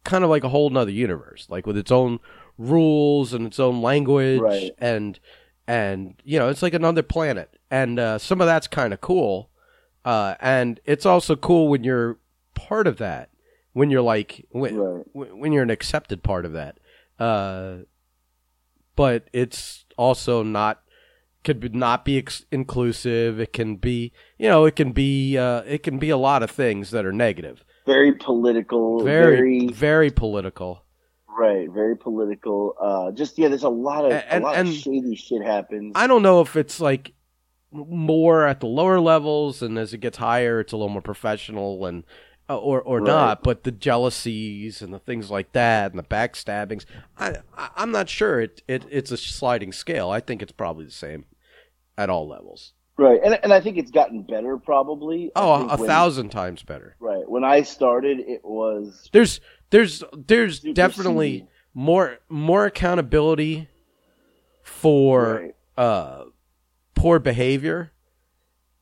kind 0.03 0.23
of 0.23 0.29
like 0.29 0.43
a 0.43 0.49
whole 0.49 0.69
nother 0.69 0.91
universe, 0.91 1.47
like 1.49 1.65
with 1.65 1.75
its 1.77 1.91
own 1.91 2.19
rules 2.59 3.33
and 3.33 3.47
its 3.47 3.59
own 3.59 3.81
language, 3.81 4.39
Right. 4.39 4.71
and 4.77 5.19
and 5.67 6.13
you 6.23 6.37
know 6.37 6.49
it's 6.49 6.61
like 6.61 6.75
another 6.75 7.01
planet, 7.01 7.57
and 7.71 7.99
uh, 7.99 8.17
some 8.19 8.39
of 8.41 8.45
that's 8.47 8.67
kind 8.67 8.93
of 8.93 9.01
cool, 9.01 9.49
uh, 10.05 10.35
and 10.39 10.79
it's 10.85 11.05
also 11.05 11.35
cool 11.35 11.67
when 11.67 11.83
you're 11.83 12.17
part 12.53 12.87
of 12.87 12.97
that 12.97 13.29
when 13.73 13.89
you're 13.89 14.01
like 14.01 14.45
when, 14.51 14.77
Right. 14.77 15.05
when 15.13 15.51
you're 15.51 15.63
an 15.63 15.69
accepted 15.69 16.23
part 16.23 16.45
of 16.45 16.53
that. 16.53 16.77
Uh, 17.19 17.79
but 18.95 19.27
it's 19.33 19.83
also 19.97 20.43
not 20.43 20.81
could 21.43 21.59
be, 21.59 21.69
not 21.69 22.05
be 22.05 22.17
ex- 22.17 22.45
inclusive. 22.51 23.39
It 23.39 23.51
can 23.53 23.75
be 23.75 24.11
you 24.37 24.47
know 24.47 24.65
it 24.65 24.75
can 24.75 24.91
be 24.93 25.37
uh, 25.37 25.61
it 25.67 25.83
can 25.83 25.99
be 25.99 26.09
a 26.09 26.17
lot 26.17 26.41
of 26.43 26.49
things 26.51 26.91
that 26.91 27.05
are 27.05 27.11
negative. 27.13 27.63
very 27.85 28.13
political, 28.13 29.03
Very 29.03 29.35
very 29.35 29.67
very 29.67 30.11
political. 30.11 30.83
Right, 31.37 31.69
very 31.69 31.97
political. 31.97 32.75
Uh, 32.79 33.11
just 33.11 33.37
yeah, 33.37 33.49
there's 33.49 33.63
a 33.63 33.69
lot 33.69 34.05
of 34.05 34.13
And- 34.13 34.43
a 34.43 34.47
lot 34.47 34.55
and- 34.55 34.69
of 34.69 34.73
shady 34.75 35.15
shit 35.15 35.43
happens. 35.43 35.91
I 35.95 36.07
don't 36.07 36.21
know 36.23 36.39
if 36.41 36.55
it's 36.55 36.79
like 36.79 37.11
more 37.75 38.45
at 38.47 38.59
the 38.61 38.67
lower 38.67 38.99
levels, 38.99 39.61
and 39.61 39.77
as 39.77 39.93
it 39.93 39.99
gets 39.99 40.17
higher, 40.17 40.59
it's 40.59 40.73
a 40.73 40.77
little 40.77 40.89
more 40.89 41.01
professional 41.01 41.85
and 41.85 42.03
uh, 42.49 42.57
or 42.57 42.81
or 42.81 42.99
Right. 42.99 43.07
not. 43.07 43.43
But 43.43 43.63
the 43.63 43.71
jealousies 43.71 44.81
and 44.81 44.93
the 44.93 44.99
things 44.99 45.29
like 45.29 45.51
that, 45.53 45.91
and 45.91 45.99
the 45.99 46.03
backstabbings, 46.03 46.85
I, 47.17 47.37
I 47.57 47.69
I'm 47.75 47.91
not 47.91 48.07
sure. 48.09 48.39
It 48.41 48.61
it 48.67 48.85
it's 48.89 49.11
a 49.11 49.17
sliding 49.17 49.71
scale. 49.71 50.09
I 50.09 50.19
think 50.19 50.41
it's 50.41 50.51
probably 50.51 50.85
the 50.85 50.91
same 50.91 51.25
at 51.97 52.09
all 52.09 52.27
levels. 52.27 52.73
right, 52.97 53.19
and 53.23 53.39
and 53.43 53.51
I 53.53 53.59
think 53.61 53.77
it's 53.77 53.91
gotten 53.91 54.21
better 54.23 54.57
probably. 54.57 55.31
Oh, 55.35 55.67
a, 55.67 55.77
when- 55.77 55.87
thousand 55.87 56.29
times 56.29 56.63
better. 56.63 56.95
Right, 56.99 57.27
when 57.29 57.43
I 57.43 57.63
started, 57.63 58.19
it 58.19 58.41
was 58.45 59.09
There's 59.11 59.41
there's 59.71 60.03
there's 60.13 60.59
definitely 60.59 61.31
seedy. 61.39 61.47
more 61.73 62.19
more 62.29 62.65
accountability 62.65 63.67
for 64.63 65.51
Right. 65.77 65.83
uh, 65.83 66.25
poor 67.05 67.19
behavior, 67.19 67.91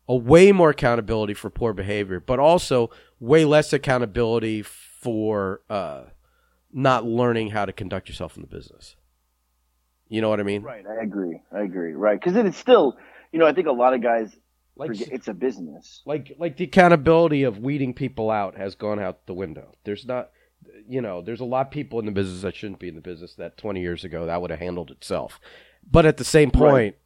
a 0.07 0.15
way 0.15 0.53
more 0.53 0.69
accountability 0.69 1.33
for 1.33 1.49
poor 1.49 1.73
behavior, 1.73 2.21
but 2.21 2.39
also 2.39 2.89
way 3.19 3.43
less 3.43 3.73
accountability 3.73 4.61
for 4.61 5.59
uh, 5.69 6.03
not 6.71 7.03
learning 7.03 7.49
how 7.49 7.65
to 7.65 7.73
conduct 7.73 8.07
yourself 8.07 8.37
in 8.37 8.41
the 8.41 8.47
business. 8.47 8.95
You 10.07 10.21
know 10.21 10.29
what 10.29 10.39
I 10.39 10.43
mean? 10.43 10.63
right. 10.63 10.85
I 10.87 11.03
agree. 11.03 11.41
I 11.51 11.63
agree. 11.63 11.91
Right, 11.91 12.17
because 12.17 12.37
it 12.37 12.45
is 12.45 12.55
still, 12.55 12.95
you 13.33 13.39
know, 13.39 13.45
I 13.45 13.51
think 13.51 13.67
a 13.67 13.73
lot 13.73 13.93
of 13.93 14.01
guys 14.01 14.33
Like 14.77 14.91
forget 14.91 15.09
it's 15.11 15.27
a 15.27 15.33
business. 15.33 16.01
like 16.05 16.33
like 16.39 16.55
the 16.55 16.63
accountability 16.63 17.43
of 17.43 17.57
weeding 17.57 17.93
people 17.93 18.31
out 18.31 18.55
has 18.55 18.75
gone 18.75 19.01
out 19.01 19.25
the 19.25 19.33
window. 19.33 19.73
There's 19.83 20.05
not 20.05 20.29
you 20.87 21.01
know, 21.01 21.21
there's 21.21 21.41
a 21.41 21.45
lot 21.45 21.65
of 21.67 21.71
people 21.73 21.99
in 21.99 22.05
the 22.05 22.13
business 22.13 22.43
that 22.43 22.55
shouldn't 22.55 22.79
be 22.79 22.87
in 22.87 22.95
the 22.95 23.01
business 23.01 23.35
that 23.35 23.57
20 23.57 23.81
years 23.81 24.05
ago 24.05 24.27
that 24.27 24.41
would 24.41 24.49
have 24.51 24.61
handled 24.61 24.91
itself. 24.91 25.41
But 25.91 26.05
at 26.05 26.15
the 26.15 26.23
same 26.23 26.51
point, 26.51 26.73
Right. 26.73 26.97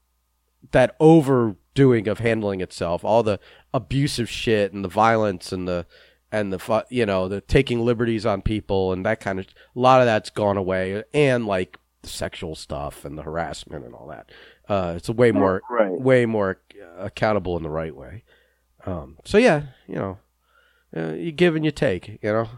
That 0.72 0.96
overdoing 1.00 2.08
of 2.08 2.20
handling 2.20 2.62
itself, 2.62 3.04
all 3.06 3.24
the 3.24 3.40
abusive 3.74 4.30
shit 4.30 4.74
and 4.74 4.84
the 4.84 4.90
violence 4.90 5.52
and 5.52 5.68
the 5.68 5.86
and 6.32 6.52
the 6.52 6.86
you 6.90 7.06
know, 7.06 7.28
the 7.28 7.40
taking 7.42 7.80
liberties 7.82 8.26
on 8.26 8.42
people 8.42 8.92
and 8.92 9.06
that 9.06 9.20
kind 9.20 9.40
of 9.40 9.46
a 9.46 9.80
lot 9.80 10.02
of 10.02 10.06
that's 10.06 10.30
gone 10.30 10.58
away 10.58 11.04
and 11.14 11.46
like 11.46 11.78
the 12.02 12.10
sexual 12.10 12.54
stuff 12.56 13.06
and 13.06 13.18
the 13.18 13.24
harassment 13.24 13.86
and 13.86 13.94
all 13.96 14.08
that. 14.08 14.30
Uh, 14.68 14.94
it's 14.98 15.08
a 15.10 15.14
way 15.14 15.32
more 15.32 15.62
Right. 15.70 15.92
way 15.92 16.26
more 16.26 16.60
uh, 16.82 17.04
accountable 17.06 17.56
in 17.56 17.64
the 17.64 17.70
right 17.70 17.96
way. 17.96 18.24
Um, 18.86 19.18
so 19.24 19.38
yeah, 19.38 19.68
you 19.88 19.96
know, 19.96 20.18
uh, 20.96 21.14
you 21.14 21.32
give 21.32 21.56
and 21.56 21.64
you 21.64 21.72
take. 21.72 22.20
You 22.22 22.34
know, 22.34 22.50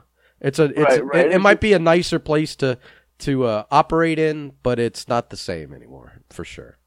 it's 0.42 0.58
a 0.58 0.66
it's 0.66 0.78
Right, 0.80 1.06
right. 1.06 1.26
It, 1.28 1.34
it 1.34 1.40
might 1.40 1.62
be 1.62 1.74
a 1.74 1.80
nicer 1.80 2.18
place 2.18 2.56
to 2.58 2.80
to 3.20 3.44
uh, 3.44 3.64
operate 3.70 4.18
in, 4.18 4.54
but 4.64 4.80
it's 4.80 5.08
not 5.08 5.30
the 5.30 5.38
same 5.38 5.74
anymore 5.74 6.22
for 6.32 6.44
sure. 6.44 6.79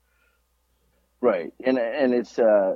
Right, 1.23 1.53
and 1.65 1.79
and 1.79 2.13
it's 2.13 2.37
uh, 2.37 2.75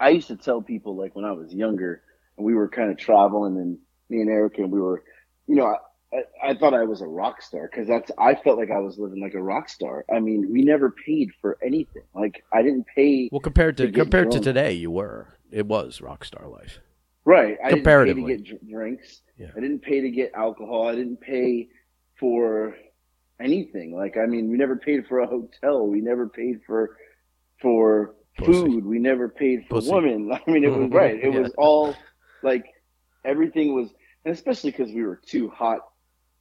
I 0.00 0.08
used 0.08 0.28
to 0.28 0.36
tell 0.36 0.62
people 0.62 0.96
like 0.96 1.14
when 1.14 1.26
I 1.26 1.32
was 1.32 1.52
younger 1.52 2.02
and 2.38 2.46
we 2.46 2.54
were 2.54 2.66
kind 2.68 2.90
of 2.90 2.96
traveling 2.96 3.58
and 3.58 3.78
me 4.08 4.22
and 4.22 4.30
Eric 4.30 4.56
and 4.56 4.72
we 4.72 4.80
were, 4.80 5.04
you 5.46 5.56
know, 5.56 5.66
I, 5.66 6.16
I, 6.16 6.50
I 6.50 6.54
thought 6.54 6.72
I 6.72 6.84
was 6.84 7.02
a 7.02 7.06
rock 7.06 7.42
star 7.42 7.68
because 7.70 7.86
that's 7.86 8.10
I 8.18 8.34
felt 8.36 8.56
like 8.56 8.70
I 8.70 8.78
was 8.78 8.98
living 8.98 9.20
like 9.20 9.34
a 9.34 9.42
rock 9.42 9.68
star. 9.68 10.06
I 10.10 10.18
mean, 10.18 10.50
we 10.50 10.62
never 10.62 10.90
paid 10.90 11.28
for 11.42 11.58
anything. 11.62 12.04
Like 12.14 12.42
I 12.54 12.62
didn't 12.62 12.86
pay. 12.96 13.28
Well, 13.30 13.40
compared 13.40 13.76
to 13.76 13.86
To 13.86 13.92
compared 13.92 14.30
to 14.30 14.40
today, 14.40 14.72
you 14.72 14.90
were 14.90 15.36
it 15.50 15.66
was 15.66 16.00
rock 16.00 16.24
star 16.24 16.48
life. 16.48 16.78
Right, 17.26 17.58
I 17.62 17.68
didn't 17.68 17.70
pay 17.70 17.74
Comparatively. 17.76 18.36
to 18.38 18.42
get 18.42 18.70
drinks. 18.70 19.20
Yeah. 19.36 19.48
I 19.54 19.60
didn't 19.60 19.80
pay 19.80 20.00
to 20.00 20.10
get 20.10 20.32
alcohol. 20.32 20.88
I 20.88 20.94
didn't 20.94 21.20
pay 21.20 21.68
for 22.18 22.74
anything. 23.40 23.94
Like 23.94 24.16
I 24.16 24.26
mean, 24.26 24.50
we 24.50 24.56
never 24.56 24.76
paid 24.76 25.06
for 25.06 25.20
a 25.20 25.26
hotel. 25.26 25.86
We 25.86 26.00
never 26.00 26.28
paid 26.28 26.60
for 26.66 26.96
for 27.60 28.14
Pussy. 28.38 28.52
food. 28.52 28.84
We 28.84 28.98
never 28.98 29.28
paid 29.28 29.66
for 29.68 29.76
Pussy. 29.76 29.92
women. 29.92 30.32
I 30.46 30.50
mean, 30.50 30.64
it 30.64 30.72
was 30.72 30.90
right. 30.90 31.14
It 31.22 31.32
Yeah. 31.32 31.40
was 31.40 31.52
all 31.56 31.94
like 32.42 32.66
everything 33.24 33.74
was, 33.74 33.90
and 34.24 34.34
especially 34.34 34.70
because 34.70 34.92
we 34.92 35.02
were 35.04 35.20
too 35.26 35.48
hot, 35.48 35.80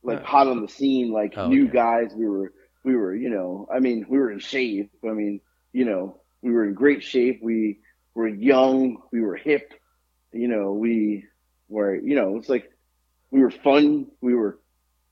like 0.04 0.22
Uh, 0.22 0.24
hot 0.24 0.48
on 0.48 0.62
the 0.62 0.68
scene, 0.68 1.12
like 1.12 1.34
oh, 1.38 1.48
new 1.48 1.66
okay. 1.66 1.74
guys. 1.74 2.14
We 2.16 2.28
were, 2.28 2.54
we 2.84 2.96
were, 2.96 3.16
you 3.16 3.30
know, 3.30 3.68
I 3.74 3.80
mean, 3.80 4.06
we 4.10 4.18
were 4.18 4.32
in 4.32 4.40
shape. 4.40 4.92
I 5.04 5.12
mean, 5.14 5.42
you 5.74 5.86
know, 5.86 6.22
we 6.42 6.52
were 6.52 6.66
in 6.66 6.74
great 6.74 7.04
shape. 7.04 7.40
We 7.42 7.80
were 8.16 8.28
young. 8.28 9.02
We 9.12 9.22
were 9.22 9.36
hip. 9.36 9.74
You 10.32 10.48
know, 10.48 10.74
we 10.74 11.26
were, 11.70 11.96
you 11.96 12.16
know, 12.16 12.38
it's 12.38 12.50
like 12.50 12.72
we 13.32 13.42
were 13.42 13.52
fun. 13.52 14.08
We 14.22 14.36
were 14.36 14.60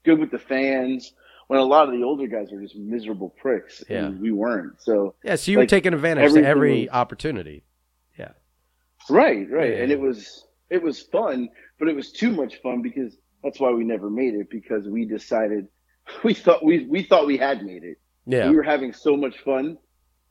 good 0.05 0.19
with 0.19 0.31
the 0.31 0.39
fans. 0.39 1.13
When 1.47 1.59
a 1.59 1.63
lot 1.63 1.87
of 1.87 1.93
the 1.97 2.03
older 2.03 2.27
guys 2.27 2.51
were 2.51 2.61
just 2.61 2.75
miserable 2.75 3.29
pricks, 3.29 3.81
and 3.89 4.15
Yeah. 4.15 4.21
we 4.21 4.31
weren't. 4.31 4.81
So 4.81 5.15
Yeah, 5.23 5.35
so 5.35 5.51
you 5.51 5.57
were 5.59 5.65
taking 5.65 5.93
advantage 5.93 6.31
of 6.31 6.37
every 6.43 6.81
was- 6.81 6.89
opportunity. 6.89 7.63
Yeah. 8.19 8.31
Right, 9.09 9.49
right. 9.49 9.71
Yeah. 9.73 9.83
And 9.83 9.91
it 9.91 9.99
was 9.99 10.45
it 10.69 10.83
was 10.83 11.01
fun, 11.01 11.47
but 11.79 11.87
it 11.87 11.95
was 11.95 12.11
too 12.11 12.31
much 12.31 12.57
fun 12.61 12.81
because 12.81 13.17
that's 13.41 13.59
why 13.59 13.71
we 13.71 13.85
never 13.85 14.09
made 14.09 14.33
it 14.33 14.49
because 14.49 14.87
we 14.89 15.05
decided 15.05 15.67
we 16.23 16.33
thought 16.33 16.63
we 16.65 16.85
we 16.85 17.03
thought 17.03 17.25
we 17.25 17.37
had 17.37 17.63
made 17.63 17.83
it. 17.83 17.97
Yeah, 18.25 18.49
We 18.49 18.57
were 18.57 18.63
having 18.63 18.91
so 18.91 19.15
much 19.15 19.37
fun 19.39 19.77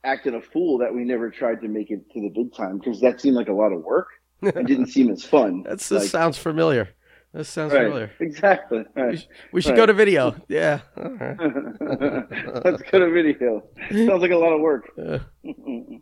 acting 0.03 0.35
a 0.35 0.41
fool 0.41 0.77
that 0.77 0.93
we 0.93 1.03
never 1.03 1.31
tried 1.31 1.61
to 1.61 1.67
make 1.67 1.89
it 1.89 2.07
to 2.11 2.21
the 2.21 2.29
big 2.29 2.53
time 2.53 2.77
because 2.77 3.01
that 3.01 3.19
seemed 3.19 3.35
like 3.35 3.47
a 3.49 3.53
lot 3.53 3.71
of 3.73 3.83
work. 3.83 4.07
It 4.43 4.67
didn't 4.67 4.85
seem 4.95 5.09
as 5.09 5.23
fun. 5.23 5.63
That 5.63 5.83
Like- 5.89 6.03
sounds 6.03 6.37
familiar. 6.37 6.89
That 7.37 7.43
sounds 7.45 7.71
right, 7.71 7.83
familiar. 7.83 8.11
Exactly. 8.19 8.83
We, 8.95 9.01
Right. 9.01 9.19
sh- 9.19 9.27
we 9.51 9.61
should 9.61 9.69
Right. 9.71 9.77
go 9.77 9.85
to 9.85 9.93
video. 9.93 10.35
Yeah. 10.47 10.79
all 10.97 11.11
right. 11.11 11.37
Let's 12.65 12.81
go 12.89 12.97
to 12.99 13.11
video. 13.11 13.63
Sounds 13.91 14.21
like 14.23 14.31
a 14.31 14.35
lot 14.37 14.53
of 14.53 14.61
work. 14.61 14.89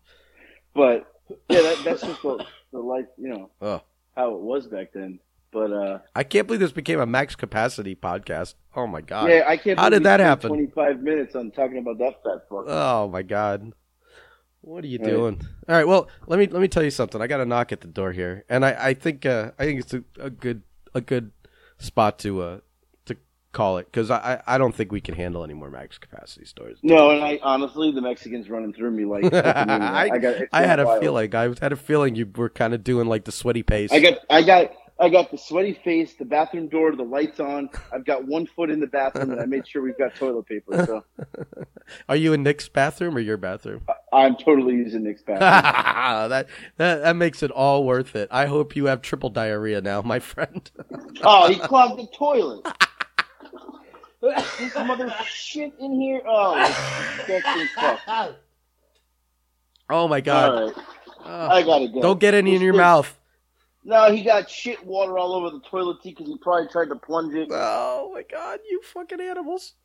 But 0.74 1.06
yeah, 1.50 1.62
that, 1.62 1.82
that's 1.84 2.02
just 2.02 2.22
the, 2.22 2.46
the 2.72 2.80
life, 2.80 3.06
you 3.18 3.30
know, 3.30 3.50
Oh. 3.62 3.82
how 4.16 4.36
it 4.36 4.42
was 4.42 4.68
back 4.68 4.92
then. 4.94 5.20
But 5.52 5.72
uh, 5.72 6.00
I 6.16 6.24
can't 6.24 6.48
believe 6.48 6.60
this 6.60 6.72
became 6.74 7.00
a 7.00 7.06
max 7.06 7.36
capacity 7.36 7.96
podcast. 7.96 8.56
Oh 8.76 8.86
my 8.88 9.02
god. 9.02 9.30
yeah, 9.30 9.44
I 9.48 9.56
can't. 9.58 9.80
How 9.80 9.90
believe 9.90 10.02
did 10.02 10.06
that 10.06 10.20
happen? 10.20 10.50
Twenty-five 10.50 11.02
minutes 11.02 11.34
on 11.36 11.52
talking 11.52 11.78
about 11.78 11.98
that 12.00 12.22
fat 12.24 12.42
fuck. 12.50 12.66
Oh 12.68 13.08
my 13.10 13.22
god. 13.24 13.72
What 14.62 14.84
are 14.84 14.88
you 14.88 15.00
Right. 15.00 15.10
doing? 15.10 15.42
All 15.70 15.76
right. 15.76 15.88
Well, 15.88 16.10
let 16.28 16.40
me 16.40 16.48
let 16.48 16.62
me 16.62 16.68
tell 16.68 16.84
you 16.84 16.92
something. 16.92 17.22
I 17.22 17.28
got 17.28 17.40
a 17.40 17.46
knock 17.46 17.72
at 17.72 17.80
the 17.82 17.88
door 17.88 18.12
here, 18.12 18.44
and 18.50 18.66
I 18.66 18.76
I 18.90 18.94
think 18.96 19.26
uh, 19.26 19.52
I 19.58 19.64
think 19.66 19.80
it's 19.82 19.94
a, 19.94 20.04
a 20.20 20.30
good 20.30 20.62
a 20.96 21.02
good 21.02 21.32
spot 21.78 22.18
to 22.20 22.42
uh 22.42 22.60
to 23.06 23.18
call 23.52 23.78
it 23.78 23.86
because 23.86 24.10
I 24.10 24.42
I 24.48 24.58
don't 24.58 24.74
think 24.74 24.92
we 24.92 25.02
can 25.02 25.14
handle 25.14 25.44
any 25.44 25.54
more 25.54 25.70
max 25.70 25.98
capacity 26.00 26.46
stores. 26.46 26.80
No, 26.82 27.12
and 27.12 27.24
I 27.24 27.40
honestly, 27.44 27.92
the 27.92 28.02
Mexicans 28.02 28.50
running 28.50 28.74
through 28.74 28.92
me 28.92 29.06
like 29.06 29.32
I, 29.32 30.10
I 30.14 30.18
got. 30.18 30.36
I 30.52 30.64
had 30.64 30.80
a 30.80 30.86
wild. 30.86 31.02
feeling. 31.02 31.36
I 31.36 31.54
had 31.62 31.74
a 31.74 31.76
feeling 31.76 32.16
you 32.16 32.28
were 32.36 32.50
kind 32.50 32.74
of 32.74 32.84
doing 32.84 33.08
like 33.08 33.26
the 33.26 33.32
sweaty 33.32 33.62
pace. 33.62 33.92
I 33.92 34.00
got. 34.00 34.14
I 34.30 34.42
got. 34.42 34.72
I 34.98 35.10
got 35.10 35.30
the 35.30 35.38
sweaty 35.38 35.74
face, 35.74 36.14
the 36.14 36.24
bathroom 36.24 36.70
door, 36.70 36.96
the 36.96 37.04
lights 37.04 37.42
on. 37.42 37.70
I've 37.92 38.06
got 38.06 38.26
one 38.26 38.46
foot 38.46 38.70
in 38.70 38.80
the 38.80 38.88
bathroom, 38.88 39.32
and 39.32 39.42
I 39.42 39.46
made 39.46 39.68
sure 39.68 39.82
we've 39.82 39.98
got 39.98 40.16
toilet 40.16 40.46
paper. 40.48 40.86
So 40.86 41.04
Are 42.10 42.16
you 42.16 42.32
in 42.32 42.44
Nick's 42.44 42.70
bathroom 42.70 43.18
or 43.18 43.20
your 43.20 43.36
bathroom? 43.36 43.82
I'm 44.14 44.38
totally 44.38 44.74
using 44.76 45.04
Nick's 45.04 45.22
bathroom. 45.28 46.30
that, 46.30 46.48
that 46.78 47.02
that 47.02 47.16
makes 47.18 47.44
it 47.44 47.52
all 47.52 47.84
worth 47.84 48.16
it. 48.16 48.30
I 48.32 48.46
hope 48.46 48.76
you 48.78 48.86
have 48.86 49.02
triple 49.02 49.30
diarrhea 49.30 49.82
now, 49.82 50.02
my 50.02 50.20
friend. 50.20 50.72
oh, 51.24 51.50
he 51.50 51.60
clogged 51.60 52.00
the 52.00 52.08
toilet. 52.16 52.66
this 54.22 54.76
mother 54.76 55.14
shit 55.26 55.74
in 55.80 56.00
here. 56.00 56.22
Oh. 56.26 56.54
Oh 59.90 60.08
my 60.08 60.22
god. 60.22 60.74
Right, 60.76 60.86
Oh, 61.28 61.48
I 61.50 61.64
gotta 61.64 61.88
go. 61.88 62.02
don't 62.02 62.20
get 62.20 62.34
any 62.36 62.56
in 62.56 62.62
your 62.62 62.76
mouth. 62.76 63.18
No, 63.88 64.12
he 64.12 64.24
got 64.24 64.50
shit 64.50 64.84
water 64.84 65.16
all 65.18 65.36
over 65.36 65.52
the 65.52 65.62
toilet 65.70 66.02
seat 66.02 66.18
because 66.18 66.28
he 66.28 66.40
probably 66.40 66.68
tried 66.70 66.90
to 66.90 66.96
plunge 66.96 67.36
it. 67.36 67.50
Oh 67.52 68.12
my 68.14 68.24
god, 68.24 68.60
you 68.68 68.82
fucking 68.82 69.22
animals. 69.22 69.76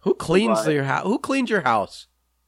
Who 0.00 0.14
cleans 0.14 0.58
Goodbye. 0.58 0.72
your 0.72 0.84
house? 0.84 1.04
Who 1.04 1.18
cleans 1.18 1.48
your 1.48 1.62
house? 1.62 2.06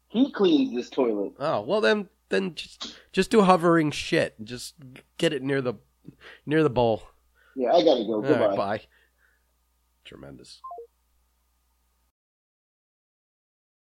He 0.08 0.30
cleans 0.30 0.74
this 0.74 0.90
toilet. 0.90 1.32
Oh, 1.38 1.62
well 1.62 1.80
then 1.80 2.10
then 2.28 2.54
just 2.54 2.94
just 3.10 3.30
do 3.30 3.40
hovering 3.40 3.90
shit. 3.90 4.34
Just 4.44 4.74
get 5.16 5.32
it 5.32 5.42
near 5.42 5.62
the 5.62 5.74
near 6.44 6.62
the 6.62 6.70
bowl. 6.70 7.02
Yeah, 7.56 7.72
I 7.72 7.82
gotta 7.82 8.04
go. 8.04 8.20
Goodbye. 8.20 8.46
right, 8.48 8.56
bye. 8.56 8.80
Tremendous. 10.04 10.60